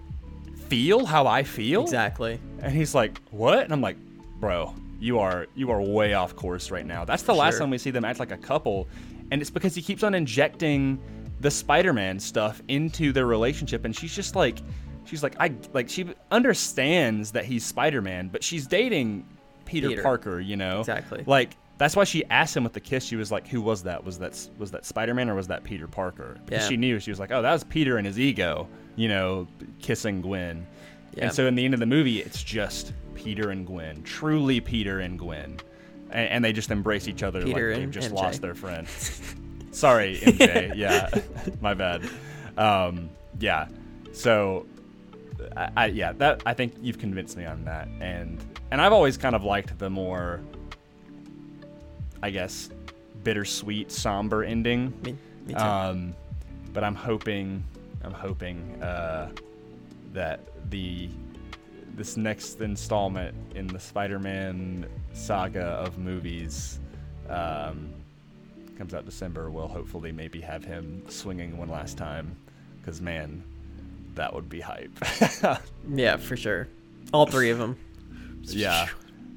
feel 0.68 1.04
how 1.04 1.26
I 1.26 1.42
feel? 1.42 1.82
Exactly. 1.82 2.40
And 2.60 2.72
he's 2.72 2.94
like, 2.94 3.20
what? 3.30 3.64
And 3.64 3.72
I'm 3.72 3.80
like, 3.80 3.96
bro, 4.40 4.74
you 5.00 5.18
are 5.18 5.46
you 5.54 5.70
are 5.70 5.80
way 5.82 6.14
off 6.14 6.34
course 6.36 6.70
right 6.70 6.86
now. 6.86 7.04
That's 7.04 7.22
the 7.22 7.34
last 7.34 7.58
time 7.58 7.70
we 7.70 7.78
see 7.78 7.90
them 7.90 8.04
act 8.04 8.18
like 8.18 8.30
a 8.30 8.36
couple, 8.38 8.88
and 9.30 9.40
it's 9.40 9.50
because 9.50 9.74
he 9.74 9.82
keeps 9.82 10.02
on 10.02 10.14
injecting 10.14 10.98
the 11.44 11.50
Spider-Man 11.50 12.18
stuff 12.18 12.62
into 12.68 13.12
their 13.12 13.26
relationship, 13.26 13.84
and 13.84 13.94
she's 13.94 14.14
just 14.16 14.34
like, 14.34 14.60
she's 15.04 15.22
like, 15.22 15.36
I 15.38 15.54
like 15.74 15.90
she 15.90 16.06
understands 16.30 17.32
that 17.32 17.44
he's 17.44 17.64
Spider-Man, 17.66 18.28
but 18.28 18.42
she's 18.42 18.66
dating 18.66 19.26
Peter, 19.66 19.90
Peter. 19.90 20.02
Parker, 20.02 20.40
you 20.40 20.56
know? 20.56 20.80
Exactly. 20.80 21.22
Like 21.26 21.56
that's 21.76 21.96
why 21.96 22.04
she 22.04 22.24
asked 22.26 22.56
him 22.56 22.64
with 22.64 22.72
the 22.72 22.80
kiss. 22.80 23.04
She 23.04 23.16
was 23.16 23.30
like, 23.30 23.46
"Who 23.48 23.60
was 23.60 23.82
that? 23.82 24.02
Was 24.04 24.18
that 24.20 24.48
was 24.58 24.70
that 24.70 24.86
Spider-Man 24.86 25.28
or 25.28 25.34
was 25.34 25.48
that 25.48 25.64
Peter 25.64 25.86
Parker?" 25.86 26.38
Because 26.46 26.62
Yeah. 26.62 26.68
she 26.68 26.76
knew 26.78 26.98
she 26.98 27.10
was 27.10 27.20
like, 27.20 27.30
"Oh, 27.30 27.42
that 27.42 27.52
was 27.52 27.62
Peter 27.64 27.98
and 27.98 28.06
his 28.06 28.18
ego," 28.18 28.66
you 28.96 29.08
know, 29.08 29.46
kissing 29.82 30.22
Gwen. 30.22 30.66
Yeah. 31.14 31.24
And 31.24 31.32
so 31.34 31.46
in 31.46 31.56
the 31.56 31.64
end 31.66 31.74
of 31.74 31.80
the 31.80 31.86
movie, 31.86 32.20
it's 32.22 32.42
just 32.42 32.92
Peter 33.14 33.50
and 33.50 33.66
Gwen, 33.66 34.02
truly 34.02 34.60
Peter 34.60 35.00
and 35.00 35.18
Gwen, 35.18 35.58
and, 36.10 36.28
and 36.30 36.44
they 36.44 36.54
just 36.54 36.70
embrace 36.70 37.06
each 37.06 37.22
other 37.22 37.42
Peter 37.42 37.70
like 37.72 37.80
they've 37.80 37.90
just 37.90 38.10
MJ. 38.12 38.14
lost 38.14 38.40
their 38.40 38.54
friend. 38.54 38.88
Sorry, 39.74 40.16
MJ. 40.22 40.74
yeah, 40.76 41.10
my 41.60 41.74
bad. 41.74 42.08
Um, 42.56 43.10
yeah. 43.40 43.66
So, 44.12 44.66
I, 45.56 45.70
I 45.76 45.86
yeah 45.86 46.12
that 46.12 46.42
I 46.46 46.54
think 46.54 46.74
you've 46.80 46.98
convinced 46.98 47.36
me 47.36 47.44
on 47.44 47.64
that, 47.64 47.88
and 48.00 48.38
and 48.70 48.80
I've 48.80 48.92
always 48.92 49.16
kind 49.16 49.34
of 49.34 49.42
liked 49.42 49.78
the 49.78 49.90
more, 49.90 50.40
I 52.22 52.30
guess, 52.30 52.70
bittersweet, 53.24 53.90
somber 53.90 54.44
ending. 54.44 54.94
Me, 55.02 55.16
me 55.46 55.54
too. 55.54 55.60
Um, 55.60 56.14
but 56.72 56.84
I'm 56.84 56.94
hoping, 56.94 57.64
I'm 58.02 58.12
hoping 58.12 58.82
uh, 58.82 59.30
that 60.12 60.40
the 60.70 61.08
this 61.94 62.16
next 62.16 62.60
installment 62.60 63.34
in 63.54 63.66
the 63.68 63.78
Spider-Man 63.78 64.86
saga 65.12 65.62
of 65.62 65.98
movies 65.98 66.80
um, 67.28 67.93
comes 68.76 68.94
out 68.94 69.04
December. 69.04 69.50
we'll 69.50 69.68
hopefully 69.68 70.12
maybe 70.12 70.40
have 70.40 70.64
him 70.64 71.02
swinging 71.08 71.56
one 71.58 71.68
last 71.68 71.96
time, 71.98 72.36
because 72.80 73.00
man, 73.00 73.42
that 74.14 74.32
would 74.34 74.48
be 74.48 74.60
hype. 74.60 74.90
yeah, 75.94 76.16
for 76.16 76.36
sure. 76.36 76.68
All 77.12 77.26
three 77.26 77.50
of 77.50 77.58
them. 77.58 77.76
yeah. 78.42 78.88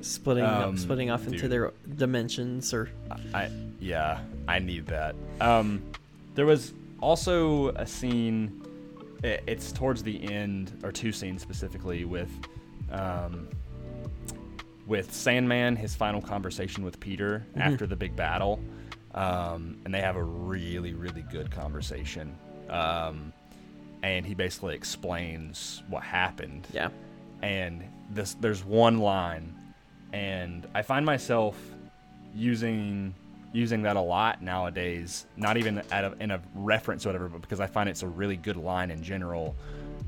Splitting 0.02 0.44
Um, 0.44 0.78
splitting 0.78 1.10
off 1.10 1.26
into 1.26 1.40
dude. 1.40 1.52
their 1.52 1.74
dimensions 1.96 2.72
or 2.74 2.90
I 3.34 3.50
yeah, 3.80 4.20
I 4.48 4.60
need 4.60 4.86
that. 4.88 5.16
Um, 5.42 5.82
there 6.36 6.46
was 6.46 6.74
also 7.00 7.70
a 7.70 7.86
scene. 7.88 8.64
It's 9.24 9.72
towards 9.72 10.04
the 10.04 10.24
end, 10.32 10.72
or 10.84 10.92
two 10.92 11.12
scenes 11.12 11.42
specifically 11.42 12.06
with, 12.06 12.30
um, 12.92 13.48
with 14.86 15.12
Sandman, 15.12 15.76
his 15.76 15.96
final 15.96 16.22
conversation 16.22 16.84
with 16.86 17.00
Peter 17.00 17.44
after 17.56 17.88
the 17.88 17.96
big 17.96 18.16
battle, 18.16 18.60
um, 19.18 19.78
and 19.86 19.94
they 19.94 20.02
have 20.02 20.16
a 20.16 20.24
really 20.24 20.94
really 20.94 21.26
good 21.32 21.52
conversation. 21.52 22.38
Um, 22.70 23.34
and 24.04 24.26
he 24.26 24.34
basically 24.34 24.76
explains 24.76 25.84
what 25.90 26.04
happened 26.04 26.68
yeah. 26.72 26.90
and 27.42 27.84
this 28.12 28.36
there's 28.36 28.64
one 28.64 29.00
line 29.00 29.56
and 30.14 30.68
i 30.76 30.82
find 30.82 31.06
myself 31.06 31.58
using 32.34 33.14
using 33.54 33.82
that 33.82 33.96
a 33.96 34.02
lot 34.02 34.42
nowadays 34.42 35.26
not 35.36 35.58
even 35.58 35.82
at 35.92 36.04
a, 36.04 36.14
in 36.20 36.32
a 36.32 36.42
reference 36.54 37.06
or 37.06 37.10
whatever 37.10 37.28
but 37.28 37.42
because 37.42 37.60
i 37.60 37.68
find 37.68 37.90
it's 37.90 38.04
a 38.04 38.08
really 38.08 38.38
good 38.38 38.58
line 38.58 38.92
in 38.92 39.02
general 39.02 39.56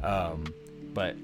um, 0.03 0.43
but 0.93 1.15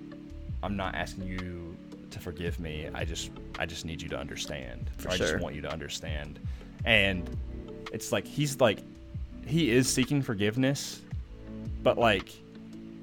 i'm 0.63 0.75
not 0.75 0.95
asking 0.95 1.27
you 1.27 1.77
to 2.09 2.19
forgive 2.19 2.59
me 2.59 2.89
i 2.93 3.05
just 3.05 3.29
i 3.59 3.65
just 3.65 3.86
need 3.86 4.01
you 4.01 4.09
to 4.09 4.17
understand 4.17 4.89
For 4.97 5.09
or 5.09 5.11
i 5.11 5.17
sure. 5.17 5.27
just 5.27 5.43
want 5.43 5.55
you 5.55 5.61
to 5.61 5.71
understand 5.71 6.39
and 6.83 7.29
it's 7.93 8.11
like 8.11 8.25
he's 8.25 8.59
like 8.59 8.79
he 9.45 9.71
is 9.71 9.91
seeking 9.91 10.21
forgiveness 10.21 11.01
but 11.83 11.97
like 11.97 12.29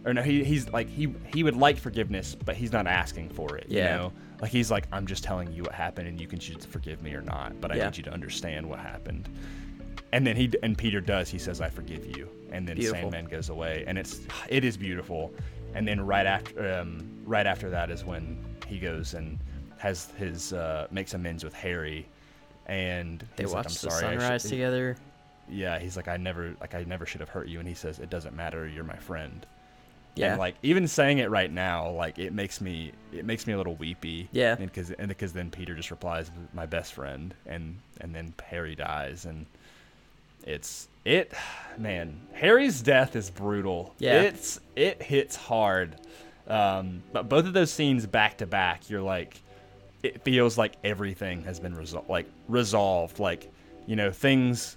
or 0.04 0.12
no 0.12 0.22
he, 0.22 0.42
he's 0.44 0.68
like 0.70 0.88
he 0.88 1.14
he 1.32 1.42
would 1.44 1.56
like 1.56 1.78
forgiveness 1.78 2.34
but 2.34 2.56
he's 2.56 2.72
not 2.72 2.86
asking 2.86 3.28
for 3.28 3.56
it 3.56 3.66
Yeah. 3.68 3.82
you 3.94 3.98
know 4.00 4.12
like 4.40 4.50
he's 4.50 4.70
like 4.70 4.86
i'm 4.92 5.06
just 5.06 5.22
telling 5.22 5.52
you 5.52 5.62
what 5.62 5.72
happened 5.72 6.08
and 6.08 6.20
you 6.20 6.26
can 6.26 6.38
choose 6.38 6.56
to 6.58 6.68
forgive 6.68 7.02
me 7.02 7.14
or 7.14 7.22
not 7.22 7.60
but 7.60 7.70
i 7.70 7.76
Yeah. 7.76 7.86
need 7.86 7.96
you 7.96 8.02
to 8.04 8.12
understand 8.12 8.68
what 8.68 8.78
happened 8.80 9.28
and 10.12 10.26
then 10.26 10.36
he 10.36 10.50
and 10.62 10.76
peter 10.76 11.00
does 11.00 11.28
he 11.28 11.38
says 11.38 11.60
i 11.60 11.68
forgive 11.68 12.04
you 12.16 12.28
and 12.50 12.66
then 12.66 12.76
Beautiful. 12.76 13.02
sandman 13.02 13.26
goes 13.26 13.48
away 13.50 13.84
and 13.86 13.96
it's 13.96 14.20
it 14.48 14.64
is 14.64 14.76
beautiful 14.76 15.32
and 15.74 15.86
then 15.86 16.00
right 16.04 16.26
after 16.26 16.74
um, 16.80 17.08
right 17.24 17.46
after 17.46 17.70
that 17.70 17.90
is 17.90 18.04
when 18.04 18.36
he 18.66 18.78
goes 18.78 19.14
and 19.14 19.38
has 19.78 20.10
his 20.18 20.52
uh, 20.52 20.86
makes 20.90 21.14
amends 21.14 21.44
with 21.44 21.54
harry 21.54 22.06
and 22.72 23.24
They 23.36 23.44
he's 23.44 23.52
like, 23.52 23.66
I'm 23.66 23.72
the 23.72 23.78
sorry, 23.78 24.00
sunrise 24.00 24.42
should-" 24.42 24.50
together. 24.50 24.96
yeah 25.50 25.78
he's 25.78 25.96
like 25.96 26.08
i 26.08 26.16
never 26.16 26.54
like 26.60 26.74
i 26.74 26.82
never 26.84 27.04
should 27.06 27.20
have 27.20 27.28
hurt 27.28 27.48
you 27.48 27.58
and 27.58 27.68
he 27.68 27.74
says 27.74 27.98
it 27.98 28.08
doesn't 28.10 28.34
matter 28.34 28.66
you're 28.66 28.84
my 28.84 28.96
friend 28.96 29.44
Yeah. 30.14 30.30
and 30.32 30.38
like 30.38 30.54
even 30.62 30.88
saying 30.88 31.18
it 31.18 31.28
right 31.30 31.50
now 31.52 31.90
like 31.90 32.18
it 32.18 32.32
makes 32.32 32.60
me 32.60 32.92
it 33.12 33.24
makes 33.24 33.46
me 33.46 33.52
a 33.52 33.56
little 33.56 33.74
weepy 33.76 34.28
Yeah. 34.32 34.56
and 34.58 34.66
because 34.72 34.90
and 34.92 35.08
because 35.08 35.32
then 35.32 35.50
peter 35.50 35.74
just 35.74 35.90
replies 35.90 36.30
my 36.54 36.66
best 36.66 36.94
friend 36.94 37.34
and 37.46 37.76
and 38.00 38.14
then 38.14 38.32
harry 38.44 38.74
dies 38.74 39.24
and 39.26 39.46
it's 40.44 40.88
it 41.04 41.32
man 41.78 42.20
harry's 42.32 42.80
death 42.82 43.14
is 43.16 43.30
brutal 43.30 43.94
Yeah. 43.98 44.22
it's 44.22 44.60
it 44.76 45.02
hits 45.02 45.36
hard 45.36 45.96
um 46.48 47.02
but 47.12 47.28
both 47.28 47.46
of 47.46 47.52
those 47.52 47.70
scenes 47.72 48.06
back 48.06 48.38
to 48.38 48.46
back 48.46 48.88
you're 48.90 49.02
like 49.02 49.40
it 50.02 50.22
feels 50.22 50.58
like 50.58 50.74
everything 50.84 51.42
has 51.42 51.60
been 51.60 51.74
resol- 51.74 52.08
like 52.08 52.26
resolved 52.48 53.18
like 53.18 53.52
you 53.86 53.96
know 53.96 54.10
things 54.10 54.76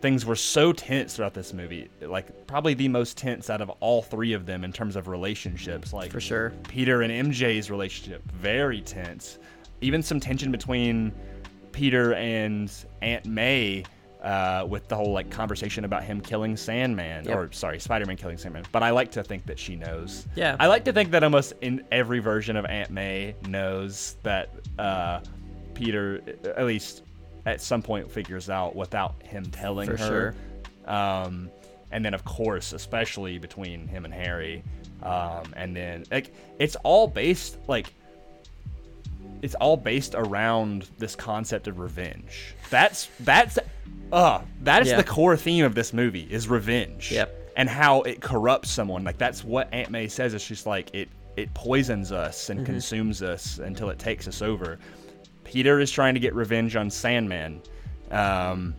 things 0.00 0.26
were 0.26 0.36
so 0.36 0.72
tense 0.72 1.16
throughout 1.16 1.34
this 1.34 1.52
movie. 1.52 1.88
Like 2.00 2.46
probably 2.46 2.74
the 2.74 2.88
most 2.88 3.16
tense 3.16 3.50
out 3.50 3.60
of 3.60 3.70
all 3.80 4.02
three 4.02 4.32
of 4.34 4.46
them 4.46 4.64
in 4.64 4.72
terms 4.72 4.96
of 4.96 5.08
relationships. 5.08 5.92
Like 5.92 6.12
For 6.12 6.20
sure. 6.20 6.52
Peter 6.68 7.02
and 7.02 7.32
MJ's 7.32 7.70
relationship 7.70 8.22
very 8.30 8.80
tense. 8.82 9.38
Even 9.80 10.02
some 10.02 10.20
tension 10.20 10.52
between 10.52 11.12
Peter 11.72 12.14
and 12.14 12.72
Aunt 13.02 13.26
May. 13.26 13.84
Uh, 14.22 14.66
with 14.68 14.88
the 14.88 14.96
whole 14.96 15.12
like 15.12 15.30
conversation 15.30 15.84
about 15.84 16.02
him 16.02 16.20
killing 16.20 16.56
Sandman, 16.56 17.26
Yep. 17.26 17.36
or 17.36 17.52
sorry, 17.52 17.78
Spider-Man 17.78 18.16
killing 18.16 18.38
Sandman. 18.38 18.64
But 18.72 18.82
I 18.82 18.90
like 18.90 19.12
to 19.12 19.22
think 19.22 19.46
that 19.46 19.58
she 19.58 19.76
knows. 19.76 20.26
Yeah. 20.34 20.56
I 20.58 20.66
like 20.66 20.84
to 20.86 20.92
think 20.92 21.10
that 21.12 21.22
almost 21.22 21.52
in 21.60 21.84
every 21.92 22.18
version 22.18 22.56
of 22.56 22.64
Aunt 22.64 22.90
May 22.90 23.36
knows 23.46 24.16
that 24.24 24.50
uh, 24.80 25.20
Peter, 25.74 26.22
at 26.44 26.64
least 26.64 27.02
at 27.44 27.60
some 27.60 27.82
point, 27.82 28.10
figures 28.10 28.50
out 28.50 28.74
without 28.74 29.14
him 29.22 29.44
telling 29.46 29.88
For 29.88 29.96
her. 29.98 30.34
Um, 30.86 31.50
and 31.92 32.04
then, 32.04 32.14
of 32.14 32.24
course, 32.24 32.72
especially 32.72 33.38
between 33.38 33.86
him 33.86 34.04
and 34.04 34.12
Harry, 34.14 34.64
um, 35.02 35.52
and 35.54 35.76
then 35.76 36.04
like 36.10 36.34
it's 36.58 36.74
all 36.82 37.06
based 37.06 37.58
like 37.68 37.92
it's 39.42 39.54
all 39.56 39.76
based 39.76 40.14
around 40.16 40.88
this 40.98 41.14
concept 41.14 41.68
of 41.68 41.78
revenge. 41.78 42.54
That's 42.70 43.08
that's 43.20 43.58
uh 44.12 44.40
that 44.62 44.82
is 44.82 44.88
Yeah. 44.88 44.96
the 44.96 45.04
core 45.04 45.36
theme 45.36 45.64
of 45.64 45.74
this 45.74 45.92
movie 45.92 46.26
is 46.30 46.48
revenge. 46.48 47.10
Yep. 47.12 47.52
And 47.56 47.68
how 47.68 48.02
it 48.02 48.20
corrupts 48.20 48.70
someone. 48.70 49.02
Like 49.04 49.18
that's 49.18 49.42
what 49.42 49.68
Aunt 49.72 49.90
May 49.90 50.08
says. 50.08 50.34
It's 50.34 50.46
just 50.46 50.66
like 50.66 50.94
it 50.94 51.08
it 51.36 51.52
poisons 51.54 52.12
us 52.12 52.44
Mm-hmm. 52.44 52.58
and 52.58 52.66
consumes 52.66 53.22
us 53.22 53.58
until 53.58 53.90
it 53.90 53.98
takes 53.98 54.26
us 54.28 54.42
over. 54.42 54.78
Peter 55.44 55.80
is 55.80 55.90
trying 55.90 56.14
to 56.14 56.20
get 56.20 56.34
revenge 56.34 56.76
on 56.76 56.90
Sandman. 56.90 57.60
Um, 58.10 58.74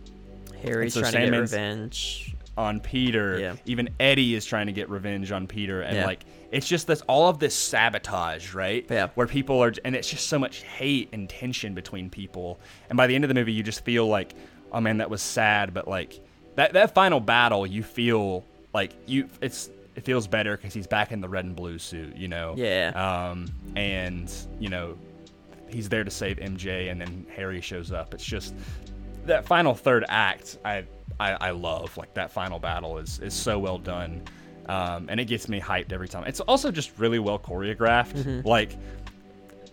Harry's 0.62 0.94
so 0.94 1.00
trying 1.00 1.12
to 1.12 1.30
get 1.30 1.38
revenge. 1.40 2.34
on 2.56 2.80
Peter. 2.80 3.38
Yeah. 3.38 3.56
Even 3.66 3.88
Eddie 4.00 4.34
is 4.34 4.44
trying 4.44 4.66
to 4.66 4.72
get 4.72 4.88
revenge 4.90 5.30
on 5.32 5.46
Peter, 5.46 5.82
and 5.82 5.96
Yeah. 5.96 6.06
like 6.06 6.24
it's 6.50 6.66
just 6.68 6.86
this 6.86 7.00
all 7.02 7.28
of 7.28 7.38
this 7.38 7.54
sabotage, 7.54 8.54
right? 8.54 8.84
Yeah. 8.90 9.08
Where 9.14 9.26
people 9.26 9.62
are, 9.62 9.72
and 9.84 9.94
it's 9.94 10.08
just 10.10 10.26
so 10.28 10.38
much 10.38 10.62
hate 10.62 11.10
and 11.12 11.28
tension 11.28 11.74
between 11.74 12.10
people, 12.10 12.58
and 12.88 12.96
by 12.96 13.06
the 13.06 13.14
end 13.14 13.22
of 13.24 13.28
the 13.28 13.34
movie, 13.34 13.52
you 13.52 13.62
just 13.62 13.84
feel 13.84 14.06
like, 14.08 14.34
oh 14.72 14.80
man, 14.80 14.98
that 14.98 15.10
was 15.10 15.22
sad, 15.22 15.74
but 15.74 15.88
like 15.88 16.20
that 16.56 16.72
that 16.72 16.94
final 16.94 17.20
battle, 17.20 17.66
you 17.66 17.82
feel 17.82 18.44
like 18.74 18.92
you 19.06 19.28
it's 19.40 19.70
it 19.96 20.04
feels 20.04 20.26
better 20.26 20.56
because 20.56 20.72
he's 20.72 20.86
back 20.86 21.10
in 21.10 21.20
the 21.20 21.28
red 21.28 21.44
and 21.44 21.56
blue 21.56 21.78
suit, 21.78 22.16
you 22.16 22.28
know. 22.28 22.54
Yeah. 22.56 22.92
Um, 23.30 23.48
and 23.74 24.32
you 24.60 24.68
know, 24.68 24.96
he's 25.68 25.88
there 25.88 26.04
to 26.04 26.10
save 26.10 26.38
MJ, 26.38 26.90
and 26.90 27.00
then 27.00 27.26
Harry 27.34 27.60
shows 27.60 27.92
up. 27.92 28.14
It's 28.14 28.24
just 28.24 28.54
that 29.26 29.46
final 29.46 29.74
third 29.74 30.04
act. 30.08 30.58
I 30.64 30.84
I, 31.20 31.32
I 31.32 31.50
love 31.50 31.96
like 31.96 32.14
that 32.14 32.30
final 32.30 32.58
battle 32.58 32.98
is 32.98 33.18
is 33.18 33.34
so 33.34 33.58
well 33.58 33.78
done, 33.78 34.22
um, 34.68 35.06
and 35.08 35.18
it 35.18 35.24
gets 35.24 35.48
me 35.48 35.60
hyped 35.60 35.92
every 35.92 36.08
time. 36.08 36.24
It's 36.26 36.40
also 36.40 36.70
just 36.70 36.98
really 36.98 37.18
well 37.18 37.38
choreographed. 37.38 38.14
Mm-hmm. 38.14 38.46
Like 38.46 38.76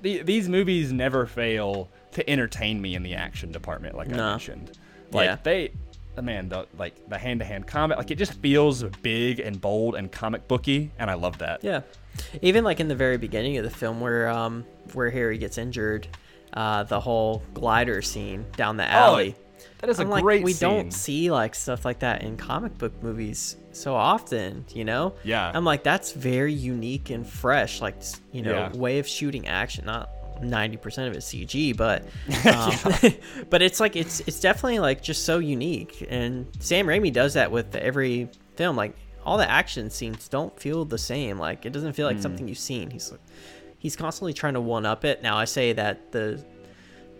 the, 0.02 0.22
these 0.24 0.50
movies 0.50 0.92
never 0.92 1.26
fail 1.26 1.90
to 2.12 2.28
entertain 2.30 2.82
me 2.82 2.96
in 2.96 3.04
the 3.04 3.16
action 3.16 3.52
department, 3.52 3.96
like 3.96 4.12
I 4.12 4.16
mentioned. 4.16 4.78
Like 5.12 5.26
Yeah. 5.28 5.38
they. 5.44 5.72
the 6.16 6.22
Man, 6.22 6.48
the 6.48 6.66
like 6.78 7.10
the 7.10 7.18
hand-to-hand 7.18 7.68
combat, 7.68 7.98
like 7.98 8.10
it 8.12 8.16
just 8.18 8.34
feels 8.36 8.84
big 9.02 9.40
and 9.42 9.60
bold 9.60 9.96
and 9.96 10.10
comic 10.12 10.48
booky, 10.48 10.92
and 10.98 11.12
I 11.12 11.16
love 11.16 11.38
that. 11.40 11.62
Yeah, 11.64 11.82
even 12.42 12.64
like 12.64 12.80
in 12.80 12.88
the 12.88 12.96
very 12.96 13.18
beginning 13.18 13.58
of 13.58 13.64
the 13.66 13.70
film 13.70 14.00
where 14.00 14.30
um 14.30 14.64
where 14.94 15.10
Harry 15.10 15.38
gets 15.38 15.58
injured, 15.58 16.08
uh, 16.54 16.84
the 16.84 17.00
whole 17.02 17.44
glider 17.54 18.02
scene 18.02 18.46
down 18.56 18.78
the 18.78 18.90
alley. 18.90 19.36
that 19.80 19.90
is 19.90 20.00
a 20.00 20.04
I'm 20.04 20.10
like, 20.10 20.24
great 20.24 20.44
we 20.46 20.54
scene. 20.54 20.70
don't 20.70 20.92
see 20.92 21.32
like 21.32 21.54
stuff 21.54 21.84
like 21.84 22.00
that 22.00 22.22
in 22.24 22.38
comic 22.38 22.78
book 22.78 22.94
movies 23.04 23.58
so 23.74 23.94
often, 23.94 24.64
you 24.74 24.86
know? 24.86 25.16
Yeah. 25.26 25.52
I'm 25.54 25.66
like, 25.66 25.84
that's 25.84 26.14
very 26.14 26.54
unique 26.54 27.10
and 27.10 27.28
fresh, 27.28 27.82
like 27.82 27.96
you 28.32 28.42
know, 28.42 28.52
Yeah. 28.54 28.72
way 28.78 29.00
of 29.00 29.08
shooting 29.08 29.48
action. 29.50 29.86
Not 29.86 30.10
90% 30.42 31.08
of 31.08 31.14
it 31.14 31.20
CG, 31.20 31.76
but 31.76 32.04
um, 32.46 33.14
but 33.50 33.62
it's 33.62 33.80
like 33.80 33.96
it's 33.96 34.20
it's 34.22 34.40
definitely 34.40 34.80
like 34.80 35.02
just 35.02 35.26
so 35.26 35.40
unique. 35.40 36.06
And 36.10 36.48
Sam 36.60 36.88
Raimi 36.88 37.12
does 37.14 37.34
that 37.36 37.52
with 37.52 37.76
every 37.76 38.30
film. 38.56 38.76
Like 38.76 38.96
all 39.26 39.38
the 39.38 39.50
action 39.50 39.90
scenes 39.90 40.28
don't 40.28 40.58
feel 40.60 40.86
the 40.86 40.98
same. 40.98 41.38
Like 41.40 41.66
it 41.66 41.72
doesn't 41.74 41.94
feel 41.94 42.08
like 42.08 42.22
something 42.22 42.48
you've 42.48 42.58
seen. 42.58 42.90
He's 42.92 43.12
he's 43.80 43.96
constantly 43.96 44.34
trying 44.34 44.54
to 44.56 44.62
one 44.62 44.86
up 44.86 45.06
it. 45.06 45.22
Now 45.24 45.38
I 45.38 45.46
say 45.46 45.74
that 45.74 46.12
the 46.12 46.44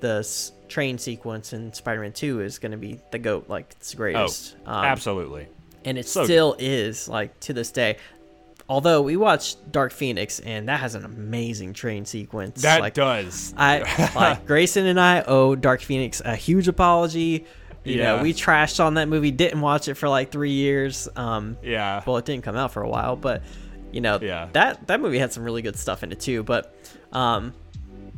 the 0.02 0.28
train 0.68 0.98
sequence 0.98 1.54
in 1.54 1.72
Spider-Man 1.74 2.12
2 2.12 2.42
is 2.42 2.60
going 2.60 2.72
to 2.74 2.78
be 2.78 3.00
the 3.12 3.20
goat 3.20 3.48
like 3.48 3.74
it's 3.78 3.92
the 3.92 3.96
Oh, 3.96 4.00
greatest. 4.00 4.56
Um, 4.66 4.84
absolutely. 4.86 5.48
and 5.86 5.98
it 5.98 6.08
So 6.08 6.22
good. 6.22 6.26
still 6.26 6.56
is 6.60 7.08
like 7.08 7.40
to 7.42 7.54
this 7.54 7.72
day. 7.72 7.98
Although 8.68 9.04
we 9.04 9.16
watched 9.16 9.72
Dark 9.72 9.92
Phoenix 9.94 10.40
and 10.40 10.68
that 10.70 10.80
has 10.80 10.96
an 10.96 11.06
amazing 11.06 11.74
train 11.74 12.06
sequence. 12.06 12.64
That 12.64 12.82
like, 12.82 12.96
does. 12.96 13.54
I 13.56 14.12
like 14.16 14.46
Grayson 14.48 14.88
and 14.88 15.00
I 15.00 15.22
owe 15.22 15.56
Dark 15.56 15.82
Phoenix 15.82 16.22
a 16.26 16.36
huge 16.36 16.68
apology. 16.68 17.46
You 17.84 17.98
know, 17.98 18.16
Yeah. 18.16 18.22
we 18.24 18.34
trashed 18.34 18.84
on 18.84 18.96
that 18.96 19.08
movie, 19.08 19.30
didn't 19.30 19.62
watch 19.62 19.88
it 19.88 19.94
for 19.94 20.10
like 20.10 20.32
three 20.32 20.50
years. 20.54 21.08
Um, 21.16 21.58
yeah. 21.62 22.02
well, 22.08 22.18
it 22.18 22.26
didn't 22.26 22.44
come 22.44 22.56
out 22.56 22.72
for 22.72 22.82
a 22.82 22.90
while, 22.90 23.16
but 23.16 23.44
you 23.92 24.02
know, 24.02 24.18
Yeah. 24.20 24.50
that 24.54 24.88
that 24.88 25.00
movie 25.00 25.20
had 25.20 25.32
some 25.32 25.44
really 25.44 25.62
good 25.62 25.78
stuff 25.78 26.02
in 26.02 26.12
it 26.12 26.20
too. 26.20 26.42
But 26.42 26.76
um, 27.12 27.54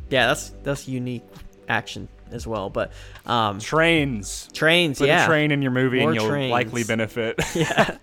yeah, 0.09 0.27
that's 0.27 0.51
that's 0.63 0.87
unique 0.87 1.23
action 1.67 2.07
as 2.31 2.47
well. 2.47 2.69
But 2.69 2.93
um, 3.25 3.59
trains. 3.59 4.47
trains, 4.53 4.99
Put 4.99 5.09
yeah, 5.09 5.27
train 5.27 5.51
in 5.51 5.61
your 5.61 5.71
movie 5.71 5.99
More 5.99 6.11
and 6.11 6.15
you'll 6.21 6.29
trains. 6.29 6.51
likely 6.51 6.85
benefit. 6.85 7.37
yeah. 7.53 7.97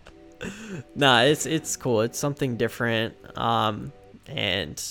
nah, 0.95 1.23
it's 1.23 1.47
it's 1.47 1.77
cool. 1.77 2.03
It's 2.03 2.19
something 2.19 2.57
different. 2.57 3.15
Um, 3.39 3.93
and 4.27 4.83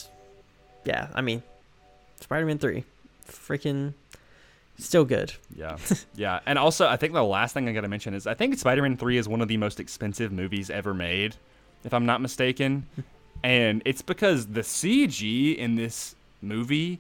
yeah, 0.85 1.07
I 1.13 1.21
mean, 1.21 1.43
Spider-Man 2.19 2.57
Three, 2.59 2.83
freaking, 3.27 3.93
still 4.77 5.05
good. 5.05 5.33
yeah. 5.55 5.77
Yeah. 6.15 6.39
And 6.45 6.59
also, 6.59 6.87
I 6.87 6.97
think 6.97 7.13
the 7.13 7.23
last 7.23 7.53
thing 7.53 7.67
I 7.67 7.73
got 7.73 7.81
to 7.81 7.87
mention 7.87 8.13
is 8.13 8.27
I 8.27 8.33
think 8.33 8.57
Spider 8.57 8.81
Man 8.81 8.97
3 8.97 9.17
is 9.17 9.27
one 9.27 9.41
of 9.41 9.47
the 9.47 9.57
most 9.57 9.79
expensive 9.79 10.31
movies 10.31 10.69
ever 10.69 10.93
made, 10.93 11.35
if 11.83 11.93
I'm 11.93 12.05
not 12.05 12.21
mistaken. 12.21 12.85
and 13.43 13.81
it's 13.85 14.01
because 14.01 14.47
the 14.47 14.61
CG 14.61 15.55
in 15.57 15.75
this 15.75 16.15
movie 16.41 16.99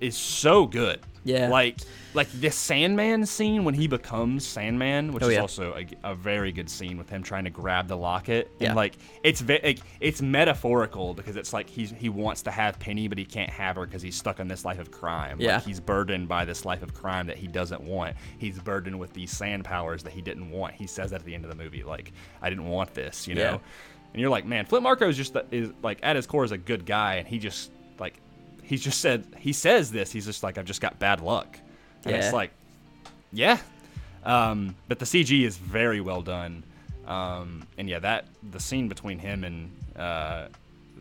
is 0.00 0.16
so 0.16 0.66
good. 0.66 1.00
Yeah. 1.24 1.48
Like, 1.48 1.78
like 2.12 2.30
the 2.30 2.50
Sandman 2.50 3.24
scene 3.26 3.64
when 3.64 3.74
he 3.74 3.88
becomes 3.88 4.46
Sandman, 4.46 5.12
which 5.12 5.24
Oh, 5.24 5.28
is 5.28 5.34
yeah. 5.34 5.40
also 5.40 5.74
a, 5.74 6.10
a 6.12 6.14
very 6.14 6.52
good 6.52 6.68
scene 6.68 6.98
with 6.98 7.08
him 7.08 7.22
trying 7.22 7.44
to 7.44 7.50
grab 7.50 7.88
the 7.88 7.96
locket. 7.96 8.50
Yeah. 8.58 8.68
And 8.68 8.76
like, 8.76 8.94
it's 9.22 9.40
ve- 9.40 9.60
like, 9.64 9.80
it's 10.00 10.20
metaphorical 10.22 11.14
because 11.14 11.36
it's 11.36 11.52
like 11.52 11.68
he's 11.68 11.90
he 11.90 12.08
wants 12.08 12.42
to 12.42 12.50
have 12.50 12.78
Penny, 12.78 13.08
but 13.08 13.16
he 13.18 13.24
can't 13.24 13.50
have 13.50 13.76
her 13.76 13.86
because 13.86 14.02
he's 14.02 14.16
stuck 14.16 14.38
in 14.38 14.48
this 14.48 14.64
life 14.64 14.78
of 14.78 14.90
crime. 14.90 15.40
Yeah. 15.40 15.56
Like, 15.56 15.64
he's 15.64 15.80
burdened 15.80 16.28
by 16.28 16.44
this 16.44 16.64
life 16.64 16.82
of 16.82 16.92
crime 16.94 17.26
that 17.26 17.36
he 17.38 17.46
doesn't 17.46 17.80
want. 17.80 18.16
He's 18.38 18.58
burdened 18.58 18.98
with 18.98 19.12
these 19.14 19.30
sand 19.30 19.64
powers 19.64 20.02
that 20.02 20.12
he 20.12 20.20
didn't 20.20 20.50
want. 20.50 20.74
He 20.74 20.86
says 20.86 21.10
that 21.10 21.20
at 21.20 21.26
the 21.26 21.34
end 21.34 21.44
of 21.44 21.50
the 21.56 21.62
movie, 21.62 21.82
like, 21.82 22.12
I 22.42 22.50
didn't 22.50 22.66
want 22.68 22.94
this, 22.94 23.26
you 23.26 23.34
know. 23.34 23.40
Yeah. 23.40 23.58
And 24.12 24.20
you're 24.20 24.30
like, 24.30 24.44
man, 24.46 24.64
Flint 24.66 24.84
Marko 24.84 25.08
is 25.08 25.16
just 25.16 25.32
the, 25.32 25.44
is 25.50 25.70
like 25.82 25.98
at 26.02 26.14
his 26.16 26.26
core 26.26 26.44
is 26.44 26.52
a 26.52 26.58
good 26.58 26.86
guy, 26.86 27.14
and 27.16 27.26
he 27.26 27.38
just 27.38 27.72
like 27.98 28.20
he's 28.64 28.82
just 28.82 29.00
said 29.00 29.24
he 29.38 29.52
says 29.52 29.90
this. 29.92 30.10
He's 30.12 30.26
just 30.26 30.42
like 30.42 30.58
I've 30.58 30.64
just 30.64 30.80
got 30.80 30.98
bad 30.98 31.20
luck, 31.20 31.58
and 32.04 32.12
Yeah. 32.14 32.18
it's 32.24 32.32
like, 32.32 32.50
yeah. 33.32 33.58
Um, 34.24 34.74
but 34.88 34.98
the 34.98 35.04
CG 35.04 35.44
is 35.44 35.56
very 35.58 36.00
well 36.00 36.22
done, 36.22 36.64
um, 37.06 37.62
and 37.76 37.88
yeah, 37.88 37.98
that 38.00 38.26
the 38.50 38.58
scene 38.60 38.88
between 38.88 39.18
him 39.18 39.44
and 39.44 39.70
uh, 39.96 40.48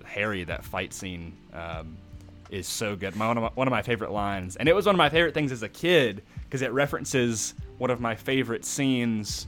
Harry, 0.03 0.43
that 0.43 0.65
fight 0.65 0.93
scene, 0.93 1.33
um, 1.53 1.95
is 2.49 2.67
so 2.67 2.95
good. 2.97 3.15
My, 3.15 3.27
one, 3.27 3.37
of 3.37 3.43
my, 3.43 3.49
one 3.55 3.67
of 3.67 3.71
my 3.71 3.81
favorite 3.81 4.11
lines, 4.11 4.57
and 4.57 4.67
it 4.67 4.75
was 4.75 4.85
one 4.85 4.93
of 4.95 4.97
my 4.97 5.09
favorite 5.09 5.33
things 5.33 5.51
as 5.53 5.63
a 5.63 5.69
kid 5.69 6.21
because 6.43 6.61
it 6.61 6.71
references 6.73 7.53
one 7.77 7.89
of 7.89 7.99
my 8.01 8.13
favorite 8.13 8.65
scenes 8.65 9.47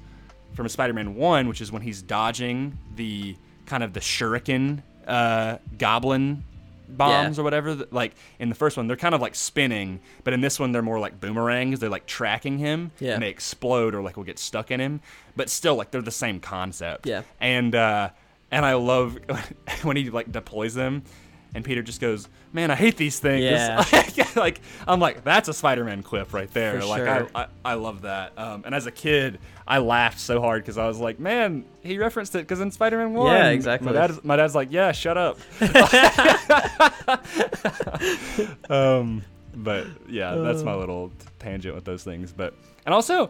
from 0.54 0.70
Spider-Man 0.70 1.14
One, 1.16 1.50
which 1.50 1.60
is 1.60 1.70
when 1.72 1.82
he's 1.82 2.02
dodging 2.02 2.78
the 2.96 3.36
kind 3.66 3.84
of 3.84 3.92
the 3.92 4.00
shuriken 4.00 4.82
uh, 5.06 5.58
goblin 5.78 6.44
bombs 6.88 7.38
Yeah. 7.38 7.42
or 7.42 7.44
whatever. 7.44 7.86
Like 7.92 8.14
in 8.40 8.50
the 8.50 8.56
first 8.56 8.78
one, 8.78 8.88
they're 8.88 8.98
kind 8.98 9.16
of 9.16 9.22
like 9.22 9.36
spinning, 9.36 10.00
but 10.24 10.34
in 10.34 10.42
this 10.42 10.60
one, 10.60 10.72
they're 10.72 10.82
more 10.82 11.00
like 11.00 11.20
boomerangs. 11.20 11.80
They're 11.80 11.90
like 11.90 12.06
tracking 12.06 12.58
him, 12.58 12.92
Yeah. 13.00 13.14
and 13.14 13.24
they 13.24 13.30
explode 13.30 13.96
or 13.96 14.02
like 14.02 14.18
will 14.18 14.24
get 14.24 14.40
stuck 14.40 14.72
in 14.72 14.80
him. 14.80 15.02
But 15.36 15.50
still, 15.50 15.76
like 15.76 15.92
they're 15.92 16.02
the 16.02 16.12
same 16.12 16.40
concept. 16.40 17.06
Yeah. 17.06 17.24
And 17.40 17.76
uh, 17.76 18.10
and 18.52 18.66
I 18.66 18.74
love 18.76 19.18
when 19.84 19.98
he 19.98 20.10
like 20.10 20.32
deploys 20.32 20.74
them. 20.74 21.04
And 21.56 21.64
Peter 21.64 21.82
just 21.82 22.02
goes, 22.02 22.28
"Man, 22.52 22.70
I 22.70 22.76
hate 22.76 22.98
these 22.98 23.18
things." 23.18 23.46
Yeah. 23.46 24.28
like 24.36 24.60
I'm 24.86 25.00
like, 25.00 25.24
that's 25.24 25.48
a 25.48 25.54
Spider-Man 25.54 26.04
quip 26.04 26.34
right 26.34 26.52
there. 26.52 26.82
For 26.82 26.86
like 26.86 27.00
sure. 27.00 27.30
I, 27.34 27.44
I, 27.44 27.48
I 27.64 27.74
love 27.76 28.02
that. 28.02 28.34
Um, 28.38 28.64
and 28.66 28.76
as 28.76 28.88
a 28.88 28.92
kid, 28.92 29.40
I 29.66 29.78
laughed 29.78 30.20
so 30.20 30.42
hard 30.42 30.64
because 30.64 30.78
I 30.78 30.86
was 30.86 31.00
like, 31.00 31.18
"Man, 31.18 31.64
he 31.82 31.98
referenced 31.98 32.36
it 32.36 32.40
because 32.40 32.60
in 32.60 32.72
Spider-Man 32.72 33.14
One." 33.14 33.32
Yeah, 33.32 33.52
exactly. 33.52 33.88
My 33.88 33.94
dad's, 33.94 34.22
my 34.24 34.36
dad's 34.36 34.54
like, 34.54 34.70
"Yeah, 34.70 34.92
shut 34.92 35.18
up." 35.18 35.40
um, 38.70 39.24
but 39.56 39.88
yeah, 40.10 40.36
that's 40.36 40.62
my 40.62 40.76
little 40.76 41.14
tangent 41.40 41.74
with 41.74 41.86
those 41.86 42.04
things. 42.04 42.34
But 42.34 42.54
and 42.86 42.94
also, 42.94 43.30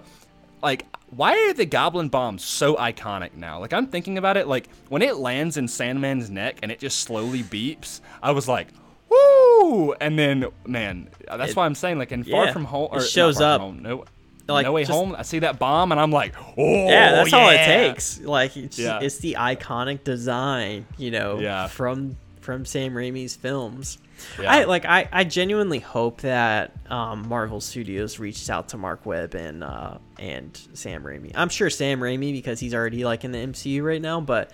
like 0.65 0.85
why 1.11 1.31
are 1.47 1.53
the 1.53 1.65
goblin 1.65 2.09
bombs 2.09 2.43
so 2.43 2.75
iconic 2.75 3.35
now? 3.35 3.59
Like 3.59 3.71
I'm 3.71 3.87
thinking 3.87 4.17
about 4.17 4.35
it, 4.37 4.47
like 4.47 4.67
when 4.89 5.01
it 5.01 5.15
lands 5.17 5.55
in 5.55 5.67
Sandman's 5.67 6.29
neck 6.29 6.59
and 6.63 6.71
it 6.71 6.79
just 6.79 6.99
slowly 7.01 7.43
beeps, 7.43 8.01
I 8.21 8.31
was 8.31 8.47
like, 8.47 8.67
woo! 9.09 9.93
And 10.01 10.17
then, 10.19 10.47
man, 10.65 11.09
that's 11.27 11.51
It- 11.51 11.55
why 11.57 11.65
I'm 11.65 11.75
saying, 11.75 11.99
like 11.99 12.11
in 12.11 12.23
Far 12.23 12.45
yeah, 12.45 12.51
From 12.53 12.65
Home, 12.65 12.89
it 12.91 12.95
or 12.95 12.99
not 12.99 13.07
shows 13.07 13.39
up. 13.39 13.61
Home, 13.61 13.81
no, 13.81 14.03
Like, 14.47 14.65
no 14.65 14.73
way 14.73 14.81
just- 14.81 14.91
home. 14.91 15.15
I 15.17 15.21
see 15.21 15.39
that 15.39 15.57
bomb 15.59 15.91
and 15.91 16.01
I'm 16.01 16.11
like, 16.11 16.33
oh 16.57 16.87
yeah, 16.89 17.11
that's 17.11 17.33
all 17.33 17.49
it 17.49 17.57
takes. 17.65 18.19
Like 18.19 18.57
it's, 18.57 18.77
Yeah. 18.79 18.99
it's 19.01 19.19
the 19.19 19.37
iconic 19.39 20.03
design, 20.03 20.85
you 20.97 21.11
know, 21.11 21.39
Yeah. 21.39 21.67
from 21.67 22.17
from 22.45 22.63
Sam 22.63 22.93
Raimi's 22.93 23.35
films. 23.35 23.97
Yeah. 24.39 24.49
I 24.51 24.63
like 24.63 24.85
I, 24.85 25.09
I 25.11 25.23
genuinely 25.25 25.79
hope 25.79 26.21
that 26.21 26.71
um, 26.89 27.27
Marvel 27.27 27.59
Studios 27.59 28.19
reached 28.19 28.49
out 28.49 28.69
to 28.69 28.77
Marc 28.77 29.05
Webb 29.05 29.35
and 29.35 29.63
uh, 29.63 29.97
and 30.17 30.57
Sam 30.73 31.03
Raimi. 31.03 31.31
I'm 31.35 31.49
sure 31.49 31.69
Sam 31.69 31.99
Raimi 31.99 32.31
because 32.31 32.59
he's 32.61 32.73
already 32.73 33.03
like 33.03 33.25
in 33.25 33.31
the 33.33 33.39
MCU 33.39 33.83
right 33.83 34.01
now, 34.01 34.21
but 34.21 34.51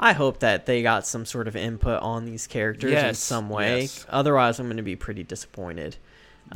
I 0.00 0.12
hope 0.12 0.40
that 0.40 0.66
they 0.66 0.82
got 0.82 1.06
some 1.06 1.26
sort 1.26 1.46
of 1.48 1.54
input 1.56 2.00
on 2.00 2.24
these 2.24 2.46
characters 2.46 2.92
in 2.92 3.14
some 3.14 3.48
way. 3.50 3.82
yes. 3.82 4.06
Otherwise, 4.08 4.58
I'm 4.58 4.66
going 4.66 4.78
to 4.78 4.82
be 4.82 4.96
pretty 4.96 5.22
disappointed. 5.22 5.96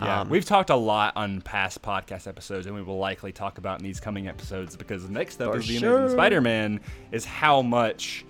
Yeah, 0.03 0.20
Um, 0.22 0.28
we've 0.28 0.45
talked 0.45 0.68
a 0.70 0.76
lot 0.76 1.16
on 1.16 1.41
past 1.41 1.80
podcast 1.80 2.26
episodes, 2.26 2.66
and 2.66 2.74
we 2.74 2.82
will 2.82 2.99
likely 2.99 3.32
talk 3.32 3.59
about 3.59 3.78
in 3.78 3.84
these 3.84 4.01
coming 4.01 4.28
episodes 4.28 4.76
because 4.76 5.07
the 5.07 5.12
next 5.12 5.41
up 5.41 5.55
is 5.55 5.66
the 5.66 5.78
sure. 5.78 5.99
Amazing 5.99 6.16
Spider-Man 6.16 6.80
is 7.12 7.24
how 7.24 7.62
much 7.62 8.26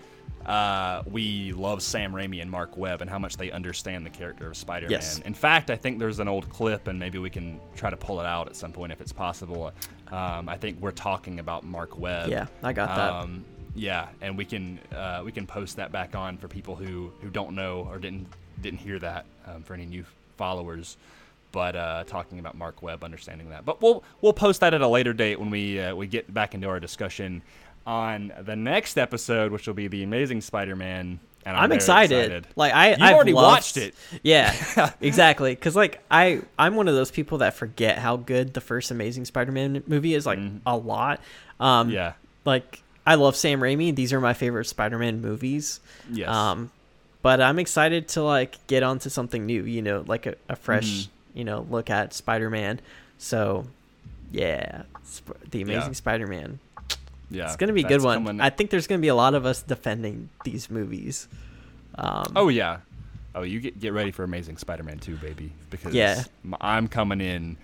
uh, 0.46 1.02
we 1.10 1.52
love 1.52 1.82
Sam 1.82 2.12
Raimi 2.12 2.40
and 2.40 2.50
Marc 2.50 2.76
Webb, 2.76 3.00
and 3.00 3.10
how 3.10 3.18
much 3.18 3.36
they 3.36 3.50
understand 3.50 4.06
the 4.06 4.10
character 4.10 4.48
of 4.48 4.56
Spider-Man. 4.56 4.92
Yes. 4.92 5.18
In 5.18 5.34
fact, 5.34 5.70
I 5.70 5.76
think 5.76 5.98
there's 5.98 6.20
an 6.20 6.28
old 6.28 6.48
clip, 6.48 6.86
and 6.86 6.98
maybe 6.98 7.18
we 7.18 7.30
can 7.30 7.60
try 7.74 7.90
to 7.90 7.96
pull 7.96 8.20
it 8.20 8.26
out 8.26 8.46
at 8.46 8.54
some 8.54 8.72
point 8.72 8.92
if 8.92 9.00
it's 9.00 9.12
possible. 9.12 9.72
Um, 10.12 10.48
I 10.48 10.56
think 10.56 10.80
we're 10.80 10.92
talking 10.92 11.40
about 11.40 11.64
Marc 11.64 11.98
Webb. 11.98 12.30
Yeah, 12.30 12.46
I 12.62 12.72
got 12.72 12.94
that. 12.94 13.12
Um, 13.12 13.44
yeah, 13.74 14.08
and 14.20 14.38
we 14.38 14.44
can 14.44 14.78
uh, 14.94 15.22
we 15.24 15.32
can 15.32 15.46
post 15.46 15.76
that 15.76 15.90
back 15.90 16.14
on 16.14 16.38
for 16.38 16.46
people 16.46 16.76
who, 16.76 17.12
who 17.20 17.28
don't 17.28 17.54
know 17.54 17.86
or 17.90 17.98
didn't 17.98 18.28
didn't 18.62 18.78
hear 18.78 18.98
that 19.00 19.26
um, 19.46 19.62
for 19.64 19.74
any 19.74 19.84
new 19.84 20.04
followers. 20.36 20.96
But 21.52 21.74
uh, 21.74 22.04
talking 22.06 22.38
about 22.38 22.56
Marc 22.56 22.82
Webb, 22.82 23.02
understanding 23.02 23.50
that. 23.50 23.64
But 23.64 23.82
we'll 23.82 24.04
we'll 24.20 24.32
post 24.32 24.60
that 24.60 24.74
at 24.74 24.80
a 24.80 24.88
later 24.88 25.12
date 25.12 25.40
when 25.40 25.50
we 25.50 25.80
uh, 25.80 25.94
we 25.94 26.06
get 26.06 26.32
back 26.32 26.54
into 26.54 26.68
our 26.68 26.78
discussion 26.78 27.42
on 27.86 28.32
the 28.42 28.56
next 28.56 28.98
episode, 28.98 29.52
which 29.52 29.66
will 29.66 29.74
be 29.74 29.88
the 29.88 30.02
Amazing 30.02 30.40
Spider-Man. 30.40 31.20
And 31.46 31.56
I'm, 31.56 31.62
I'm 31.64 31.68
very 31.70 31.76
excited. 31.76 32.46
Like 32.56 32.74
I, 32.74 32.90
You've 32.90 33.02
I've 33.02 33.14
already 33.14 33.32
loved- 33.32 33.46
watched 33.46 33.76
it. 33.76 33.94
Yeah, 34.24 34.52
exactly. 35.00 35.54
Because 35.54 35.76
like 35.76 36.02
I, 36.10 36.42
I'm 36.58 36.74
one 36.74 36.88
of 36.88 36.94
those 36.96 37.12
people 37.12 37.38
that 37.38 37.54
forget 37.54 37.98
how 37.98 38.16
good 38.16 38.52
the 38.54 38.60
first 38.60 38.90
Amazing 38.90 39.26
Spider-Man 39.26 39.84
movie 39.86 40.14
is. 40.14 40.26
Like 40.26 40.40
a 40.66 40.76
lot. 40.76 41.20
Um, 41.60 41.86
Mm-hmm. 41.86 41.94
Yeah. 41.94 42.12
Like 42.44 42.82
I 43.06 43.14
love 43.14 43.36
Sam 43.36 43.60
Raimi. 43.60 43.94
These 43.94 44.12
are 44.12 44.20
my 44.20 44.34
favorite 44.34 44.64
Spider-Man 44.64 45.20
movies. 45.20 45.78
Yes. 46.10 46.28
Um, 46.28 46.70
but 47.22 47.40
I'm 47.40 47.58
excited 47.60 48.08
to 48.08 48.22
like 48.22 48.64
get 48.66 48.82
onto 48.82 49.08
something 49.08 49.46
new. 49.46 49.62
You 49.64 49.82
know, 49.82 50.04
like 50.06 50.26
a, 50.26 50.34
a 50.48 50.56
fresh, 50.56 50.84
Mm-hmm. 50.88 51.38
you 51.38 51.44
know, 51.44 51.64
look 51.70 51.90
at 51.90 52.12
Spider-Man. 52.12 52.80
So, 53.18 53.66
yeah, 54.32 54.82
Sp- 55.06 55.38
the 55.50 55.62
Amazing 55.62 55.82
Yeah. 55.90 55.92
Spider-Man. 55.92 56.58
Yeah, 57.30 57.46
It's 57.46 57.56
gonna 57.56 57.72
be 57.72 57.82
a 57.82 57.88
good 57.88 58.02
one. 58.02 58.24
coming- 58.24 58.40
I 58.40 58.50
think 58.50 58.70
there's 58.70 58.86
gonna 58.86 59.00
be 59.00 59.08
a 59.08 59.14
lot 59.14 59.34
of 59.34 59.44
us 59.46 59.62
defending 59.62 60.28
these 60.44 60.70
movies. 60.70 61.28
Um, 61.96 62.32
Oh 62.36 62.48
yeah. 62.48 62.78
Oh, 63.34 63.42
you 63.42 63.60
get 63.60 63.78
get 63.80 63.92
ready 63.92 64.10
for 64.12 64.24
Amazing 64.24 64.56
Spider-Man 64.58 64.98
2, 64.98 65.16
baby, 65.16 65.52
because 65.70 65.92
Yeah. 65.94 66.22
I'm 66.60 66.88
coming 66.88 67.20
in 67.20 67.56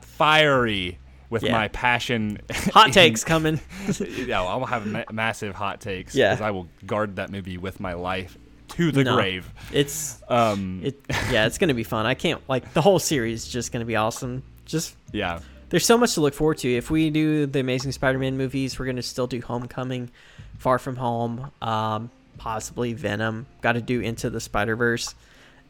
fiery 0.00 0.98
with 1.28 1.42
Yeah. 1.42 1.52
my 1.52 1.68
passion. 1.68 2.38
hot 2.72 2.88
in- 2.88 2.92
takes 2.92 3.24
coming. 3.24 3.60
yeah, 4.00 4.42
I'll 4.42 4.64
have 4.66 4.86
ma- 4.86 5.04
massive 5.12 5.54
hot 5.54 5.80
takes. 5.80 6.14
Yeah. 6.14 6.30
because 6.34 6.42
I 6.44 6.50
will 6.50 6.68
guard 6.86 7.16
that 7.16 7.30
movie 7.30 7.58
with 7.58 7.78
my 7.80 7.92
life 7.94 8.36
to 8.70 8.90
the 8.92 9.04
No. 9.04 9.14
grave. 9.16 9.48
It's 9.72 10.20
Um, 10.28 10.80
it 10.84 11.00
yeah, 11.30 11.46
it's 11.46 11.58
gonna 11.58 11.74
be 11.74 11.84
fun. 11.84 12.06
I 12.06 12.14
can't 12.14 12.40
like 12.48 12.72
the 12.74 12.80
whole 12.80 12.98
series 12.98 13.44
is 13.46 13.48
just 13.52 13.72
gonna 13.72 13.84
be 13.84 13.96
awesome. 13.96 14.42
Just 14.66 14.94
yeah, 15.12 15.40
there's 15.70 15.86
so 15.86 15.96
much 15.98 16.14
to 16.14 16.20
look 16.20 16.34
forward 16.34 16.58
to. 16.58 16.72
If 16.76 16.90
we 16.90 17.10
do 17.10 17.46
the 17.46 17.60
Amazing 17.60 17.92
Spider-Man 17.92 18.36
movies, 18.36 18.78
we're 18.78 18.86
gonna 18.86 19.02
still 19.02 19.26
do 19.26 19.40
Homecoming, 19.40 20.10
Far 20.58 20.78
From 20.78 20.96
Home, 20.96 21.50
um, 21.62 22.10
possibly 22.38 22.92
Venom. 22.92 23.46
Got 23.62 23.72
to 23.72 23.80
do 23.80 24.00
Into 24.00 24.30
the 24.30 24.40
Spider 24.40 24.76
Verse, 24.76 25.14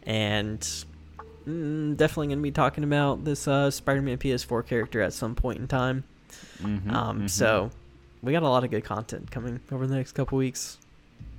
and 0.04 0.60
mm, 1.46 1.96
definitely 1.96 2.28
gonna 2.28 2.40
be 2.42 2.50
talking 2.50 2.84
about 2.84 3.24
this 3.24 3.46
uh, 3.48 3.70
Spider-Man 3.70 4.18
PS4 4.18 4.66
character 4.66 5.00
at 5.00 5.12
some 5.12 5.34
point 5.34 5.58
in 5.58 5.68
time. 5.68 6.04
Mhm, 6.62 6.92
Um, 6.92 7.20
mhm. 7.22 7.30
so 7.30 7.70
we 8.22 8.32
got 8.32 8.42
a 8.42 8.48
lot 8.48 8.64
of 8.64 8.70
good 8.70 8.84
content 8.84 9.30
coming 9.30 9.60
over 9.72 9.86
the 9.86 9.94
next 9.96 10.12
couple 10.12 10.38
weeks. 10.38 10.78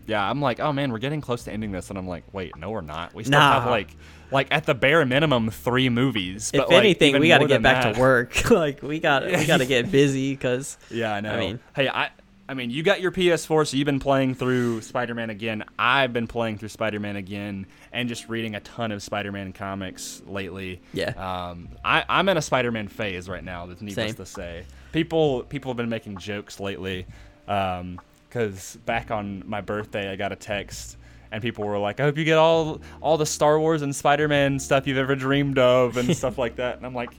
yeah. 0.08 0.28
I'm 0.28 0.42
like, 0.42 0.60
oh 0.60 0.74
man, 0.74 0.92
we're 0.92 0.98
getting 0.98 1.22
close 1.22 1.44
to 1.46 1.52
ending 1.52 1.72
this, 1.72 1.90
and 1.90 1.98
I'm 1.98 2.08
like, 2.08 2.24
wait, 2.34 2.56
no, 2.58 2.70
we're 2.72 2.82
not. 2.82 3.14
We 3.14 3.24
still 3.24 3.40
Nah. 3.40 3.62
have 3.62 3.70
like, 3.70 3.96
like 4.32 4.48
at 4.52 4.66
the 4.66 4.74
bare 4.74 5.06
minimum, 5.06 5.50
three 5.50 5.90
movies. 5.90 6.52
If 6.54 6.68
but, 6.68 6.74
anything, 6.74 7.20
we 7.20 7.28
got 7.28 7.40
to 7.40 7.48
get 7.48 7.62
back 7.62 7.84
that- 7.84 7.96
to 7.96 8.00
work. 8.00 8.50
like 8.52 8.82
we 8.82 9.00
got 9.00 9.26
we 9.26 9.46
got 9.46 9.58
to 9.58 9.66
get 9.66 9.92
busy 9.92 10.32
because 10.32 10.78
Yeah, 10.90 11.14
I 11.14 11.22
know. 11.22 11.34
I 11.34 11.40
mean- 11.40 11.60
hey, 11.76 11.90
I 11.90 12.10
I 12.50 12.54
mean, 12.54 12.70
you 12.70 12.84
got 12.84 13.00
your 13.00 13.14
PS4, 13.14 13.66
so 13.66 13.78
you've 13.78 13.86
been 13.86 14.02
playing 14.02 14.36
through 14.36 14.82
Spider-Man 14.82 15.30
again. 15.30 15.64
I've 15.80 16.12
been 16.12 16.28
playing 16.28 16.58
through 16.58 16.68
Spider-Man 16.68 17.16
again, 17.16 17.66
and 17.94 18.10
just 18.10 18.28
reading 18.28 18.56
a 18.56 18.60
ton 18.60 18.92
of 18.92 19.02
Spider-Man 19.02 19.54
comics 19.54 20.22
lately. 20.28 20.82
Yeah. 20.92 21.12
Um, 21.12 21.70
I 21.86 22.04
I'm 22.10 22.28
in 22.28 22.36
a 22.36 22.42
Spider-Man 22.42 22.90
phase 22.90 23.30
right 23.30 23.44
now. 23.44 23.68
That's 23.68 23.82
needless 23.82 24.08
Same. 24.08 24.16
to 24.16 24.26
say. 24.26 24.66
People 24.92 25.44
people 25.44 25.72
have 25.72 25.78
been 25.78 25.88
making 25.88 26.18
jokes 26.18 26.60
lately, 26.60 27.06
because 27.46 28.78
back 28.86 29.12
on 29.12 29.44
my 29.48 29.62
birthday, 29.62 30.12
I 30.12 30.18
got 30.18 30.34
a 30.34 30.36
text. 30.36 30.98
And 31.32 31.42
people 31.42 31.66
were 31.66 31.78
like, 31.78 32.00
"I 32.00 32.04
hope 32.04 32.18
you 32.18 32.26
get 32.26 32.38
all 32.38 32.82
all 33.02 33.18
the 33.18 33.26
Star 33.26 33.60
Wars 33.60 33.82
and 33.82 33.96
Spider-Man 33.96 34.60
stuff 34.60 34.88
you've 34.88 34.98
ever 34.98 35.16
dreamed 35.16 35.58
of, 35.58 35.98
and 35.98 36.16
stuff 36.16 36.38
like 36.38 36.58
that." 36.58 36.78
And 36.78 36.86
I'm 36.86 36.94
like, 36.96 37.12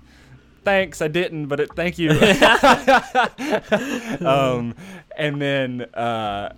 thanks 0.65 1.03
i 1.03 1.09
didn't 1.09 1.47
but 1.47 1.59
it, 1.59 1.75
thank 1.75 1.99
you 1.99 2.11
um, 4.25 4.75
and 5.17 5.41
then 5.41 5.83
uh, 5.95 6.53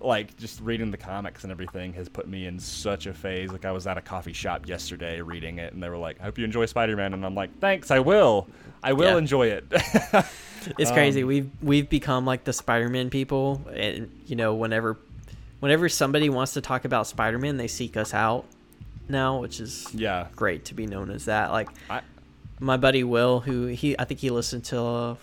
like 0.00 0.36
just 0.36 0.60
reading 0.60 0.90
the 0.90 0.96
comics 0.96 1.44
and 1.44 1.50
everything 1.50 1.92
has 1.94 2.08
put 2.08 2.28
me 2.28 2.46
in 2.46 2.58
such 2.58 3.06
a 3.06 3.14
phase 3.14 3.50
like 3.50 3.64
i 3.64 3.72
was 3.72 3.86
at 3.86 3.96
a 3.96 4.00
coffee 4.02 4.32
shop 4.32 4.66
yesterday 4.68 5.20
reading 5.20 5.58
it 5.58 5.72
and 5.72 5.82
they 5.82 5.88
were 5.88 5.96
like 5.96 6.20
i 6.20 6.24
hope 6.24 6.38
you 6.38 6.44
enjoy 6.44 6.66
spider-man 6.66 7.14
and 7.14 7.24
i'm 7.24 7.34
like 7.34 7.56
thanks 7.60 7.90
i 7.90 7.98
will 7.98 8.46
i 8.82 8.92
will 8.92 9.12
Yeah. 9.12 9.18
enjoy 9.18 9.46
it 9.46 9.64
it's 9.70 10.90
Um, 10.90 10.94
crazy. 10.94 11.24
We've 11.24 11.50
we've 11.62 11.88
become 11.88 12.24
like 12.24 12.44
the 12.44 12.52
Spider-Man 12.52 13.10
people, 13.10 13.60
and 13.74 14.08
you 14.26 14.36
know 14.36 14.54
whenever 14.54 14.96
whenever 15.62 15.88
somebody 15.88 16.28
wants 16.28 16.54
to 16.54 16.60
talk 16.60 16.84
about 16.84 17.06
Spider-Man, 17.06 17.56
they 17.56 17.68
seek 17.68 17.96
us 17.96 18.12
out 18.12 18.44
now, 19.08 19.38
which 19.38 19.60
is 19.60 19.86
yeah 19.94 20.26
great 20.34 20.64
to 20.66 20.74
be 20.74 20.86
known 20.86 21.08
as 21.08 21.26
that. 21.26 21.52
Like 21.52 21.68
I, 21.88 22.02
my 22.58 22.76
buddy 22.76 23.04
Will, 23.04 23.38
who 23.38 23.66
he 23.66 23.96
I 23.98 24.04
think 24.04 24.18
he 24.18 24.30
listened 24.30 24.64
to 24.66 24.80
uh, 24.80 25.16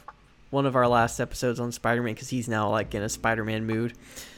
one 0.50 0.66
of 0.66 0.78
our 0.78 0.88
last 0.88 1.20
episodes 1.20 1.60
on 1.60 1.74
Spider-Man 1.74 2.14
because 2.14 2.30
he's 2.30 2.48
now 2.48 2.70
like 2.70 2.96
in 2.96 3.04
a 3.04 3.10
Spider-Man 3.10 3.66
mood. 3.66 3.94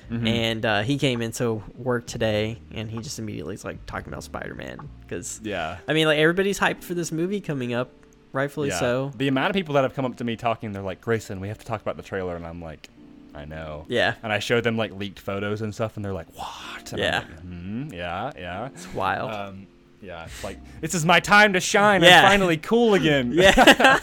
Mm-hmm. 0.09 0.27
And 0.27 0.65
uh, 0.65 0.81
he 0.81 0.97
came 0.97 1.21
into 1.21 1.63
work 1.77 2.05
today, 2.05 2.57
and 2.73 2.91
he 2.91 2.97
just 2.99 3.17
immediately 3.17 3.53
is 3.53 3.63
like 3.63 3.85
talking 3.85 4.11
about 4.11 4.23
Spider-Man 4.23 4.89
because 5.01 5.39
yeah 5.43 5.77
I 5.87 5.93
mean, 5.93 6.07
like 6.07 6.17
everybody's 6.17 6.59
hyped 6.59 6.83
for 6.83 6.95
this 6.95 7.11
movie 7.11 7.41
coming 7.41 7.73
up, 7.73 7.91
rightfully 8.33 8.69
yeah. 8.69 8.79
so. 8.79 9.11
the 9.15 9.27
amount 9.27 9.51
of 9.51 9.53
people 9.53 9.75
that 9.75 9.83
have 9.83 9.93
come 9.93 10.05
up 10.05 10.17
to 10.17 10.23
me 10.23 10.35
talking 10.35 10.71
they're 10.71 10.81
like 10.81 11.01
grayson 11.01 11.39
we 11.39 11.47
have 11.47 11.57
to 11.57 11.65
talk 11.65 11.81
about 11.81 11.97
the 11.97 12.03
trailer 12.03 12.35
and 12.35 12.45
i'm 12.45 12.61
like 12.61 12.89
i 13.33 13.45
know 13.45 13.85
Yeah, 13.87 14.15
and 14.23 14.31
i 14.33 14.39
showed 14.39 14.63
them 14.63 14.77
like 14.77 14.91
leaked 14.93 15.19
photos 15.19 15.61
and 15.61 15.73
stuff 15.73 15.95
and 15.95 16.03
they're 16.05 16.13
like 16.13 16.27
what 16.35 16.91
and 16.91 16.99
Yeah. 17.01 17.19
Like, 17.19 17.39
hmm 17.39 17.93
yeah 17.93 18.31
yeah 18.37 18.65
it's 18.67 18.93
wild. 18.93 19.31
Um, 19.31 19.67
yeah, 20.01 20.25
it's 20.25 20.43
like 20.43 20.57
this 20.81 20.93
is 20.95 21.05
my 21.05 21.19
time 21.19 21.53
to 21.53 21.59
shine. 21.59 22.01
Yeah. 22.01 22.21
I'm 22.23 22.29
finally 22.31 22.57
cool 22.57 22.93
again. 23.01 23.31
yeah, 23.33 23.95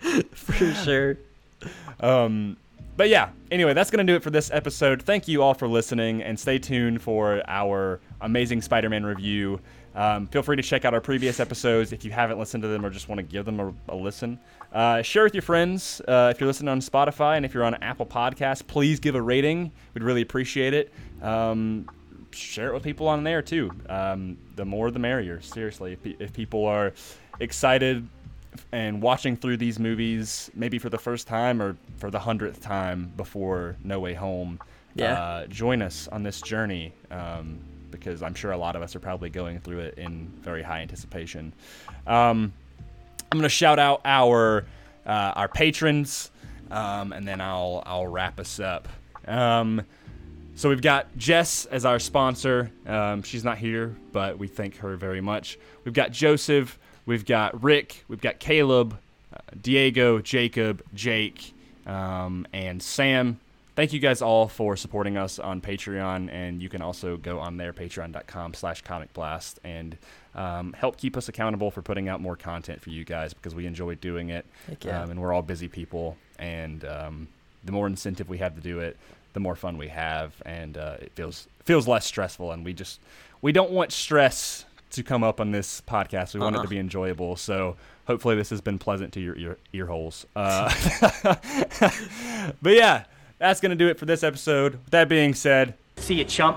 for 0.32 0.72
sure. 0.74 1.18
Um, 2.00 2.56
but 2.96 3.08
yeah. 3.08 3.30
Anyway, 3.50 3.74
that's 3.74 3.90
gonna 3.90 4.04
do 4.04 4.14
it 4.16 4.22
for 4.22 4.30
this 4.30 4.50
episode. 4.50 5.02
Thank 5.02 5.28
you 5.28 5.42
all 5.42 5.54
for 5.54 5.68
listening, 5.68 6.22
and 6.22 6.38
stay 6.38 6.58
tuned 6.58 7.02
for 7.02 7.42
our 7.46 8.00
amazing 8.20 8.62
Spider-Man 8.62 9.04
review. 9.04 9.60
Um, 9.94 10.26
feel 10.28 10.42
free 10.42 10.56
to 10.56 10.62
check 10.62 10.84
out 10.84 10.94
our 10.94 11.00
previous 11.00 11.40
episodes 11.40 11.92
if 11.92 12.04
you 12.04 12.10
haven't 12.10 12.38
listened 12.38 12.62
to 12.62 12.68
them 12.68 12.84
or 12.86 12.90
just 12.90 13.08
want 13.08 13.18
to 13.18 13.22
give 13.22 13.44
them 13.44 13.58
a, 13.60 13.72
a 13.92 13.96
listen. 13.96 14.38
Uh, 14.72 15.00
share 15.02 15.24
with 15.24 15.34
your 15.34 15.42
friends 15.42 16.00
uh, 16.06 16.30
if 16.34 16.40
you're 16.40 16.46
listening 16.46 16.68
on 16.68 16.80
Spotify 16.80 17.36
and 17.36 17.44
if 17.46 17.54
you're 17.54 17.64
on 17.64 17.74
Apple 17.76 18.06
Podcasts. 18.06 18.66
Please 18.66 19.00
give 19.00 19.14
a 19.14 19.22
rating. 19.22 19.72
We'd 19.94 20.02
really 20.02 20.22
appreciate 20.22 20.74
it. 20.74 20.92
Um, 21.22 21.88
share 22.32 22.68
it 22.68 22.74
with 22.74 22.82
people 22.82 23.08
on 23.08 23.24
there 23.24 23.40
too. 23.40 23.70
Um, 23.88 24.36
the 24.56 24.64
more, 24.66 24.90
the 24.90 24.98
merrier. 24.98 25.40
Seriously, 25.40 25.94
if, 25.94 26.02
pe- 26.02 26.16
if 26.18 26.32
people 26.34 26.66
are 26.66 26.92
excited 27.40 28.06
and 28.72 29.00
watching 29.00 29.36
through 29.36 29.56
these 29.56 29.78
movies, 29.78 30.50
maybe 30.54 30.78
for 30.78 30.90
the 30.90 30.98
first 30.98 31.26
time 31.26 31.62
or 31.62 31.76
for 31.96 32.10
the 32.10 32.18
hundredth 32.18 32.60
time 32.60 33.10
before 33.16 33.76
No 33.84 34.00
Way 34.00 34.12
Home, 34.14 34.60
Yeah. 34.94 35.12
uh, 35.14 35.46
join 35.46 35.80
us 35.80 36.08
on 36.08 36.22
this 36.22 36.42
journey 36.42 36.92
um, 37.10 37.58
because 37.90 38.22
I'm 38.22 38.34
sure 38.34 38.52
a 38.52 38.58
lot 38.58 38.76
of 38.76 38.82
us 38.82 38.94
are 38.94 39.00
probably 39.00 39.30
going 39.30 39.60
through 39.60 39.78
it 39.80 39.96
in 39.96 40.26
very 40.42 40.62
high 40.62 40.80
anticipation. 40.80 41.54
Um, 42.06 42.52
I'm 43.30 43.38
to 43.42 43.48
shout 43.48 43.78
out 43.78 44.00
our 44.04 44.64
uh, 45.06 45.32
our 45.36 45.48
patrons. 45.48 46.30
um, 46.70 47.12
and 47.12 47.26
then 47.26 47.40
I'll 47.40 47.82
I'll 47.86 48.06
wrap 48.06 48.40
us 48.40 48.60
up. 48.60 48.88
Um, 49.26 49.82
so 50.54 50.68
we've 50.68 50.82
got 50.82 51.16
Jess 51.16 51.66
as 51.66 51.84
our 51.84 51.98
sponsor. 51.98 52.70
Um, 52.86 53.22
she's 53.22 53.44
not 53.44 53.58
here, 53.58 53.94
but 54.12 54.38
we 54.38 54.48
thank 54.48 54.76
her 54.78 54.96
very 54.96 55.20
much. 55.20 55.58
We've 55.84 55.94
got 55.94 56.10
Joseph. 56.10 56.78
We've 57.06 57.24
got 57.24 57.62
Rick. 57.62 58.04
We've 58.08 58.20
got 58.20 58.38
Caleb, 58.38 58.98
uh, 59.32 59.38
Diego, 59.60 60.18
Jacob, 60.20 60.82
Jake, 60.94 61.54
um, 61.86 62.46
and 62.52 62.82
Sam. 62.82 63.38
Thank 63.76 63.92
you 63.92 64.00
guys 64.00 64.20
all 64.20 64.48
for 64.48 64.76
supporting 64.76 65.16
us 65.16 65.38
on 65.38 65.60
Patreon, 65.60 66.28
and 66.32 66.60
you 66.60 66.68
can 66.68 66.82
also 66.82 67.16
go 67.16 67.38
on 67.38 67.56
there, 67.56 67.72
patreon.com 67.72 68.54
slash 68.54 68.82
comic 68.82 69.12
blast, 69.14 69.60
and 69.62 69.96
um, 70.34 70.72
help 70.74 70.96
keep 70.96 71.16
us 71.16 71.28
accountable 71.28 71.70
for 71.70 71.82
putting 71.82 72.08
out 72.08 72.20
more 72.20 72.36
content 72.36 72.80
for 72.80 72.90
you 72.90 73.04
guys 73.04 73.34
because 73.34 73.54
we 73.54 73.66
enjoy 73.66 73.94
doing 73.96 74.30
it. 74.30 74.46
Yeah. 74.82 75.02
Um, 75.02 75.10
and 75.10 75.20
we're 75.20 75.32
all 75.32 75.42
busy 75.42 75.68
people, 75.68 76.16
and 76.38 76.84
um, 76.84 77.28
the 77.64 77.72
more 77.72 77.86
incentive 77.86 78.28
we 78.28 78.38
have 78.38 78.54
to 78.54 78.60
do 78.60 78.80
it, 78.80 78.96
the 79.32 79.40
more 79.40 79.56
fun 79.56 79.78
we 79.78 79.88
have, 79.88 80.34
and 80.44 80.76
uh, 80.76 80.96
it 81.00 81.12
feels 81.14 81.48
feels 81.64 81.86
less 81.88 82.06
stressful. 82.06 82.52
And 82.52 82.64
we 82.64 82.72
just 82.72 83.00
we 83.42 83.52
don't 83.52 83.70
want 83.70 83.92
stress 83.92 84.64
to 84.90 85.02
come 85.02 85.22
up 85.22 85.40
on 85.40 85.50
this 85.52 85.82
podcast. 85.82 86.34
We 86.34 86.40
want 86.40 86.56
it 86.56 86.62
to 86.62 86.68
be 86.68 86.78
enjoyable. 86.78 87.36
So 87.36 87.76
hopefully 88.06 88.36
this 88.36 88.50
has 88.50 88.60
been 88.60 88.78
pleasant 88.78 89.12
to 89.14 89.20
your 89.20 89.36
ear, 89.36 89.58
ear 89.72 89.86
holes. 89.86 90.26
Uh, 90.34 90.72
but 92.62 92.74
yeah, 92.74 93.04
that's 93.38 93.60
gonna 93.60 93.76
do 93.76 93.88
it 93.88 93.98
for 93.98 94.06
this 94.06 94.22
episode. 94.22 94.72
With 94.72 94.90
that 94.90 95.08
being 95.08 95.34
said, 95.34 95.74
See 95.96 96.14
you, 96.14 96.24
chump. 96.24 96.56